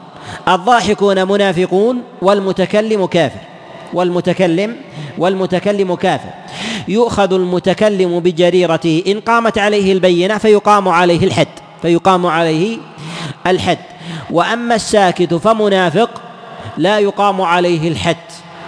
الضاحكون 0.47 1.27
منافقون 1.27 2.03
والمتكلم 2.21 3.05
كافر. 3.05 3.39
والمتكلم 3.93 4.75
والمتكلم 5.17 5.95
كافر. 5.95 6.29
يؤخذ 6.87 7.33
المتكلم 7.33 8.19
بجريرته. 8.19 9.03
إن 9.07 9.19
قامت 9.19 9.57
عليه 9.57 9.93
البينة 9.93 10.37
فيقام 10.37 10.87
عليه 10.87 11.23
الحد. 11.23 11.47
فيقام 11.81 12.25
عليه 12.25 12.77
الحد. 13.47 13.77
وأما 14.31 14.75
الساكت 14.75 15.33
فمنافق 15.33 16.21
لا 16.77 16.99
يقام 16.99 17.41
عليه 17.41 17.89
الحد. 17.89 18.15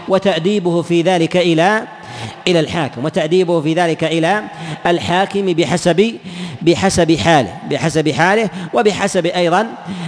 وتأديبه 0.07 0.81
في 0.81 1.01
ذلك 1.01 1.37
إلى 1.37 1.87
إلى 2.47 2.59
الحاكم 2.59 3.05
وتأديبه 3.05 3.61
في 3.61 3.73
ذلك 3.73 4.03
إلى 4.03 4.43
الحاكم 4.85 5.45
بحسب 5.45 6.17
بحسب 6.61 7.15
حاله 7.15 7.53
بحسب 7.69 8.09
حاله 8.11 8.49
وبحسب 8.73 9.25
أيضا 9.25 9.67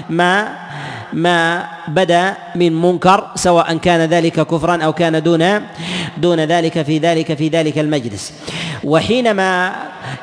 ما 0.10 0.66
ما 1.14 1.66
بدا 1.88 2.34
من 2.56 2.82
منكر 2.82 3.28
سواء 3.36 3.78
كان 3.78 4.10
ذلك 4.10 4.48
كفرا 4.48 4.84
أو 4.84 4.94
كان 4.94 5.24
دون 5.24 5.62
دون 6.18 6.40
ذلك 6.40 6.82
في 6.82 6.98
ذلك 6.98 7.34
في 7.34 7.48
ذلك 7.48 7.80
المجلس. 7.80 8.34
وحينما 8.84 9.76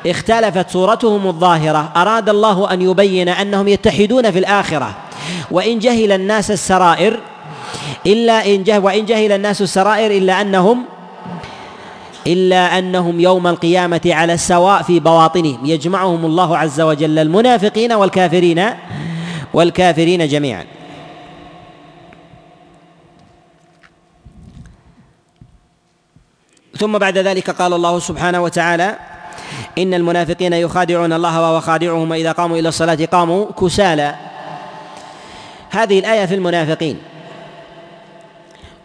اختلفت 0.07 0.69
صورتهم 0.69 1.27
الظاهرة 1.27 1.91
أراد 1.95 2.29
الله 2.29 2.73
أن 2.73 2.81
يبين 2.81 3.29
أنهم 3.29 3.67
يتحدون 3.67 4.31
في 4.31 4.39
الآخرة. 4.39 4.95
وإن 5.51 5.79
جهل 5.79 6.11
الناس 6.11 6.51
السرائر 6.51 7.19
إلا 8.05 8.45
إن 8.45 8.63
وإن 8.77 9.05
جهل 9.05 9.31
الناس 9.31 9.61
السرائر 9.61 10.11
إلا 10.11 10.41
أنهم 10.41 10.85
إلا 12.27 12.79
أنهم 12.79 13.19
يوم 13.19 13.47
القيامة 13.47 14.01
على 14.05 14.33
السواء 14.33 14.81
في 14.81 14.99
بواطنهم. 14.99 15.65
يجمعهم 15.65 16.25
الله 16.25 16.57
عز 16.57 16.81
وجل 16.81 17.19
المنافقين 17.19 17.93
والكافرين 17.93 18.69
والكافرين 19.53 20.27
جميعا. 20.27 20.65
ثم 26.77 26.97
بعد 26.97 27.17
ذلك 27.17 27.49
قال 27.49 27.73
الله 27.73 27.99
سبحانه 27.99 28.41
وتعالى 28.43 28.95
إن 29.77 29.93
المنافقين 29.93 30.53
يخادعون 30.53 31.13
الله 31.13 31.41
وهو 31.41 31.61
خادعهم 31.61 32.11
وإذا 32.11 32.31
قاموا 32.31 32.57
إلى 32.57 32.69
الصلاة 32.69 33.05
قاموا 33.11 33.51
كسالى. 33.51 34.15
هذه 35.69 35.99
الآية 35.99 36.25
في 36.25 36.35
المنافقين. 36.35 37.12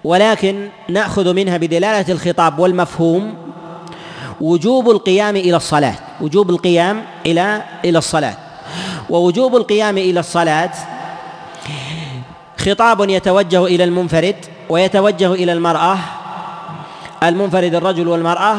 ولكن 0.04 0.68
نأخذ 0.88 1.34
منها 1.34 1.56
بدلالة 1.56 2.12
الخطاب 2.12 2.58
والمفهوم 2.58 3.34
وجوب 4.40 4.90
القيام 4.90 5.36
إلى 5.36 5.56
الصلاة 5.56 5.94
وجوب 6.20 6.50
القيام 6.50 7.02
إلى 7.26 7.62
إلى 7.84 7.98
الصلاة. 7.98 8.34
ووجوب 9.10 9.56
القيام 9.56 9.98
إلى 9.98 10.20
الصلاة 10.20 10.70
خطاب 12.58 13.10
يتوجه 13.10 13.64
إلى 13.64 13.84
المنفرد 13.84 14.36
ويتوجه 14.68 15.32
إلى 15.32 15.52
المرأة 15.52 15.98
المنفرد 17.22 17.74
الرجل 17.74 18.08
والمرأة 18.08 18.58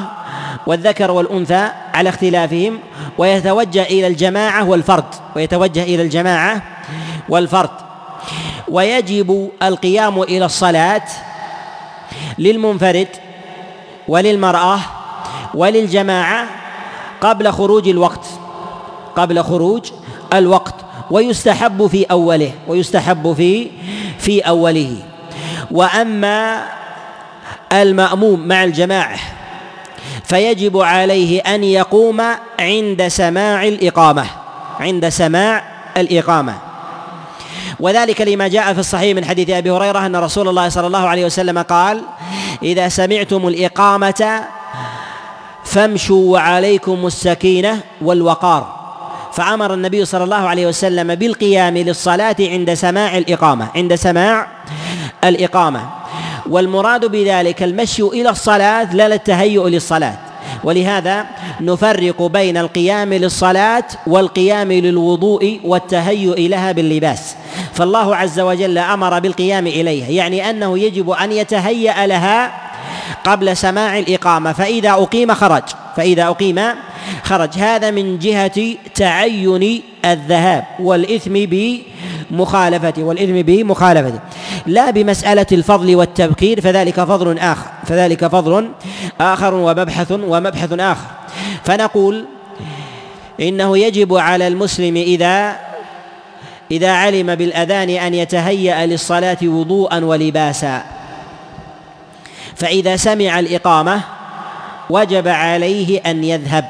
والذكر 0.68 1.12
والأنثى 1.12 1.70
على 1.94 2.10
اختلافهم 2.10 2.80
ويتوجه 3.18 3.84
إلى 3.84 4.08
الجماعة 4.08 4.70
والفرد 4.70 5.06
ويتوجه 5.36 5.84
إلى 5.84 6.02
الجماعة 6.02 6.62
والفرد. 7.30 7.70
ويجب 8.68 9.50
القيام 9.64 10.22
إلى 10.22 10.46
الصلاة 10.46 11.02
للمنفرد 12.38 13.08
وللمرأة 14.08 14.80
وللجماعة 15.54 16.46
قبل 17.22 17.52
خروج 17.52 17.90
الوقت 17.90 18.26
قبل 19.16 19.44
خروج 19.44 19.92
الوقت 20.34 20.76
ويستحب 21.12 21.88
في 21.88 22.06
أوله 22.06 22.52
ويستحب 22.68 23.34
في 23.34 23.68
في 24.20 24.42
أوله. 24.42 24.96
وأما 25.72 26.64
المأموم 27.74 28.48
مع 28.48 28.64
الجماعة 28.64 29.20
فيجب 30.24 30.78
عليه 30.78 31.40
أن 31.40 31.64
يقوم 31.64 32.22
عند 32.60 33.08
سماع 33.08 33.68
الإقامة 33.68 34.26
عند 34.80 35.10
سماع 35.10 35.64
الإقامة. 35.98 36.69
وذلك 37.80 38.22
لما 38.22 38.48
جاء 38.48 38.74
في 38.74 38.80
الصحيح 38.80 39.16
من 39.16 39.26
حديث 39.26 39.50
أبي 39.50 39.72
هريرة 39.72 40.06
أن 40.06 40.16
رسول 40.16 40.48
الله 40.48 40.70
صلى 40.70 40.88
الله 40.88 41.08
عليه 41.08 41.26
وسلم 41.26 41.60
قال 41.60 42.02
إذا 42.64 42.90
سمعتم 42.90 43.48
الإقامة 43.48 44.44
فامشوا 45.64 46.34
وعليكم 46.34 47.08
السكينة 47.08 47.80
والوقار. 48.02 48.80
فأمر 49.34 49.74
النبي 49.74 50.06
صلى 50.06 50.24
الله 50.24 50.36
عليه 50.36 50.68
وسلم 50.68 51.16
بالقيام 51.16 51.78
للصلاة 51.78 52.36
عند 52.40 52.74
سماع 52.74 53.18
الإقامة 53.18 53.68
عند 53.76 53.96
سماع 53.96 54.48
الإقامة. 55.24 55.90
والمراد 56.50 57.06
بذلك 57.06 57.64
المشي 57.64 58.04
إلى 58.04 58.30
الصلاة 58.30 58.96
لا 58.96 59.08
للتهيؤ 59.08 59.68
للصلاة. 59.68 60.29
ولهذا 60.64 61.26
نفرق 61.62 62.22
بين 62.22 62.58
القيام 62.58 63.14
للصلاة 63.14 63.84
والقيام 64.08 64.72
للوضوء 64.72 65.60
والتهيؤ 65.64 66.48
لها 66.48 66.72
باللباس. 66.72 67.36
فالله 67.74 68.16
عز 68.16 68.40
وجل 68.40 68.78
أمر 68.78 69.20
بالقيام 69.20 69.68
إليها 69.68 70.10
يعني 70.10 70.50
أنه 70.50 70.80
يجب 70.80 71.10
أن 71.10 71.32
يتهيأ 71.32 72.08
لها 72.08 72.52
قبل 73.24 73.58
سماع 73.58 74.00
الإقامة 74.00 74.54
فإذا 74.54 74.92
أقيم 74.92 75.34
خرج 75.34 75.64
فإذا 75.98 76.28
أقيم 76.28 76.62
خرج. 77.24 77.50
هذا 77.58 77.92
من 77.92 78.20
جهة 78.20 78.76
تعين 78.96 79.82
الذهاب 80.06 80.64
والإثم 80.80 81.34
بمخالفته 82.32 83.04
والإثم 83.04 83.42
بمخالفته. 83.42 84.20
لا 84.66 84.92
بمسألة 84.92 85.46
الفضل 85.52 85.96
والتبكير 85.96 86.62
فذلك 86.62 86.96
فضل 86.96 87.40
آخر. 87.40 87.68
فذلك 87.90 88.28
فضل 88.28 88.70
آخر 89.22 89.54
ومبحث 89.54 90.12
ومبحث 90.12 90.74
آخر. 90.74 91.08
فنقول 91.64 92.26
إنه 93.42 93.78
يجب 93.78 94.16
على 94.16 94.48
المسلم 94.48 94.96
إذا 94.96 95.56
إذا 96.72 96.92
علم 96.92 97.36
بالأذان 97.36 97.90
أن 97.90 98.14
يتهيأ 98.14 98.86
للصلاة 98.86 99.38
وضوءا 99.44 100.06
ولباسا. 100.06 100.84
فإذا 102.56 102.96
سمع 102.96 103.40
الإقامة 103.40 104.02
وجب 104.90 105.28
عليه 105.28 106.02
أن 106.06 106.24
يذهب. 106.24 106.66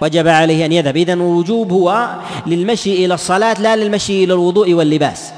وجب 0.00 0.28
عليه 0.28 0.66
أن 0.66 0.72
يذهب. 0.72 0.96
إذن 0.96 1.20
الوجوب 1.20 1.72
هو 1.72 2.08
للمشي 2.46 3.04
إلى 3.04 3.14
الصلاة 3.14 3.60
لا 3.60 3.76
للمشي 3.76 4.24
إلى 4.24 4.32
الوضوء 4.32 4.72
واللباس. 4.72 5.32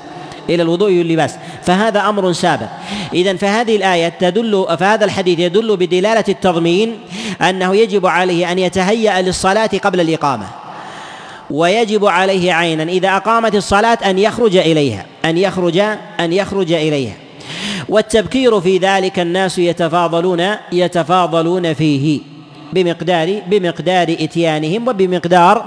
إلى 0.51 0.63
الوضوء 0.63 0.91
واللباس. 0.91 1.35
فهذا 1.63 2.09
أمر 2.09 2.33
سابق. 2.33 2.69
إذا 3.15 3.37
فهذه 3.37 3.77
الآية 3.77 4.09
تدل 4.09 4.67
فهذا 4.79 5.05
الحديث 5.05 5.39
يدل 5.39 5.77
بدلالة 5.77 6.25
التضمين 6.29 6.99
أنه 7.43 7.77
يجب 7.77 8.07
عليه 8.07 8.53
أن 8.53 8.59
يتهيأ 8.59 9.23
للصلاة 9.23 9.71
قبل 9.83 10.01
الإقامة 10.01 10.47
ويجب 11.51 12.07
عليه 12.07 12.53
عينا 12.53 12.83
إذا 12.83 13.17
أقامت 13.17 13.55
الصلاة 13.55 13.99
أن 14.05 14.19
يخرج 14.19 14.57
إليها 14.57 15.07
أن 15.25 15.39
يخرج 15.39 15.79
أن 16.21 16.33
يخرج 16.33 16.73
إليها. 16.73 17.15
والتبكير 17.89 18.61
في 18.61 18.79
ذلك 18.79 19.19
الناس 19.19 19.59
يتفاضلون 19.59 20.55
يتفاضلون 20.73 21.75
فيه 21.75 22.21
بمقدار 22.73 23.43
بمقدار 23.47 24.17
إتيانهم 24.21 24.89
وبمقدار 24.89 25.65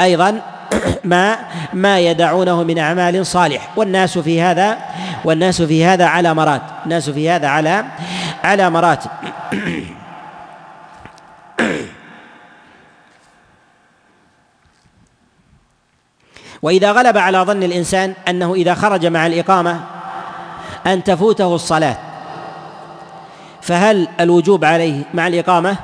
أيضا 0.00 0.40
ما 1.04 1.38
ما 1.72 1.98
يدعونه 1.98 2.62
من 2.62 2.78
أعمال 2.78 3.26
صالح. 3.26 3.70
والناس 3.76 4.18
في 4.18 4.42
هذا 4.42 4.78
والناس 5.24 5.62
في 5.62 5.84
هذا 5.84 6.06
على 6.06 6.34
مراتب. 6.34 6.62
الناس 6.84 7.10
في 7.10 7.30
هذا 7.30 7.48
على 7.48 7.84
على 8.44 8.70
مراتب. 8.70 9.10
وإذا 16.62 16.92
غلب 16.92 17.18
على 17.18 17.38
ظن 17.38 17.62
الإنسان 17.62 18.14
أنه 18.28 18.54
إذا 18.54 18.74
خرج 18.74 19.06
مع 19.06 19.26
الإقامة 19.26 19.80
أن 20.86 21.04
تفوته 21.04 21.54
الصلاة. 21.54 21.96
فهل 23.62 24.08
الوجوب 24.20 24.64
عليه 24.64 25.02
مع 25.14 25.26
الإقامة 25.26 25.76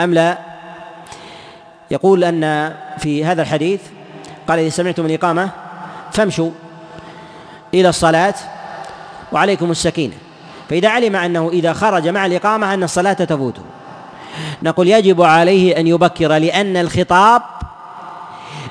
أم 0.00 0.14
لا؟ 0.14 0.53
يقول 1.94 2.24
أن 2.24 2.74
في 2.98 3.24
هذا 3.24 3.42
الحديث 3.42 3.80
قال 4.48 4.58
إذا 4.58 4.68
سمعتم 4.68 5.06
الإقامة 5.06 5.50
فامشوا 6.12 6.50
إلى 7.74 7.88
الصلاة 7.88 8.34
وعليكم 9.32 9.70
السكينة. 9.70 10.14
فإذا 10.70 10.88
علم 10.88 11.16
أنه 11.16 11.50
إذا 11.52 11.72
خرج 11.72 12.08
مع 12.08 12.26
الإقامة 12.26 12.74
أن 12.74 12.82
الصلاة 12.82 13.12
تفوته 13.12 13.62
نقول 14.62 14.88
يجب 14.88 15.22
عليه 15.22 15.80
أن 15.80 15.86
يبكر 15.86 16.36
لأن 16.36 16.76
الخطاب 16.76 17.42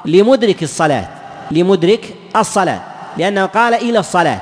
لمدرك 0.05 0.63
الصلاة 0.63 1.07
لمدرك 1.51 2.15
الصلاة 2.35 2.81
لأنه 3.17 3.45
قال 3.45 3.73
إلى 3.73 3.99
الصلاة 3.99 4.41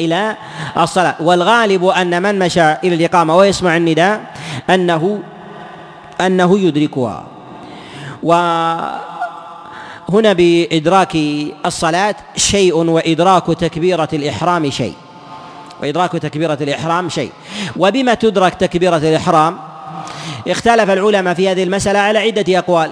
إلى 0.00 0.36
الصلاة. 0.78 1.14
والغالب 1.20 1.84
أن 1.84 2.22
من 2.22 2.38
مشى 2.38 2.72
إلى 2.72 2.94
الإقامة 2.94 3.36
ويسمع 3.36 3.76
النداء 3.76 4.20
أنه 4.70 5.20
أنه 6.20 6.58
يدركها. 6.58 7.35
وهنا 8.22 9.02
بإدراك 10.32 11.16
الصلاة 11.66 12.16
شيء 12.36 12.74
وإدراك 12.74 13.46
تكبيرة 13.46 14.08
الإحرام 14.12 14.70
شيء. 14.70 14.94
وإدراك 15.82 16.12
تكبيرة 16.12 16.58
الإحرام 16.60 17.08
شيء. 17.08 17.30
وبما 17.76 18.14
تدرك 18.14 18.54
تكبيرة 18.54 18.96
الإحرام؟ 18.96 19.58
اختلف 20.48 20.90
العلماء 20.90 21.34
في 21.34 21.48
هذه 21.48 21.62
المسألة 21.62 21.98
على 21.98 22.18
عدة 22.18 22.58
أقوال. 22.58 22.90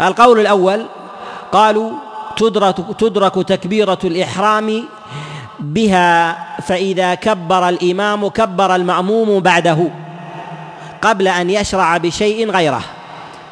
القول 0.00 0.40
الأول 0.40 0.86
قالوا 1.52 1.92
تدرك 2.36 2.76
تدرك 2.98 3.34
تكبيرة 3.34 3.98
الإحرام 4.04 4.84
بها 5.60 6.38
فإذا 6.60 7.14
كبر 7.14 7.68
الإمام 7.68 8.28
كبر 8.28 8.74
المأموم 8.74 9.40
بعده 9.40 9.90
قبل 11.02 11.28
أن 11.28 11.50
يشرع 11.50 11.96
بشيء 11.96 12.50
غيره. 12.50 12.82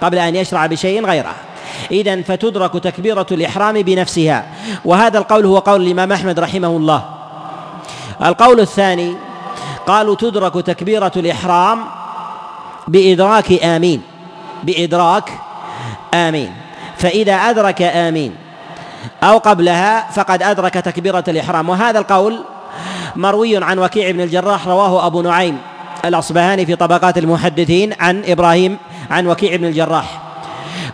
قبل 0.03 0.19
أن 0.19 0.37
يشرع 0.37 0.67
بشيء 0.67 1.07
غيره. 1.07 1.35
إذا 1.91 2.23
فتدرك 2.23 2.73
تكبيرة 2.73 3.27
الإحرام 3.33 3.83
بنفسها. 3.83 4.47
وهذا 4.85 5.19
القول 5.19 5.47
هو 5.47 5.59
قول 5.59 5.83
الإمام 5.87 6.13
أحمد 6.13 6.41
رحمه 6.41 6.69
الله. 6.69 7.05
القول 8.25 8.61
الثاني 8.61 9.15
قالوا 9.87 10.15
تدرك 10.15 10.55
تكبيرة 10.67 11.13
الإحرام 11.17 11.79
بإدراك 12.89 13.53
آمين. 13.53 14.03
بإدراك 14.63 15.33
آمين. 16.15 16.53
فإذا 16.97 17.35
أدرك 17.35 17.83
آمين 17.83 18.35
أو 19.23 19.39
قبلها 19.39 20.11
فقد 20.11 20.43
أدرك 20.43 20.75
تكبيرة 20.75 21.25
الإحرام. 21.29 21.69
وهذا 21.69 21.99
القول 21.99 22.45
مروي 23.17 23.65
عن 23.65 23.79
وكيع 23.79 24.11
بن 24.11 24.21
الجراح 24.21 24.67
رواه 24.69 25.07
أبو 25.07 25.23
نعيم 25.23 25.59
الأصبهاني 26.05 26.67
في 26.67 26.77
طبقات 26.77 27.19
المحدثين 27.19 27.95
عن 28.01 28.23
إبراهيم 28.27 28.79
عن 29.11 29.27
وكيع 29.27 29.57
بن 29.57 29.65
الجراح 29.65 30.23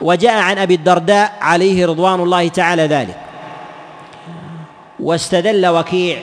وجاء 0.00 0.42
عن 0.42 0.58
أبي 0.58 0.74
الدرداء 0.74 1.32
عليه 1.40 1.86
رضوان 1.86 2.20
الله 2.20 2.48
تعالى 2.48 2.86
ذلك. 2.86 3.16
واستدل 5.00 5.66
وكيع 5.66 6.18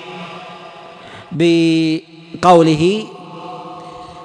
بقوله 1.32 3.06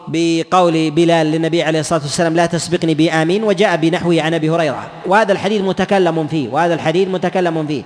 بقول 0.09 0.91
بلال 0.91 1.27
للنبي 1.27 1.63
عليه 1.63 1.81
الصلاة 1.81 2.01
والسلام 2.01 2.37
لا 2.37 2.47
تسبقني 2.47 2.95
بآمين. 2.95 3.45
وجاء 3.45 3.77
بنحوه 3.77 4.23
عن 4.23 4.35
أبي 4.35 4.51
هريرة. 4.51 4.87
وهذا 5.07 5.33
الحديث 5.33 5.63
متكلم 5.63 6.27
فيه 6.27 6.49
وهذا 6.49 6.75
الحديث 6.75 7.09
متكلم 7.09 7.67
فيه. 7.67 7.83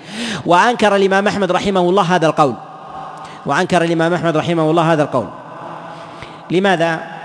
وأنكر 0.47 0.97
الإمام 0.97 1.29
أحمد 1.29 1.53
رحمه 1.53 1.81
الله 1.81 2.03
هذا 2.03 2.26
القول. 2.26 2.55
وأنكر 3.47 3.85
الإمام 3.85 4.14
أحمد 4.14 4.37
رحمه 4.37 4.70
الله 4.70 4.93
هذا 4.93 5.03
القول. 5.03 5.29
لماذا؟ 6.51 7.18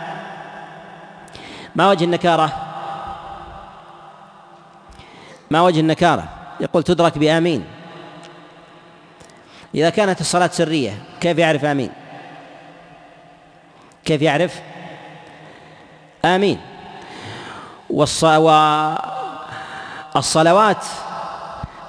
ما 1.75 1.89
وجه 1.89 2.03
النكارة؟ 2.03 2.53
ما 5.51 5.61
وجه 5.61 5.79
النكارة؟ 5.79 6.23
يقول 6.59 6.83
تدرك 6.83 7.17
بآمين. 7.17 7.65
إذا 9.75 9.89
كانت 9.89 10.21
الصلاة 10.21 10.47
سرية 10.47 11.03
كيف 11.21 11.37
يعرف 11.37 11.65
آمين؟ 11.65 11.89
كيف 14.05 14.21
يعرف؟ 14.21 14.61
آمين. 16.25 16.59
والصلوات 20.15 20.85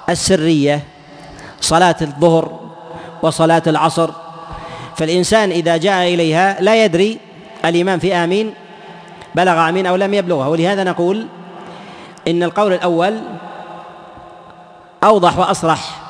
السرية 0.09 0.81
صلاة 1.61 1.95
الظهر 2.01 2.59
وصلاة 3.21 3.63
العصر 3.67 4.11
فالإنسان 4.97 5.51
إذا 5.51 5.77
جاء 5.77 6.13
إليها 6.13 6.61
لا 6.61 6.85
يدري 6.85 7.19
الإمام 7.65 7.99
في 7.99 8.15
آمين 8.15 8.53
بلغ 9.35 9.69
آمين 9.69 9.85
أو 9.85 9.95
لم 9.95 10.13
يبلغها 10.13 10.47
ولهذا 10.47 10.83
نقول 10.83 11.27
إن 12.27 12.43
القول 12.43 12.73
الأول 12.73 13.19
أوضح 15.03 15.37
وأصرح 15.37 16.01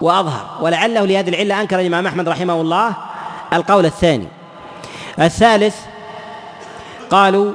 وأظهر. 0.00 0.46
ولعله 0.60 1.04
لهذه 1.04 1.28
العلة 1.28 1.60
أنكر 1.60 1.80
الإمام 1.80 2.06
أحمد 2.06 2.28
رحمه 2.28 2.60
الله 2.60 2.94
القول 3.52 3.86
الثاني. 3.86 4.28
الثالث 5.18 5.76
قالوا 7.10 7.52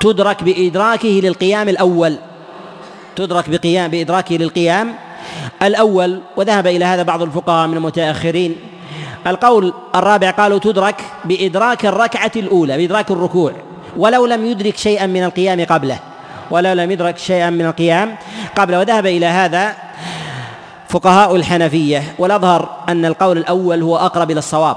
تدرك 0.00 0.44
بإدراكه 0.44 1.20
للقيام 1.22 1.68
الأول. 1.68 2.16
تدرك 3.16 3.50
بقيام 3.50 3.90
بإدراكه 3.90 4.36
للقيام 4.36 4.94
الأول. 5.62 6.20
وذهب 6.36 6.66
إلى 6.66 6.84
هذا 6.84 7.02
بعض 7.02 7.22
الفقهاء 7.22 7.68
من 7.68 7.76
المتأخرين. 7.76 8.56
القول 9.26 9.74
الرابع 9.94 10.30
قالوا 10.30 10.58
تدرك 10.58 11.04
بإدراك 11.24 11.86
الركعة 11.86 12.32
الأولى 12.36 12.76
بإدراك 12.76 13.10
الركوع. 13.10 13.52
ولو 13.96 14.26
لم 14.26 14.46
يدرك 14.46 14.76
شيئا 14.76 15.06
من 15.06 15.24
القيام 15.24 15.64
قبله. 15.64 15.98
ولو 16.50 16.72
لم 16.72 16.90
يدرك 16.90 17.18
شيئا 17.18 17.50
من 17.50 17.66
القيام 17.66 18.16
قبله. 18.56 18.78
وذهب 18.78 19.06
إلى 19.06 19.26
هذا 19.26 19.74
فقهاء 20.88 21.36
الحنفية 21.36 22.02
والأظهر 22.18 22.68
أن 22.88 23.04
القول 23.04 23.38
الأول 23.38 23.82
هو 23.82 23.96
أقرب 23.96 24.30
إلى 24.30 24.38
الصواب. 24.38 24.76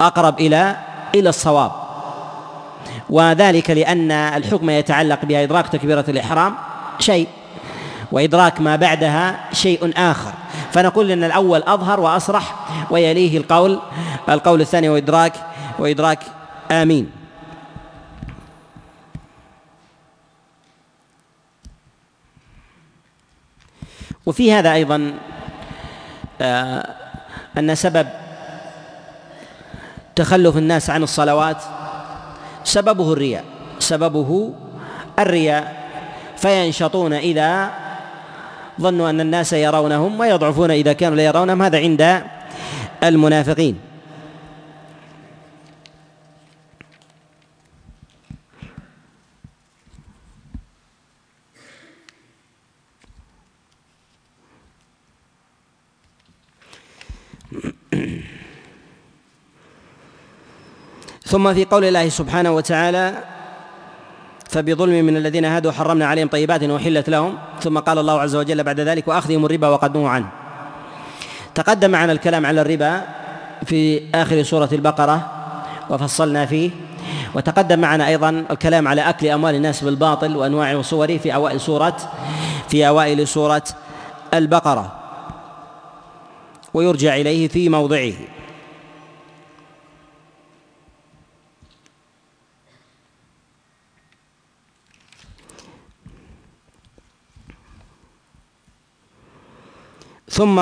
أقرب 0.00 0.40
إلى 0.40 0.76
إلى 1.14 1.28
الصواب. 1.28 1.72
وذلك 3.10 3.70
لأن 3.70 4.10
الحكم 4.10 4.70
يتعلق 4.70 5.24
بها 5.24 5.42
إدراك 5.42 5.68
تكبيرة 5.68 6.04
الإحرام 6.08 6.54
شيء 6.98 7.28
وإدراك 8.12 8.60
ما 8.60 8.76
بعدها 8.76 9.40
شيء 9.52 9.92
آخر. 9.96 10.32
فنقول 10.72 11.10
أن 11.10 11.24
الأول 11.24 11.62
أظهر 11.62 12.00
وأصرح 12.00 12.54
ويليه 12.90 13.38
القول 13.38 13.80
القول 14.28 14.60
الثاني 14.60 14.88
وإدراك 14.88 15.32
وإدراك 15.78 16.18
آمين. 16.70 17.25
وفي 24.26 24.52
هذا 24.52 24.72
أيضا 24.72 25.14
آه، 26.40 26.94
أن 27.58 27.74
سبب 27.74 28.06
تخلف 30.16 30.56
الناس 30.56 30.90
عن 30.90 31.02
الصلوات 31.02 31.62
سببه 32.64 33.12
الرياء 33.12 33.44
سببه 33.78 34.52
الرياء 35.18 35.76
فينشطون 36.36 37.12
إذا 37.12 37.70
ظنوا 38.80 39.10
أن 39.10 39.20
الناس 39.20 39.52
يرونهم 39.52 40.20
ويضعفون 40.20 40.70
إذا 40.70 40.92
كانوا 40.92 41.16
لا 41.16 41.24
يرونهم 41.24 41.62
هذا 41.62 41.78
عند 41.78 42.22
المنافقين. 43.04 43.78
ثم 61.26 61.54
في 61.54 61.64
قول 61.64 61.84
الله 61.84 62.08
سبحانه 62.08 62.50
وتعالى 62.50 63.14
فبظلم 64.50 65.04
من 65.04 65.16
الذين 65.16 65.44
هادوا 65.44 65.72
حرمنا 65.72 66.06
عليهم 66.06 66.28
طيبات 66.28 66.62
وحلت 66.62 67.10
لهم. 67.10 67.34
ثم 67.60 67.78
قال 67.78 67.98
الله 67.98 68.20
عز 68.20 68.36
وجل 68.36 68.62
بعد 68.62 68.80
ذلك 68.80 69.08
وأخذهم 69.08 69.44
الربا 69.44 69.68
وقد 69.68 69.96
نهوا 69.96 70.08
عنه. 70.08 70.26
تقدم 71.54 71.90
معنا 71.90 72.12
الكلام 72.12 72.46
على 72.46 72.60
الربا 72.60 73.02
في 73.64 74.02
آخر 74.14 74.42
سورة 74.42 74.68
البقرة 74.72 75.30
وفصلنا 75.90 76.46
فيه. 76.46 76.70
وتقدم 77.34 77.78
معنا 77.78 78.08
أيضا 78.08 78.44
الكلام 78.50 78.88
على 78.88 79.00
أكل 79.00 79.26
أموال 79.26 79.54
الناس 79.54 79.84
بالباطل 79.84 80.36
وانواعه 80.36 80.76
وصوره 80.76 81.16
في 81.16 81.34
أوائل 81.34 81.60
سورة 81.60 81.96
في 82.68 82.88
أوائل 82.88 83.28
سورة 83.28 83.64
البقرة. 84.34 84.92
ويرجع 86.74 87.16
إليه 87.16 87.48
في 87.48 87.68
موضعه. 87.68 88.12
ثم 100.36 100.60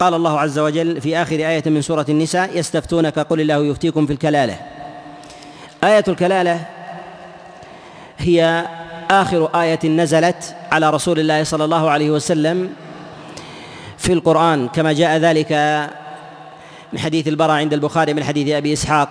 قال 0.00 0.14
الله 0.14 0.40
عز 0.40 0.58
وجل 0.58 1.00
في 1.00 1.16
آخر 1.16 1.34
آية 1.34 1.62
من 1.66 1.82
سورة 1.82 2.06
النساء 2.08 2.58
يستفتونك 2.58 3.18
قل 3.18 3.40
الله 3.40 3.64
يفتيكم 3.64 4.06
في 4.06 4.12
الكلالة. 4.12 4.56
آية 5.84 6.04
الكلالة 6.08 6.66
هي 8.18 8.66
آخر 9.10 9.60
آية 9.60 9.88
نزلت 9.88 10.56
على 10.72 10.90
رسول 10.90 11.18
الله 11.18 11.44
صلى 11.44 11.64
الله 11.64 11.90
عليه 11.90 12.10
وسلم 12.10 12.70
في 13.98 14.12
القرآن 14.12 14.68
كما 14.68 14.92
جاء 14.92 15.18
ذلك 15.18 15.52
من 16.92 16.98
حديث 16.98 17.28
البراء 17.28 17.56
عند 17.56 17.72
البخاري 17.72 18.14
من 18.14 18.24
حديث 18.24 18.48
أبي 18.54 18.72
إسحاق 18.72 19.08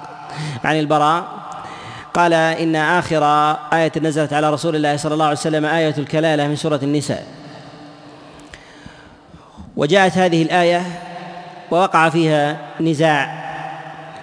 عن 0.63 0.79
البراء. 0.79 1.23
قال 2.13 2.33
إن 2.33 2.75
آخر 2.75 3.23
آية 3.73 3.91
نزلت 4.01 4.33
على 4.33 4.53
رسول 4.53 4.75
الله 4.75 4.97
صلى 4.97 5.13
الله 5.13 5.25
عليه 5.25 5.37
وسلم 5.37 5.65
آية 5.65 5.95
الكلالة 5.97 6.47
من 6.47 6.55
سورة 6.55 6.79
النساء. 6.83 7.38
وجاءت 9.79 10.17
هذه 10.17 10.41
الآية 10.41 10.83
ووقع 11.71 12.09
فيها 12.09 12.57
نزاع 12.79 13.49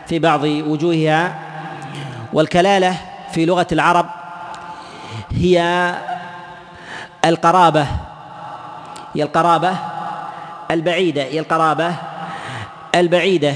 في 0.07 0.19
بعض 0.19 0.45
وجوهها 0.45 1.35
والكلالة 2.33 2.97
في 3.33 3.47
لغة 3.47 3.67
العرب 3.73 4.07
هي 5.31 5.95
القرابة 7.25 7.87
هي 9.15 9.23
القرابة 9.23 9.73
البعيدة 10.71 11.23
هي 11.23 11.41
القرابة 11.41 11.95
البعيدة. 12.95 13.55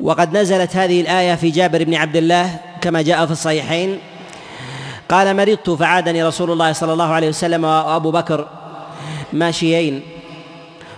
وقد 0.00 0.36
نزلت 0.36 0.76
هذه 0.76 1.00
الآية 1.00 1.34
في 1.34 1.50
جابر 1.50 1.84
بن 1.84 1.94
عبد 1.94 2.16
الله 2.16 2.60
كما 2.80 3.02
جاء 3.02 3.26
في 3.26 3.32
الصحيحين. 3.32 3.98
قال 5.08 5.36
مرضت 5.36 5.70
فعادني 5.70 6.24
رسول 6.24 6.50
الله 6.50 6.72
صلى 6.72 6.92
الله 6.92 7.12
عليه 7.12 7.28
وسلم 7.28 7.64
وأبو 7.64 8.10
بكر 8.10 8.48
ماشيين. 9.32 10.02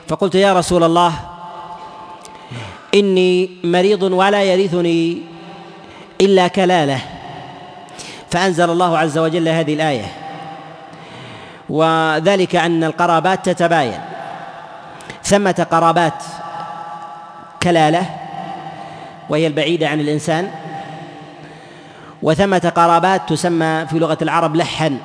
فقلت 0.09 0.35
يا 0.35 0.53
رسول 0.53 0.85
الله 0.85 1.13
إني 2.95 3.51
مريض 3.65 4.03
ولا 4.03 4.43
يرثني 4.43 5.23
إلا 6.21 6.49
كلالة. 6.49 7.01
فأنزل 8.31 8.71
الله 8.71 8.99
عز 8.99 9.19
وجل 9.19 9.49
هذه 9.49 9.75
الآية. 9.75 10.13
وذلك 11.69 12.57
أن 12.57 12.85
القرابات 12.85 13.47
تتباين. 13.47 14.01
ثمة 15.25 15.67
قرابات 15.71 16.23
كلالة 17.63 18.07
وهي 19.29 19.47
البعيدة 19.47 19.89
عن 19.89 20.01
الإنسان. 20.01 20.51
وثمة 22.23 22.73
قرابات 22.77 23.29
تسمى 23.29 23.87
في 23.91 23.99
لغة 23.99 24.19
العرب 24.23 24.57
لحا 24.57 24.99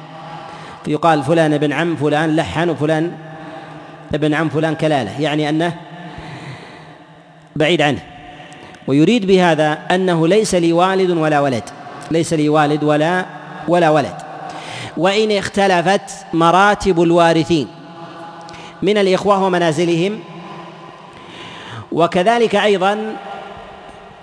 فيقال 0.85 1.23
فلان 1.23 1.53
ابن 1.53 1.73
عم 1.73 1.95
فلان 1.95 2.35
لحن 2.35 2.69
وفلان 2.69 3.11
ابن 4.13 4.33
عم 4.33 4.49
فلان 4.49 4.75
كلالة. 4.75 5.21
يعني 5.21 5.49
أنه 5.49 5.73
بعيد 7.55 7.81
عنه. 7.81 7.99
ويريد 8.87 9.25
بهذا 9.27 9.79
أنه 9.91 10.27
ليس 10.27 10.55
لي 10.55 10.73
والد 10.73 11.09
ولا 11.09 11.39
ولد. 11.39 11.63
ليس 12.11 12.33
لي 12.33 12.49
والد 12.49 12.83
ولا 12.83 13.25
ولا 13.67 13.89
ولد. 13.89 14.15
وإن 14.97 15.31
اختلفت 15.37 16.25
مراتب 16.33 17.01
الوارثين 17.01 17.67
من 18.81 18.97
الإخوة 18.97 19.43
ومنازلهم. 19.43 20.19
وكذلك 21.91 22.55
أيضا 22.55 23.15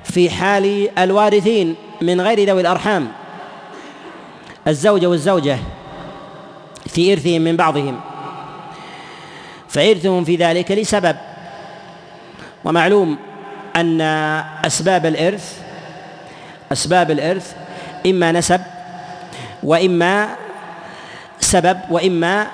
في 0.04 0.30
حال 0.30 0.88
الوارثين 0.98 1.74
من 2.00 2.20
غير 2.20 2.48
ذوي 2.48 2.60
الأرحام. 2.60 3.08
الزوجة 4.68 5.06
والزوجة 5.06 5.58
في 6.92 7.12
إرثهم 7.12 7.42
من 7.42 7.56
بعضهم. 7.56 8.00
فإرثهم 9.68 10.24
في 10.24 10.36
ذلك 10.36 10.70
لسبب. 10.70 11.16
ومعلوم 12.64 13.18
أن 13.76 14.00
أسباب 14.64 15.06
الإرث 15.06 15.62
أسباب 16.72 17.10
الإرث 17.10 17.54
إما 18.06 18.32
نسب 18.32 18.60
وإما 19.62 20.28
سبب 21.40 21.78
وإما 21.90 22.46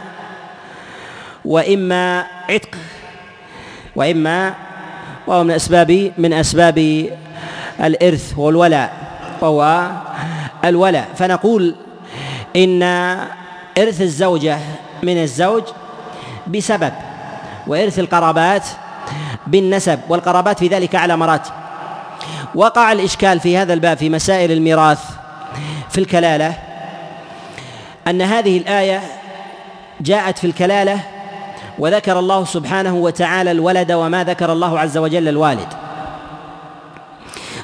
وإما 1.45 2.27
عتق 2.49 2.75
وإما 3.97 4.55
وهو 5.27 5.45
من 5.45 5.51
أسباب 5.51 6.13
من 6.19 6.33
أسباب 6.33 6.79
الإرث 7.81 8.39
والولاء 8.39 8.91
وهو 9.41 9.91
الولاء. 10.65 11.09
فنقول 11.17 11.75
إن 12.57 12.83
إرث 13.79 14.01
الزوجة 14.01 14.59
من 15.03 15.23
الزوج 15.23 15.63
بسبب 16.47 16.93
وإرث 17.67 17.99
القرابات 17.99 18.67
بالنسب 19.47 20.01
والقرابات 20.09 20.59
في 20.59 20.69
ذلك 20.69 20.95
على 20.95 21.17
مراتب. 21.17 21.51
وقع 22.55 22.93
الإشكال 22.93 23.41
في 23.41 23.57
هذا 23.57 23.73
الباب 23.73 23.97
في 23.97 24.09
مسائل 24.11 24.53
الميراث 24.53 25.01
في 25.91 25.99
الكلالة 25.99 26.55
أن 28.07 28.23
هذه 28.23 28.59
الآية 28.59 29.03
جاءت 30.01 30.39
في 30.39 30.47
الكلالة 30.47 31.01
وذكر 31.79 32.19
الله 32.19 32.45
سبحانه 32.45 32.95
وتعالى 32.95 33.51
الولد 33.51 33.93
وما 33.93 34.25
ذكر 34.25 34.53
الله 34.53 34.79
عز 34.79 34.99
وجل 34.99 35.29
الوالد. 35.29 35.69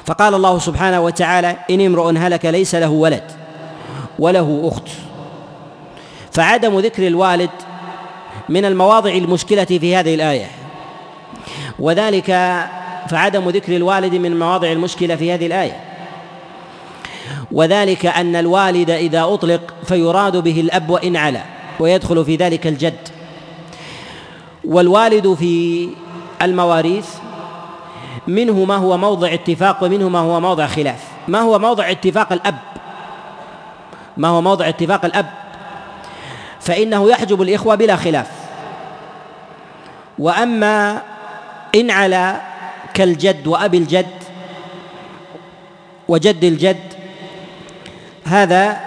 فقال 0.05 0.33
الله 0.33 0.59
سبحانه 0.59 0.99
وتعالى 0.99 1.55
إن 1.69 1.85
امرؤ 1.85 2.17
هلك 2.17 2.45
ليس 2.45 2.75
له 2.75 2.89
ولد 2.89 3.23
وله 4.19 4.71
أخت. 4.73 4.87
فعدم 6.33 6.79
ذكر 6.79 7.07
الوالد 7.07 7.49
من 8.49 8.65
المواضع 8.65 9.11
المشكلة 9.11 9.63
في 9.63 9.95
هذه 9.95 10.15
الآية. 10.15 10.47
وذلك 11.79 12.25
فعدم 13.09 13.49
ذكر 13.49 13.75
الوالد 13.75 14.15
من 14.15 14.39
مواضع 14.39 14.71
المشكلة 14.71 15.15
في 15.15 15.33
هذه 15.33 15.45
الآية. 15.45 15.79
وذلك 17.51 18.05
أن 18.05 18.35
الوالد 18.35 18.89
إذا 18.89 19.23
أطلق 19.23 19.73
فيراد 19.83 20.37
به 20.37 20.61
الأب 20.61 20.89
وإن 20.89 21.17
علا 21.17 21.41
ويدخل 21.79 22.25
في 22.25 22.35
ذلك 22.35 22.67
الجد. 22.67 23.09
والوالد 24.63 25.33
في 25.33 25.89
المواريث 26.41 27.07
منه 28.27 28.65
ما 28.65 28.75
هو 28.75 28.97
موضع 28.97 29.33
اتفاق 29.33 29.83
ومنه 29.83 30.09
ما 30.09 30.19
هو 30.19 30.39
موضع 30.39 30.67
خلاف. 30.67 31.03
ما 31.27 31.39
هو 31.39 31.59
موضع 31.59 31.91
اتفاق 31.91 32.33
الأب؟ 32.33 32.59
ما 34.17 34.27
هو 34.27 34.41
موضع 34.41 34.69
اتفاق 34.69 35.05
الأب؟ 35.05 35.42
فإنه 36.63 37.09
يحجب 37.09 37.41
الإخوة 37.41 37.75
بلا 37.75 37.95
خلاف. 37.95 38.27
وأما 40.19 41.01
إن 41.75 41.91
على 41.91 42.41
كالجد 42.93 43.47
وأبي 43.47 43.77
الجد 43.77 44.23
وجد 46.07 46.43
الجد 46.43 46.93
هذا 48.25 48.77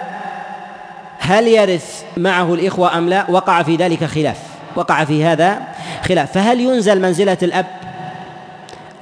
هل 1.19 1.47
يرث 1.47 2.03
معه 2.17 2.53
الإخوة 2.53 2.97
أم 2.97 3.09
لا؟ 3.09 3.25
وقع 3.29 3.63
في 3.63 3.75
ذلك 3.75 4.03
خلاف. 4.03 4.37
وقع 4.75 5.03
في 5.03 5.23
هذا 5.23 5.61
خلاف. 6.03 6.31
فهل 6.31 6.61
ينزل 6.61 7.01
منزلة 7.01 7.37
الأب 7.43 7.65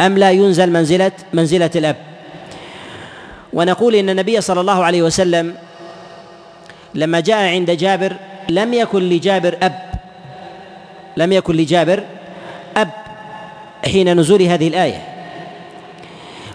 أم 0.01 0.17
لا 0.17 0.32
ينزل 0.32 0.71
منزلة 0.71 1.11
منزلة 1.34 1.71
الأب؟ 1.76 1.95
ونقول 3.53 3.95
إن 3.95 4.09
النبي 4.09 4.41
صلى 4.41 4.61
الله 4.61 4.84
عليه 4.84 5.01
وسلم 5.01 5.55
لما 6.93 7.19
جاء 7.19 7.47
عند 7.47 7.71
جابر 7.71 8.15
لم 8.49 8.73
يكن 8.73 9.09
لجابر 9.09 9.57
أب. 9.63 9.79
لم 11.17 11.31
يكن 11.31 11.55
لجابر 11.55 12.03
أب 12.77 12.89
حين 13.85 14.19
نزول 14.19 14.41
هذه 14.41 14.67
الآية. 14.67 15.01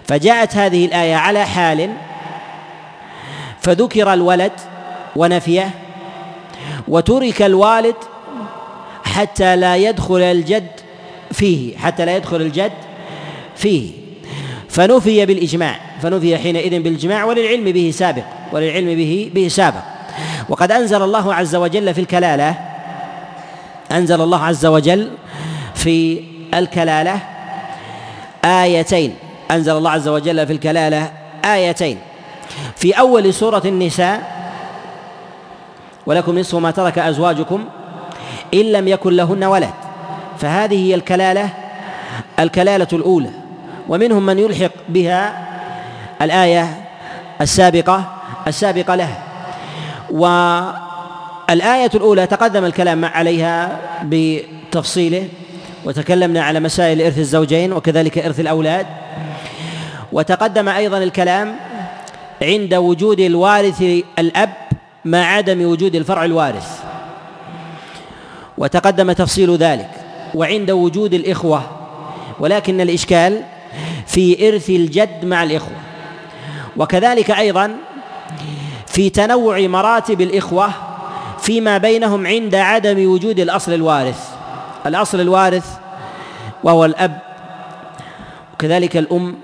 فجاءت 0.07 0.55
هذه 0.55 0.85
الآية 0.85 1.15
على 1.15 1.45
حال 1.45 1.89
فذكر 3.61 4.13
الولد 4.13 4.51
ونفيه 5.15 5.69
وترك 6.87 7.41
الوالد 7.41 7.95
حتى 9.03 9.55
لا 9.55 9.75
يدخل 9.75 10.21
الجد 10.21 10.67
فيه 11.31 11.77
حتى 11.77 12.05
لا 12.05 12.15
يدخل 12.15 12.41
الجد 12.41 12.71
فيه. 13.55 13.91
فنفي 14.69 15.25
بالإجماع 15.25 15.79
فنفي 16.01 16.37
حينئذ 16.37 16.79
بالإجماع 16.79 17.23
وللعلم 17.23 17.63
به 17.63 17.91
سابق 17.93 18.23
وللعلم 18.51 18.95
به 18.95 19.31
به 19.33 19.47
سابق. 19.47 19.83
وقد 20.49 20.71
أنزل 20.71 21.01
الله 21.01 21.33
عز 21.35 21.55
وجل 21.55 21.93
في 21.93 22.01
الكلالة 22.01 22.55
أنزل 23.91 24.21
الله 24.21 24.45
عز 24.45 24.65
وجل 24.65 25.11
في 25.75 26.23
الكلالة 26.53 27.19
آيتين. 28.45 29.15
أنزل 29.51 29.77
الله 29.77 29.91
عز 29.91 30.07
وجل 30.07 30.47
في 30.47 30.53
الكلالة 30.53 31.11
آيتين. 31.45 31.97
في 32.75 32.91
أول 32.91 33.33
سورة 33.33 33.61
النساء 33.65 34.41
ولكم 36.05 36.39
نصف 36.39 36.55
ما 36.55 36.71
ترك 36.71 36.99
أزواجكم 36.99 37.65
إن 38.53 38.59
لم 38.71 38.87
يكن 38.87 39.13
لهن 39.13 39.43
ولد. 39.43 39.73
فهذه 40.39 40.87
هي 40.87 40.95
الكلالة 40.95 41.49
الكلالة 42.39 42.87
الأولى. 42.93 43.31
ومنهم 43.89 44.25
من 44.25 44.39
يلحق 44.39 44.71
بها 44.89 45.47
الآية 46.21 46.83
السابقة 47.41 48.03
السابقة 48.47 48.95
لها. 48.95 49.30
والآية 50.11 51.91
الأولى 51.95 52.27
تقدم 52.27 52.65
الكلام 52.65 53.05
عليها 53.05 53.79
بتفصيله 54.03 55.27
وتكلمنا 55.85 56.43
على 56.43 56.59
مسائل 56.59 57.01
إرث 57.01 57.17
الزوجين 57.17 57.73
وكذلك 57.73 58.17
إرث 58.17 58.39
الأولاد. 58.39 58.85
وتقدم 60.11 60.69
أيضا 60.69 60.97
الكلام 60.97 61.55
عند 62.41 62.73
وجود 62.73 63.19
الوارث 63.19 63.83
الأب 64.19 64.53
مع 65.05 65.25
عدم 65.25 65.65
وجود 65.65 65.95
الفرع 65.95 66.25
الوارث. 66.25 66.79
وتقدم 68.57 69.11
تفصيل 69.11 69.55
ذلك 69.55 69.89
وعند 70.35 70.71
وجود 70.71 71.13
الإخوة 71.13 71.63
ولكن 72.39 72.81
الإشكال 72.81 73.41
في 74.07 74.47
إرث 74.49 74.69
الجد 74.69 75.25
مع 75.25 75.43
الإخوة. 75.43 75.75
وكذلك 76.77 77.31
أيضا 77.31 77.75
في 78.91 79.09
تنوع 79.09 79.59
مراتب 79.59 80.21
الإخوة 80.21 80.69
فيما 81.39 81.77
بينهم 81.77 82.27
عند 82.27 82.55
عدم 82.55 83.11
وجود 83.11 83.39
الأصل 83.39 83.73
الوارث. 83.73 84.29
الأصل 84.85 85.21
الوارث 85.21 85.77
وهو 86.63 86.85
الأب 86.85 87.19
وكذلك 88.53 88.97
الأم. 88.97 89.35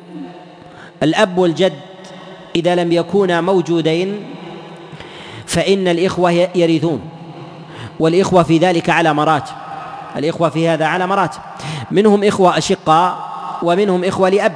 الأب 1.03 1.37
والجد 1.37 1.73
إذا 2.55 2.75
لم 2.75 2.91
يكونا 2.91 3.41
موجودين 3.41 4.23
فإن 5.45 5.87
الإخوة 5.87 6.31
يرثون 6.31 7.01
والإخوة 7.99 8.43
في 8.43 8.57
ذلك 8.57 8.89
على 8.89 9.13
مراتب. 9.13 9.53
الإخوة 10.17 10.49
في 10.49 10.69
هذا 10.69 10.85
على 10.85 11.07
مراتب. 11.07 11.39
منهم 11.91 12.23
إخوة 12.23 12.57
أشقاء 12.57 13.29
ومنهم 13.63 14.03
إخوة 14.03 14.29
لأب. 14.29 14.55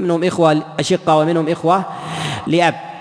منهم 0.00 0.24
إخوة 0.24 0.62
أشقاء 0.80 1.22
ومنهم 1.22 1.48
إخوة 1.48 1.84
لأب. 2.46 2.93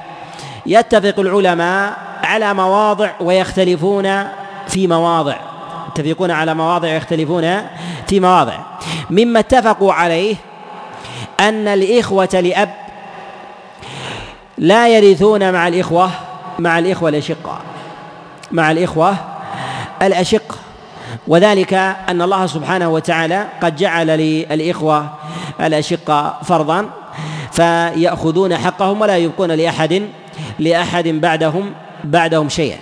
يتفق 0.65 1.19
العلماء 1.19 1.97
على 2.23 2.53
مواضع 2.53 3.11
ويختلفون 3.19 4.23
في 4.67 4.87
مواضع. 4.87 5.35
يتفقون 5.87 6.31
على 6.31 6.53
مواضع 6.53 6.87
ويختلفون 6.87 7.61
في 8.07 8.19
مواضع. 8.19 8.57
مما 9.09 9.39
اتفقوا 9.39 9.93
عليه 9.93 10.35
أن 11.39 11.67
الإخوة 11.67 12.29
لأب 12.33 12.69
لا 14.57 14.87
يرثون 14.87 15.51
مع 15.51 15.67
الإخوة 15.67 16.09
مع 16.59 16.79
الإخوة 16.79 17.09
الأشقاء 17.09 17.61
مع 18.51 18.71
الإخوة 18.71 19.15
الأشقة 20.01 20.55
وذلك 21.27 21.73
أن 22.09 22.21
الله 22.21 22.45
سبحانه 22.47 22.89
وتعالى 22.89 23.47
قد 23.61 23.75
جعل 23.75 24.07
للإخوة 24.07 25.09
الأشقة 25.61 26.37
فرضا 26.43 26.89
فيأخذون 27.51 28.57
حقهم 28.57 29.01
ولا 29.01 29.17
يبقون 29.17 29.51
لأحد 29.51 30.09
لأحد 30.59 31.07
بعدهم 31.07 31.73
بعدهم 32.03 32.49
شيئا. 32.49 32.77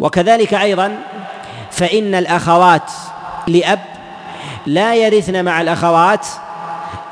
وكذلك 0.00 0.54
أيضا 0.54 0.98
فإن 1.70 2.14
الأخوات 2.14 2.90
لأب 3.46 3.80
لا 4.66 4.94
يرثن 4.94 5.44
مع 5.44 5.60
الأخوات 5.60 6.26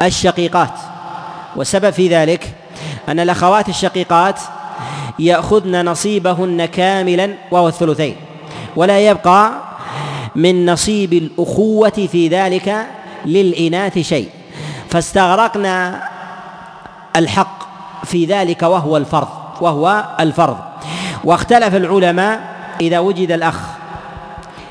الشقيقات. 0.02 0.74
والسبب 1.56 1.90
في 1.90 2.08
ذلك 2.08 2.48
أن 3.08 3.20
الأخوات 3.20 3.68
الشقيقات 3.68 4.40
يأخذن 5.18 5.84
نصيبهن 5.84 6.64
كاملا 6.64 7.34
وهو 7.50 7.68
الثلثين 7.68 8.16
ولا 8.76 9.00
يبقى 9.00 9.52
من 10.36 10.66
نصيب 10.66 11.12
الأخوة 11.12 12.08
في 12.12 12.28
ذلك 12.28 12.86
للإناث 13.26 13.98
شيء. 13.98 14.28
فاستغرقنا 14.90 16.02
الحق 17.16 17.51
في 18.04 18.24
ذلك 18.24 18.62
وهو 18.62 18.96
الفرض 18.96 19.28
وهو 19.60 20.04
الفرض. 20.20 20.58
واختلف 21.24 21.74
العلماء 21.74 22.56
إذا 22.80 22.98
وجد 22.98 23.30
الأخ 23.30 23.60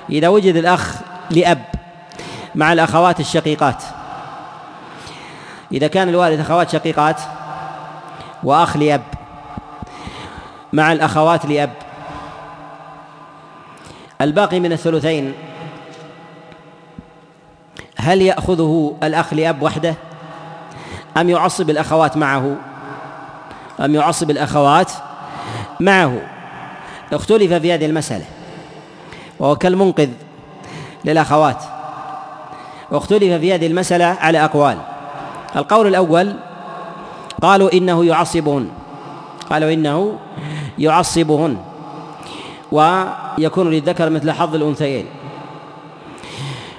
إذا 0.09 0.27
وجد 0.27 0.55
الأخ 0.55 0.95
لأب 1.29 1.61
مع 2.55 2.73
الأخوات 2.73 3.19
الشقيقات. 3.19 3.84
إذا 5.71 5.88
كان 5.88 6.09
الوالد 6.09 6.39
أخوات 6.39 6.69
شقيقات 6.69 7.21
وأخ 8.43 8.77
لأب 8.77 9.01
مع 10.73 10.91
الأخوات 10.91 11.45
لأب. 11.45 11.71
الباقي 14.21 14.59
من 14.59 14.71
الثلثين 14.71 15.34
هل 17.97 18.21
يأخذه 18.21 18.97
الأخ 19.03 19.34
لأب 19.34 19.61
وحده 19.61 19.95
أم 21.17 21.29
يعصب 21.29 21.69
الأخوات 21.69 22.17
معه؟ 22.17 22.55
أم 23.80 23.95
يعصب 23.95 24.32
الأخوات 24.32 24.91
معه. 25.80 26.22
اختلف 27.13 27.53
في 27.53 27.74
هذه 27.74 27.86
المسألة 27.86 28.26
وهو 29.39 29.55
كالمنقذ 29.55 30.09
للأخوات. 31.05 31.63
واختلف 32.91 33.34
في 33.34 33.53
هذه 33.53 33.67
المسألة 33.67 34.05
على 34.05 34.45
أقوال. 34.45 34.78
القول 35.55 35.88
الأول 35.88 36.36
قالوا 37.41 37.74
إنه 37.74 38.05
يعصبهن. 38.05 38.67
قالوا 39.49 39.74
إنه 39.74 40.17
يعصبهن 40.78 41.57
ويكون 42.72 43.69
للذكر 43.72 44.09
مثل 44.09 44.32
حظ 44.32 44.55
الأنثيين. 44.55 45.05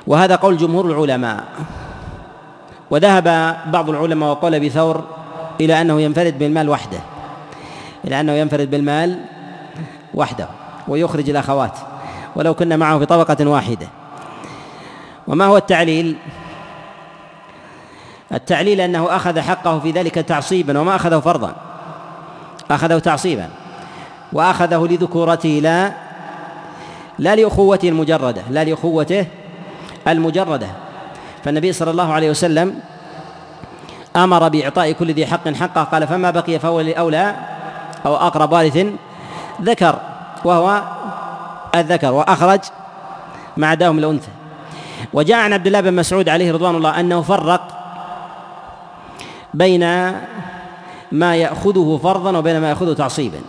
وهذا 0.07 0.37
قول 0.37 0.57
جمهور 0.57 0.87
العلماء. 0.87 1.45
وذهب 2.91 3.57
بعض 3.67 3.91
العلماء 3.91 4.31
وقال 4.31 4.61
بثور 4.61 5.05
إلى 5.65 5.81
أنه 5.81 6.01
ينفرد 6.01 6.39
بالمال 6.39 6.69
وحده. 6.69 6.99
إلى 8.05 8.21
أنه 8.21 8.33
ينفرد 8.33 8.71
بالمال 8.71 9.19
وحده 10.15 10.49
ويخرج 10.89 11.31
الأخوات 11.31 11.79
ولو 12.37 12.55
كنا 12.55 12.77
معه 12.77 12.99
في 12.99 13.07
طبقة 13.07 13.49
واحدة. 13.49 13.89
وما 15.27 15.45
هو 15.45 15.57
التعليل؟ 15.57 16.17
التعليل 18.33 18.81
أنه 18.81 19.17
أخذ 19.17 19.41
حقه 19.41 19.79
في 19.79 19.91
ذلك 19.91 20.15
تعصيبا 20.15 20.79
وما 20.79 20.97
أخذه 20.97 21.21
فرضا. 21.21 21.57
أخذه 22.71 22.99
تعصيبا. 22.99 23.49
وأخذه 24.33 24.87
لذكورته 24.91 25.61
لا 25.63 25.93
لا 27.19 27.37
لأخوته 27.37 27.89
المجردة 27.89 28.43
لا 28.51 28.65
لأخوته 28.65 29.27
المجردة. 30.09 30.69
فالنبي 31.45 31.73
صلى 31.73 31.91
الله 31.91 32.13
عليه 32.13 32.31
وسلم 32.31 32.81
أمر 34.17 34.49
بإعطاء 34.49 34.93
كل 34.93 35.13
ذي 35.13 35.27
حق 35.27 35.49
حقه. 35.49 35.83
قال 35.83 36.07
فما 36.07 36.31
بقي 36.31 36.59
فهو 36.59 36.81
لأولى 36.81 37.37
أو 38.07 38.17
أقرب 38.17 38.53
وارث 38.53 38.87
ذكر 39.63 39.99
وهو 40.45 40.83
الذكر 41.75 42.13
وأخرج 42.13 42.61
مع 43.57 43.75
داهم 43.75 43.99
الأنثى. 43.99 44.31
وجاء 45.13 45.39
عن 45.39 45.53
عبد 45.53 45.67
الله 45.67 45.81
بن 45.81 45.95
مسعود 45.95 46.29
عليه 46.29 46.53
رضوان 46.53 46.77
الله 46.77 47.01
أنه 47.01 47.23
فرق 47.23 47.69
بين 49.55 49.81
ما 51.13 51.37
يأخذه 51.37 52.01
فرضا 52.03 52.39
وبين 52.39 52.61
ما 52.61 52.69
يأخذه 52.71 52.93
تعصيبا. 52.95 53.41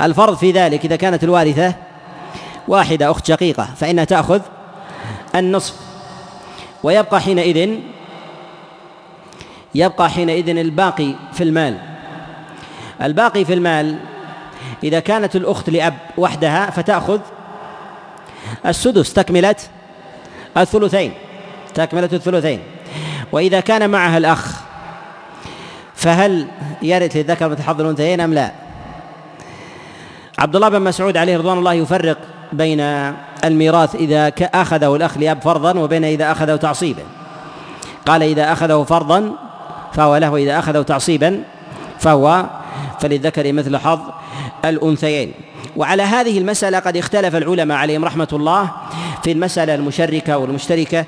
الفرض 0.00 0.36
في 0.36 0.50
ذلك 0.50 0.84
إذا 0.84 0.96
كانت 0.96 1.24
الوارثة 1.24 1.74
واحدة 2.68 3.10
أخت 3.10 3.26
شقيقة 3.26 3.68
فإنها 3.76 4.04
تأخذ 4.04 4.40
النصف. 5.34 5.74
ويبقى 6.82 7.20
حينئذ 7.20 7.78
يبقى 9.76 10.10
حينئذ 10.10 10.48
الباقي 10.48 11.14
في 11.32 11.44
المال. 11.44 11.78
الباقي 13.02 13.44
في 13.44 13.54
المال 13.54 13.98
إذا 14.84 15.00
كانت 15.00 15.36
الأخت 15.36 15.70
لأب 15.70 15.94
وحدها 16.16 16.70
فتأخذ 16.70 17.20
السدس 18.66 19.12
تكملة 19.12 19.56
الثلثين 20.56 21.12
تكملة 21.74 22.08
الثلثين. 22.12 22.60
وإذا 23.32 23.60
كان 23.60 23.90
معها 23.90 24.18
الأخ 24.18 24.60
فهل 25.94 26.46
يرث 26.82 27.16
للذكر 27.16 27.48
مثل 27.48 27.62
حظ 27.62 27.80
الأنثيين 27.80 28.20
أم 28.20 28.34
لا؟ 28.34 28.52
عبد 30.38 30.56
الله 30.56 30.68
بن 30.68 30.82
مسعود 30.82 31.16
عليه 31.16 31.36
رضوان 31.36 31.58
الله 31.58 31.72
يفرق 31.72 32.18
بين 32.52 32.80
الميراث 33.44 33.94
إذا 33.94 34.32
أخذه 34.40 34.96
الأخ 34.96 35.18
لأب 35.18 35.42
فرضا 35.42 35.78
وبين 35.78 36.04
إذا 36.04 36.32
أخذه 36.32 36.56
تعصيبا. 36.56 37.02
قال 38.06 38.22
إذا 38.22 38.52
أخذه 38.52 38.82
فرضا 38.82 39.45
فهو 39.96 40.16
له 40.16 40.30
وإذا 40.30 40.58
أخذه 40.58 40.82
تعصيبا 40.82 41.42
فهو 41.98 42.46
فللذكر 43.00 43.52
مثل 43.52 43.76
حظ 43.76 44.00
الأنثيين. 44.64 45.32
وعلى 45.76 46.02
هذه 46.02 46.38
المسألة 46.38 46.78
قد 46.78 46.96
اختلف 46.96 47.36
العلماء 47.36 47.78
عليهم 47.78 48.04
رحمة 48.04 48.28
الله 48.32 48.70
في 49.24 49.32
المسألة 49.32 49.74
المشركة 49.74 50.38
والمشتركة 50.38 51.04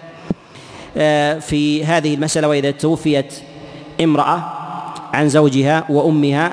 آه، 0.97 1.39
في 1.39 1.85
هذه 1.85 2.15
المسألة 2.15 2.49
وإذا 2.49 2.71
توفيت 2.71 3.35
امرأة 4.01 4.53
عن 5.13 5.29
زوجها 5.29 5.85
وأمها 5.89 6.53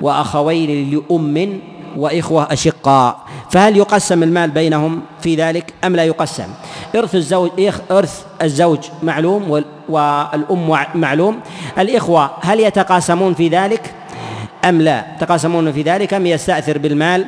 وأخوين 0.00 0.90
لأم 0.90 1.60
وإخوة 1.96 2.52
أشقاء. 2.52 3.18
فهل 3.50 3.76
يقسم 3.76 4.22
المال 4.22 4.50
بينهم 4.50 5.02
في 5.20 5.34
ذلك 5.34 5.74
أم 5.84 5.96
لا 5.96 6.04
يقسم؟ 6.04 6.48
إرث 6.96 7.14
الزوج 7.14 7.50
إرث 7.90 8.22
الزوج 8.42 8.78
معلوم 9.02 9.62
والأم 9.88 10.76
معلوم. 10.94 11.40
الإخوة 11.78 12.30
هل 12.40 12.60
يتقاسمون 12.60 13.34
في 13.34 13.48
ذلك 13.48 13.94
أم 14.64 14.82
لا؟ 14.82 15.04
تقاسمون 15.20 15.72
في 15.72 15.82
ذلك 15.82 16.14
أم 16.14 16.26
يستأثر 16.26 16.78
بالمال؟ 16.78 17.26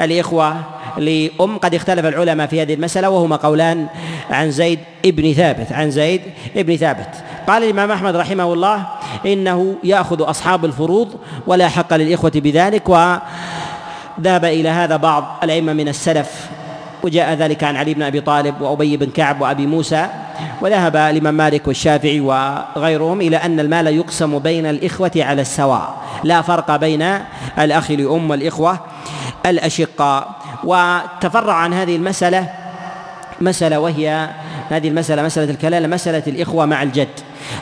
الإخوة 0.00 0.56
لأم 0.98 1.58
قد 1.58 1.74
اختلف 1.74 2.06
العلماء 2.06 2.46
في 2.46 2.62
هذه 2.62 2.74
المسألة 2.74 3.10
وهما 3.10 3.36
قولان 3.36 3.86
عن 4.30 4.50
زيد 4.50 4.78
ابن 5.04 5.32
ثابت 5.32 5.72
عن 5.72 5.90
زيد 5.90 6.20
ابن 6.56 6.76
ثابت. 6.76 7.08
قال 7.48 7.64
الإمام 7.64 7.90
أحمد 7.90 8.16
رحمه 8.16 8.52
الله 8.52 8.86
إنه 9.26 9.74
يأخذ 9.84 10.30
أصحاب 10.30 10.64
الفروض 10.64 11.08
ولا 11.46 11.68
حق 11.68 11.94
للإخوة 11.94 12.32
بذلك 12.34 12.88
وذهب 14.20 14.44
إلى 14.44 14.68
هذا 14.68 14.96
بعض 14.96 15.38
الأئمة 15.42 15.72
من 15.72 15.88
السلف 15.88 16.48
وجاء 17.02 17.34
ذلك 17.34 17.64
عن 17.64 17.76
علي 17.76 17.94
بن 17.94 18.02
أبي 18.02 18.20
طالب 18.20 18.60
وأبي 18.60 18.96
بن 18.96 19.10
كعب 19.10 19.40
وأبي 19.40 19.66
موسى 19.66 20.06
وذهب 20.60 20.96
الإمام 20.96 21.34
مالك 21.34 21.68
والشافعي 21.68 22.20
وغيرهم 22.20 23.20
إلى 23.20 23.36
أن 23.36 23.60
المال 23.60 23.86
يقسم 23.86 24.38
بين 24.38 24.66
الإخوة 24.66 25.10
على 25.16 25.42
السواء. 25.42 26.00
لا 26.24 26.42
فرق 26.42 26.76
بين 26.76 27.18
الأخ 27.58 27.90
لأم 27.90 28.30
والإخوة 28.30 28.78
الاشقاء 29.46 30.28
وتفرع 30.64 31.54
عن 31.54 31.74
هذه 31.74 31.96
المسألة 31.96 32.48
مسألة 33.40 33.80
وهي 33.80 34.30
هذه 34.70 34.88
المسألة 34.88 35.22
مسألة 35.22 35.50
الكلالة 35.50 35.86
مسألة 35.86 36.22
الإخوة 36.26 36.66
مع 36.66 36.82
الجد. 36.82 37.08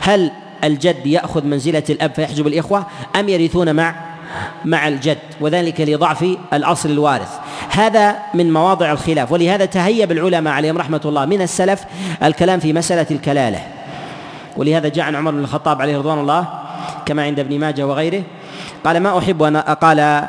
هل 0.01 0.31
الجد 0.63 1.07
يأخذ 1.07 1.45
منزلة 1.45 1.83
الأب 1.89 2.13
فيحجب 2.13 2.47
الإخوة 2.47 2.85
أم 3.15 3.29
يرثون 3.29 3.75
مع 3.75 4.08
مع 4.65 4.87
الجد 4.87 5.17
وذلك 5.41 5.81
لضعف 5.81 6.25
الأصل 6.53 6.89
الوارث. 6.89 7.29
هذا 7.69 8.15
من 8.33 8.53
مواضع 8.53 8.91
الخلاف 8.91 9.31
ولهذا 9.31 9.65
تهيب 9.65 10.11
العلماء 10.11 10.53
عليهم 10.53 10.77
رحمة 10.77 11.01
الله 11.05 11.25
من 11.25 11.41
السلف 11.41 11.83
الكلام 12.23 12.59
في 12.59 12.73
مسألة 12.73 13.07
الكلالة. 13.11 13.59
ولهذا 14.57 14.87
جاء 14.87 15.05
عن 15.05 15.15
عمر 15.15 15.31
بن 15.31 15.39
الخطاب 15.39 15.81
عليه 15.81 15.97
رضوان 15.97 16.19
الله 16.19 16.47
كما 17.05 17.23
عند 17.23 17.39
ابن 17.39 17.59
ماجه 17.59 17.87
وغيره 17.87 18.23
قال 18.85 18.99
ما 18.99 19.17
أحب 19.17 19.43
أن 19.43 19.57
قال 19.57 20.27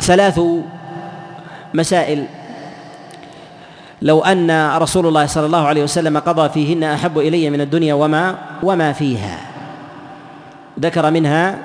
ثلاث 0.00 0.40
مسائل 1.74 2.26
لو 4.02 4.20
أن 4.20 4.76
رسول 4.76 5.06
الله 5.06 5.26
صلى 5.26 5.46
الله 5.46 5.66
عليه 5.66 5.82
وسلم 5.82 6.18
قضى 6.18 6.48
فيهن 6.48 6.84
أحب 6.84 7.18
إلي 7.18 7.50
من 7.50 7.60
الدنيا 7.60 7.94
وما 7.94 8.38
وما 8.62 8.92
فيها. 8.92 9.38
ذكر 10.80 11.10
منها 11.10 11.58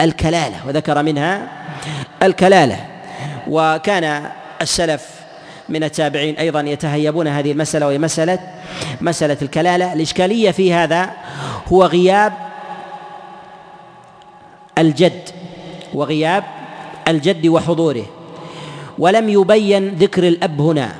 الكلالة 0.00 0.56
وذكر 0.66 1.02
منها 1.02 1.48
الكلالة. 2.22 2.86
وكان 3.48 4.30
السلف 4.62 5.10
من 5.68 5.84
التابعين 5.84 6.36
أيضا 6.36 6.60
يتهيبون 6.60 7.28
هذه 7.28 7.52
المسألة 7.52 7.86
وهي 7.86 7.98
مسألة 7.98 8.38
مسألة 9.00 9.36
الكلالة. 9.42 9.92
الإشكالية 9.92 10.50
في 10.50 10.74
هذا 10.74 11.10
هو 11.72 11.84
غياب 11.84 12.32
الجد 14.78 15.28
وغياب 15.94 16.44
الجد 17.08 17.46
وحضوره. 17.46 18.06
ولم 18.98 19.28
يبين 19.28 19.88
ذكر 19.88 20.28
الأب 20.28 20.60
هنا. 20.60 20.92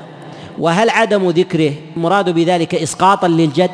وهل 0.59 0.89
عدم 0.89 1.29
ذكره 1.29 1.73
مراد 1.97 2.29
بذلك 2.29 2.75
اسقاطا 2.75 3.27
للجد؟ 3.27 3.71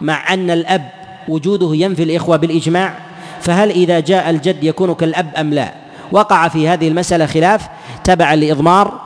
مع 0.00 0.34
أن 0.34 0.50
الأب 0.50 0.90
وجوده 1.28 1.70
ينفي 1.74 2.02
الإخوة 2.02 2.36
بالإجماع. 2.36 3.11
فهل 3.42 3.70
إذا 3.70 4.00
جاء 4.00 4.30
الجد 4.30 4.64
يكون 4.64 4.94
كالأب 4.94 5.34
أم 5.36 5.54
لا؟ 5.54 5.74
وقع 6.12 6.48
في 6.48 6.68
هذه 6.68 6.88
المسألة 6.88 7.26
خلاف 7.26 7.68
تبعا 8.04 8.36
لإضمار 8.36 9.00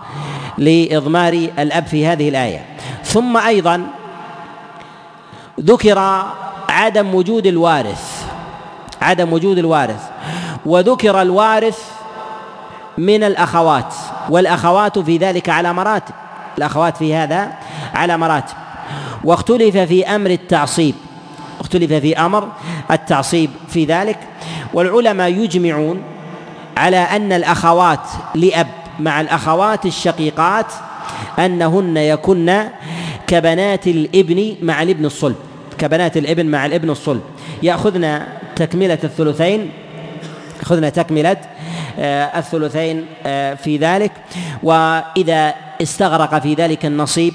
لإضمار 0.58 1.32
الأب 1.32 1.86
في 1.86 2.06
هذه 2.06 2.28
الآية. 2.28 2.64
ثم 3.04 3.36
أيضا 3.36 3.86
ذكر 5.60 6.24
عدم 6.68 7.14
وجود 7.14 7.46
الوارث 7.46 8.26
عدم 9.02 9.32
وجود 9.32 9.58
الوارث. 9.58 10.02
وذكر 10.66 11.22
الوارث 11.22 11.78
من 12.98 13.24
الأخوات 13.24 13.94
والأخوات 14.30 14.98
في 14.98 15.16
ذلك 15.16 15.48
على 15.48 15.72
مراتب. 15.72 16.14
الأخوات 16.58 16.96
في 16.96 17.14
هذا 17.14 17.52
على 17.94 18.18
مراتب. 18.18 18.54
واختلف 19.24 19.76
في 19.76 20.06
أمر 20.06 20.30
التعصيب. 20.30 20.94
اختلف 21.60 21.92
في 21.92 22.18
أمر 22.18 22.48
التعصيب 22.90 23.50
في 23.68 23.84
ذلك. 23.84 24.18
والعلماء 24.74 25.30
يجمعون 25.30 26.02
على 26.76 26.96
أن 26.96 27.32
الأخوات 27.32 28.08
لأب 28.34 28.66
مع 29.00 29.20
الأخوات 29.20 29.86
الشقيقات 29.86 30.66
أنهن 31.38 31.96
يكن 31.96 32.62
كبنات 33.26 33.86
الإبن 33.86 34.56
مع 34.62 34.82
الإبن 34.82 35.04
الصلب 35.04 35.36
كبنات 35.78 36.16
الإبن 36.16 36.46
مع 36.46 36.66
الإبن 36.66 36.90
الصلب. 36.90 37.22
يأخذن 37.62 38.22
تكملة 38.56 38.98
الثلثين 39.04 39.70
يأخذن 40.60 40.92
تكملة 40.92 41.36
آه، 41.98 42.38
الثلثين 42.38 43.06
آه، 43.26 43.54
في 43.54 43.76
ذلك. 43.76 44.12
وإذا 44.62 45.54
استغرق 45.82 46.38
في 46.38 46.54
ذلك 46.54 46.86
النصيب 46.86 47.34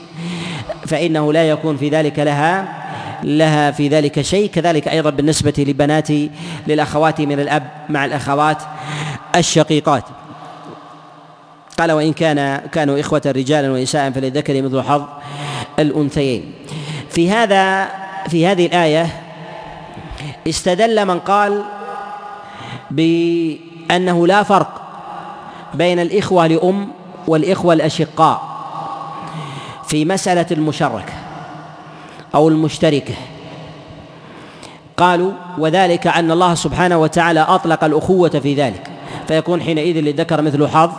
فإنه 0.87 1.33
لا 1.33 1.49
يكون 1.49 1.77
في 1.77 1.89
ذلك 1.89 2.19
لها 2.19 2.80
لها 3.23 3.71
في 3.71 3.87
ذلك 3.87 4.21
شيء 4.21 4.49
كذلك 4.49 4.87
أيضا 4.87 5.09
بالنسبة 5.09 5.53
لبنات 5.57 6.07
للأخوات 6.67 7.21
من 7.21 7.39
الأب 7.39 7.67
مع 7.89 8.05
الأخوات 8.05 8.57
الشقيقات. 9.35 10.03
قال 11.77 11.91
وإن 11.91 12.13
كان 12.13 12.57
كانوا 12.71 12.99
إخوة 12.99 13.21
رجالا 13.25 13.71
ونساء 13.71 14.11
فللذكر 14.11 14.61
مثل 14.61 14.81
حظ 14.81 15.03
الأنثيين. 15.79 16.53
في 17.09 17.31
هذا 17.31 17.89
في 18.29 18.47
هذه 18.47 18.65
الآية 18.65 19.07
استدل 20.47 21.05
من 21.05 21.19
قال 21.19 21.63
بأنه 22.91 24.27
لا 24.27 24.43
فرق 24.43 24.81
بين 25.73 25.99
الإخوة 25.99 26.47
لأم 26.47 26.87
والإخوة 27.27 27.73
الأشقاء 27.73 28.51
في 29.87 30.05
مسألة 30.05 30.45
المشركة 30.51 31.13
أو 32.35 32.49
المشتركة. 32.49 33.13
قالوا 34.97 35.31
وذلك 35.57 36.07
أن 36.07 36.31
الله 36.31 36.55
سبحانه 36.55 36.97
وتعالى 36.97 37.39
أطلق 37.39 37.83
الأخوة 37.83 38.29
في 38.29 38.53
ذلك. 38.53 38.87
فيكون 39.27 39.61
حينئذ 39.61 39.99
للذكر 39.99 40.41
مثل 40.41 40.67
حظ 40.67 40.91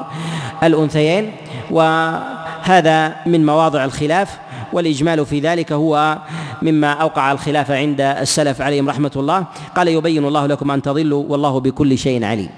الأنثيين 0.62 1.32
وهذا 1.70 3.14
من 3.26 3.46
مواضع 3.46 3.84
الخلاف 3.84 4.38
والإجمال 4.72 5.26
في 5.26 5.40
ذلك 5.40 5.72
هو 5.72 6.18
مما 6.62 6.92
أوقع 6.92 7.32
الخلاف 7.32 7.70
عند 7.70 8.00
السلف 8.00 8.60
عليهم 8.60 8.88
رحمة 8.88 9.10
الله. 9.16 9.44
قال 9.76 9.88
يبين 9.88 10.24
الله 10.24 10.46
لكم 10.46 10.70
أن 10.70 10.82
تضلوا 10.82 11.24
والله 11.28 11.60
بكل 11.60 11.98
شيء 11.98 12.24
عليم. 12.24 12.48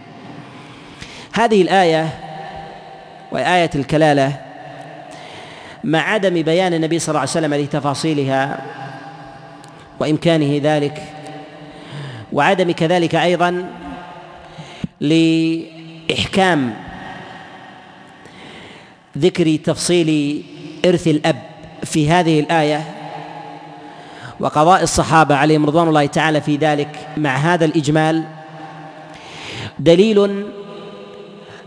هذه 1.33 1.63
الآية 1.63 2.09
وآية 3.33 3.71
الكلالة 3.75 4.37
مع 5.85 5.99
عدم 5.99 6.43
بيان 6.43 6.75
النبي 6.75 6.99
صلى 6.99 7.09
الله 7.09 7.21
عليه 7.21 7.31
وسلم 7.31 7.55
لتفاصيلها 7.55 8.65
وإمكانه 10.01 10.61
ذلك 10.63 11.03
وعدم 12.33 12.71
كذلك 12.71 13.15
أيضا 13.15 13.71
لإحكام 15.01 16.75
ذكر 19.19 19.57
تفصيل 19.57 20.43
إرث 20.87 21.09
الأب 21.09 21.43
في 21.85 22.11
هذه 22.11 22.41
الآية 22.41 22.85
وقضاء 24.41 24.83
الصحابة 24.83 25.35
عليهم 25.35 25.67
رضوان 25.67 25.89
الله 25.89 26.07
تعالى 26.07 26.41
في 26.41 26.57
ذلك 26.57 27.09
مع 27.17 27.37
هذا 27.37 27.65
الإجمال 27.65 28.25
دليل 29.79 30.45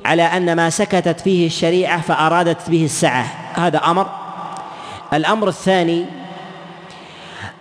على 0.06 0.23
أن 0.23 0.56
ما 0.56 0.69
سكتت 0.69 1.19
فيه 1.19 1.48
الشريعة 1.48 2.02
فأرادت 2.02 2.69
به 2.69 2.85
السعة. 2.85 3.47
هذا 3.57 3.77
أمر. 3.77 4.07
الأمر 5.13 5.47
الثاني 5.47 6.05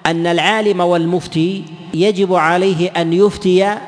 أن 0.06 0.26
العالم 0.26 0.80
والمفتي 0.80 1.64
يجب 1.94 2.34
عليه 2.34 2.90
أن 2.96 3.12
يفتي 3.12 3.78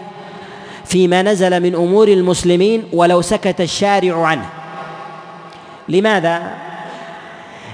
فيما 0.84 1.22
نزل 1.22 1.60
من 1.62 1.74
أمور 1.74 2.08
المسلمين 2.08 2.84
ولو 2.92 3.20
سكت 3.20 3.60
الشارع 3.60 4.26
عنه. 4.26 4.48
لماذا؟ 5.88 6.54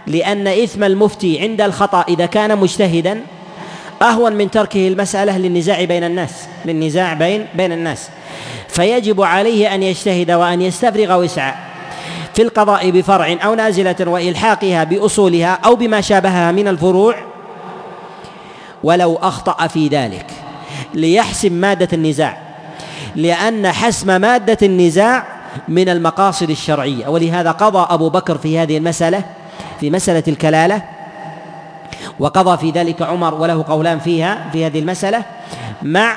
لأن 0.06 0.48
إثم 0.48 0.84
المفتي 0.84 1.40
عند 1.40 1.60
الخطأ 1.60 2.04
إذا 2.08 2.26
كان 2.26 2.58
مجتهدا 2.58 3.20
أهون 4.02 4.32
من 4.32 4.50
تركه 4.50 4.88
المسألة 4.88 5.38
للنزاع 5.38 5.84
بين 5.84 6.04
الناس 6.04 6.48
للنزاع 6.64 7.12
بين 7.12 7.46
بين 7.54 7.72
الناس. 7.72 8.08
فيجب 8.68 9.22
عليه 9.22 9.74
أن 9.74 9.82
يجتهد 9.82 10.30
وأن 10.30 10.62
يستفرغ 10.62 11.22
وسعه. 11.22 11.73
في 12.34 12.42
القضاء 12.42 12.90
بفرع 12.90 13.36
أو 13.44 13.54
نازلة 13.54 13.96
وإلحاقها 14.00 14.84
بأصولها 14.84 15.58
أو 15.64 15.76
بما 15.76 16.00
شابهها 16.00 16.52
من 16.52 16.68
الفروع 16.68 17.14
ولو 18.84 19.16
أخطأ 19.16 19.66
في 19.66 19.88
ذلك. 19.88 20.26
ليحسم 20.94 21.52
مادة 21.52 21.88
النزاع. 21.92 22.38
لأن 23.16 23.72
حسم 23.72 24.20
مادة 24.20 24.58
النزاع 24.62 25.24
من 25.68 25.88
المقاصد 25.88 26.50
الشرعية. 26.50 27.08
ولهذا 27.08 27.50
قضى 27.50 27.86
أبو 27.94 28.08
بكر 28.08 28.38
في 28.38 28.58
هذه 28.58 28.76
المسألة 28.76 29.22
في 29.80 29.90
مسألة 29.90 30.22
الكلالة 30.28 30.82
وقضى 32.18 32.56
في 32.56 32.70
ذلك 32.70 33.02
عمر 33.02 33.34
وله 33.34 33.64
قولان 33.68 33.98
فيها 33.98 34.50
في 34.52 34.66
هذه 34.66 34.78
المسألة 34.78 35.22
مع 35.82 36.16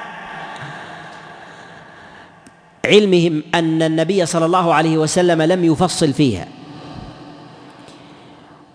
علمهم 2.88 3.44
أن 3.56 3.84
النبي 3.84 4.26
صلى 4.26 4.46
الله 4.46 4.74
عليه 4.74 4.98
وسلم 4.98 5.42
لم 5.42 5.64
يفصل 5.64 6.14
فيها. 6.14 6.48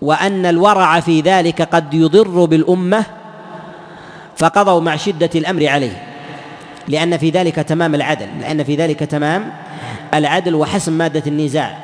وأن 0.02 0.46
الورع 0.46 1.00
في 1.00 1.20
ذلك 1.20 1.62
قد 1.62 1.94
يضر 1.94 2.44
بالأمة 2.44 3.04
فقضوا 4.36 4.80
مع 4.80 4.96
شدة 4.96 5.30
الأمر 5.34 5.66
عليه. 5.66 6.02
لأن 6.88 7.16
في 7.16 7.30
ذلك 7.30 7.54
تمام 7.54 7.94
العدل 7.94 8.26
لأن 8.40 8.64
في 8.64 8.76
ذلك 8.76 8.98
تمام 8.98 9.52
العدل 10.14 10.54
وحسم 10.54 10.92
مادة 10.92 11.22
النزاع 11.26 11.78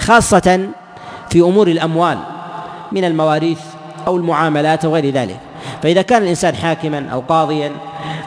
خاصة 0.00 0.68
في 1.30 1.40
أمور 1.40 1.68
الأموال 1.68 2.18
من 2.92 3.04
المواريث 3.04 3.60
أو 4.06 4.16
المعاملات 4.16 4.84
وغير 4.84 5.10
ذلك. 5.10 5.40
فإذا 5.82 6.02
كان 6.02 6.22
الإنسان 6.22 6.54
حاكما 6.54 7.08
أو 7.12 7.20
قاضيا 7.28 7.72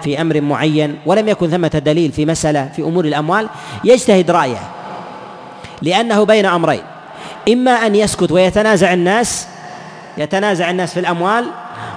في 0.04 0.22
أمر 0.22 0.42
معين 0.42 0.98
ولم 1.06 1.28
يكن 1.28 1.50
ثمة 1.50 1.82
دليل 1.86 2.12
في 2.12 2.26
مسألة 2.26 2.70
في 2.76 2.82
أمور 2.82 3.06
الأموال 3.06 3.48
يجتهد 3.84 4.32
رأيه 4.32 4.62
لأنه 5.82 6.24
بين 6.24 6.46
أمرين. 6.46 6.82
إما 7.50 7.72
أن 7.72 7.96
يسكت 7.96 8.32
ويتنازع 8.32 8.94
الناس 8.94 9.48
يتنازع 10.18 10.70
الناس 10.70 10.94
في 10.94 11.00
الأموال 11.00 11.46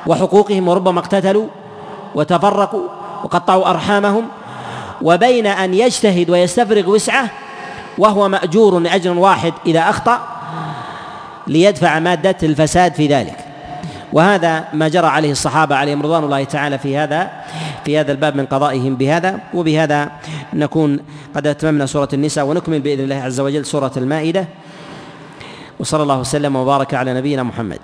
وحقوقهم 0.06 0.68
وربما 0.68 1.00
اقتتلوا 1.00 1.46
وتفرقوا 2.14 2.88
وقطعوا 3.24 3.70
أرحامهم 3.70 4.28
وبين 5.02 5.46
أن 5.46 5.74
يجتهد 5.74 6.30
ويستفرغ 6.30 6.90
وسعه 6.90 7.30
وهو 7.98 8.28
مأجور 8.28 8.78
لأجر 8.78 9.18
واحد 9.18 9.52
إذا 9.66 9.80
أخطأ 9.80 10.20
ليدفع 11.46 11.98
مادة 11.98 12.36
الفساد 12.42 12.94
في 12.94 13.06
ذلك. 13.06 13.53
وهذا 14.14 14.64
ما 14.72 14.88
جرى 14.88 15.06
عليه 15.06 15.32
الصحابة 15.34 15.74
عليهم 15.74 16.02
رضوان 16.02 16.24
الله 16.24 16.44
تعالى 16.44 16.78
في 16.78 16.96
هذا 16.96 17.30
في 17.84 17.98
هذا 17.98 18.12
الباب 18.12 18.36
من 18.36 18.46
قضائهم 18.46 18.94
بهذا 18.94 19.38
وبهذا 19.54 20.10
نكون 20.54 21.00
قد 21.34 21.46
أتممنا 21.46 21.86
سورة 21.86 22.08
النساء 22.12 22.46
ونكمل 22.46 22.80
بإذن 22.80 23.04
الله 23.04 23.16
عز 23.16 23.40
وجل 23.40 23.66
سورة 23.66 23.92
المائدة. 23.96 24.46
وصلى 25.78 26.02
الله 26.02 26.18
وسلم 26.20 26.56
وبارك 26.56 26.94
على 26.94 27.14
نبينا 27.14 27.42
محمد. 27.42 27.78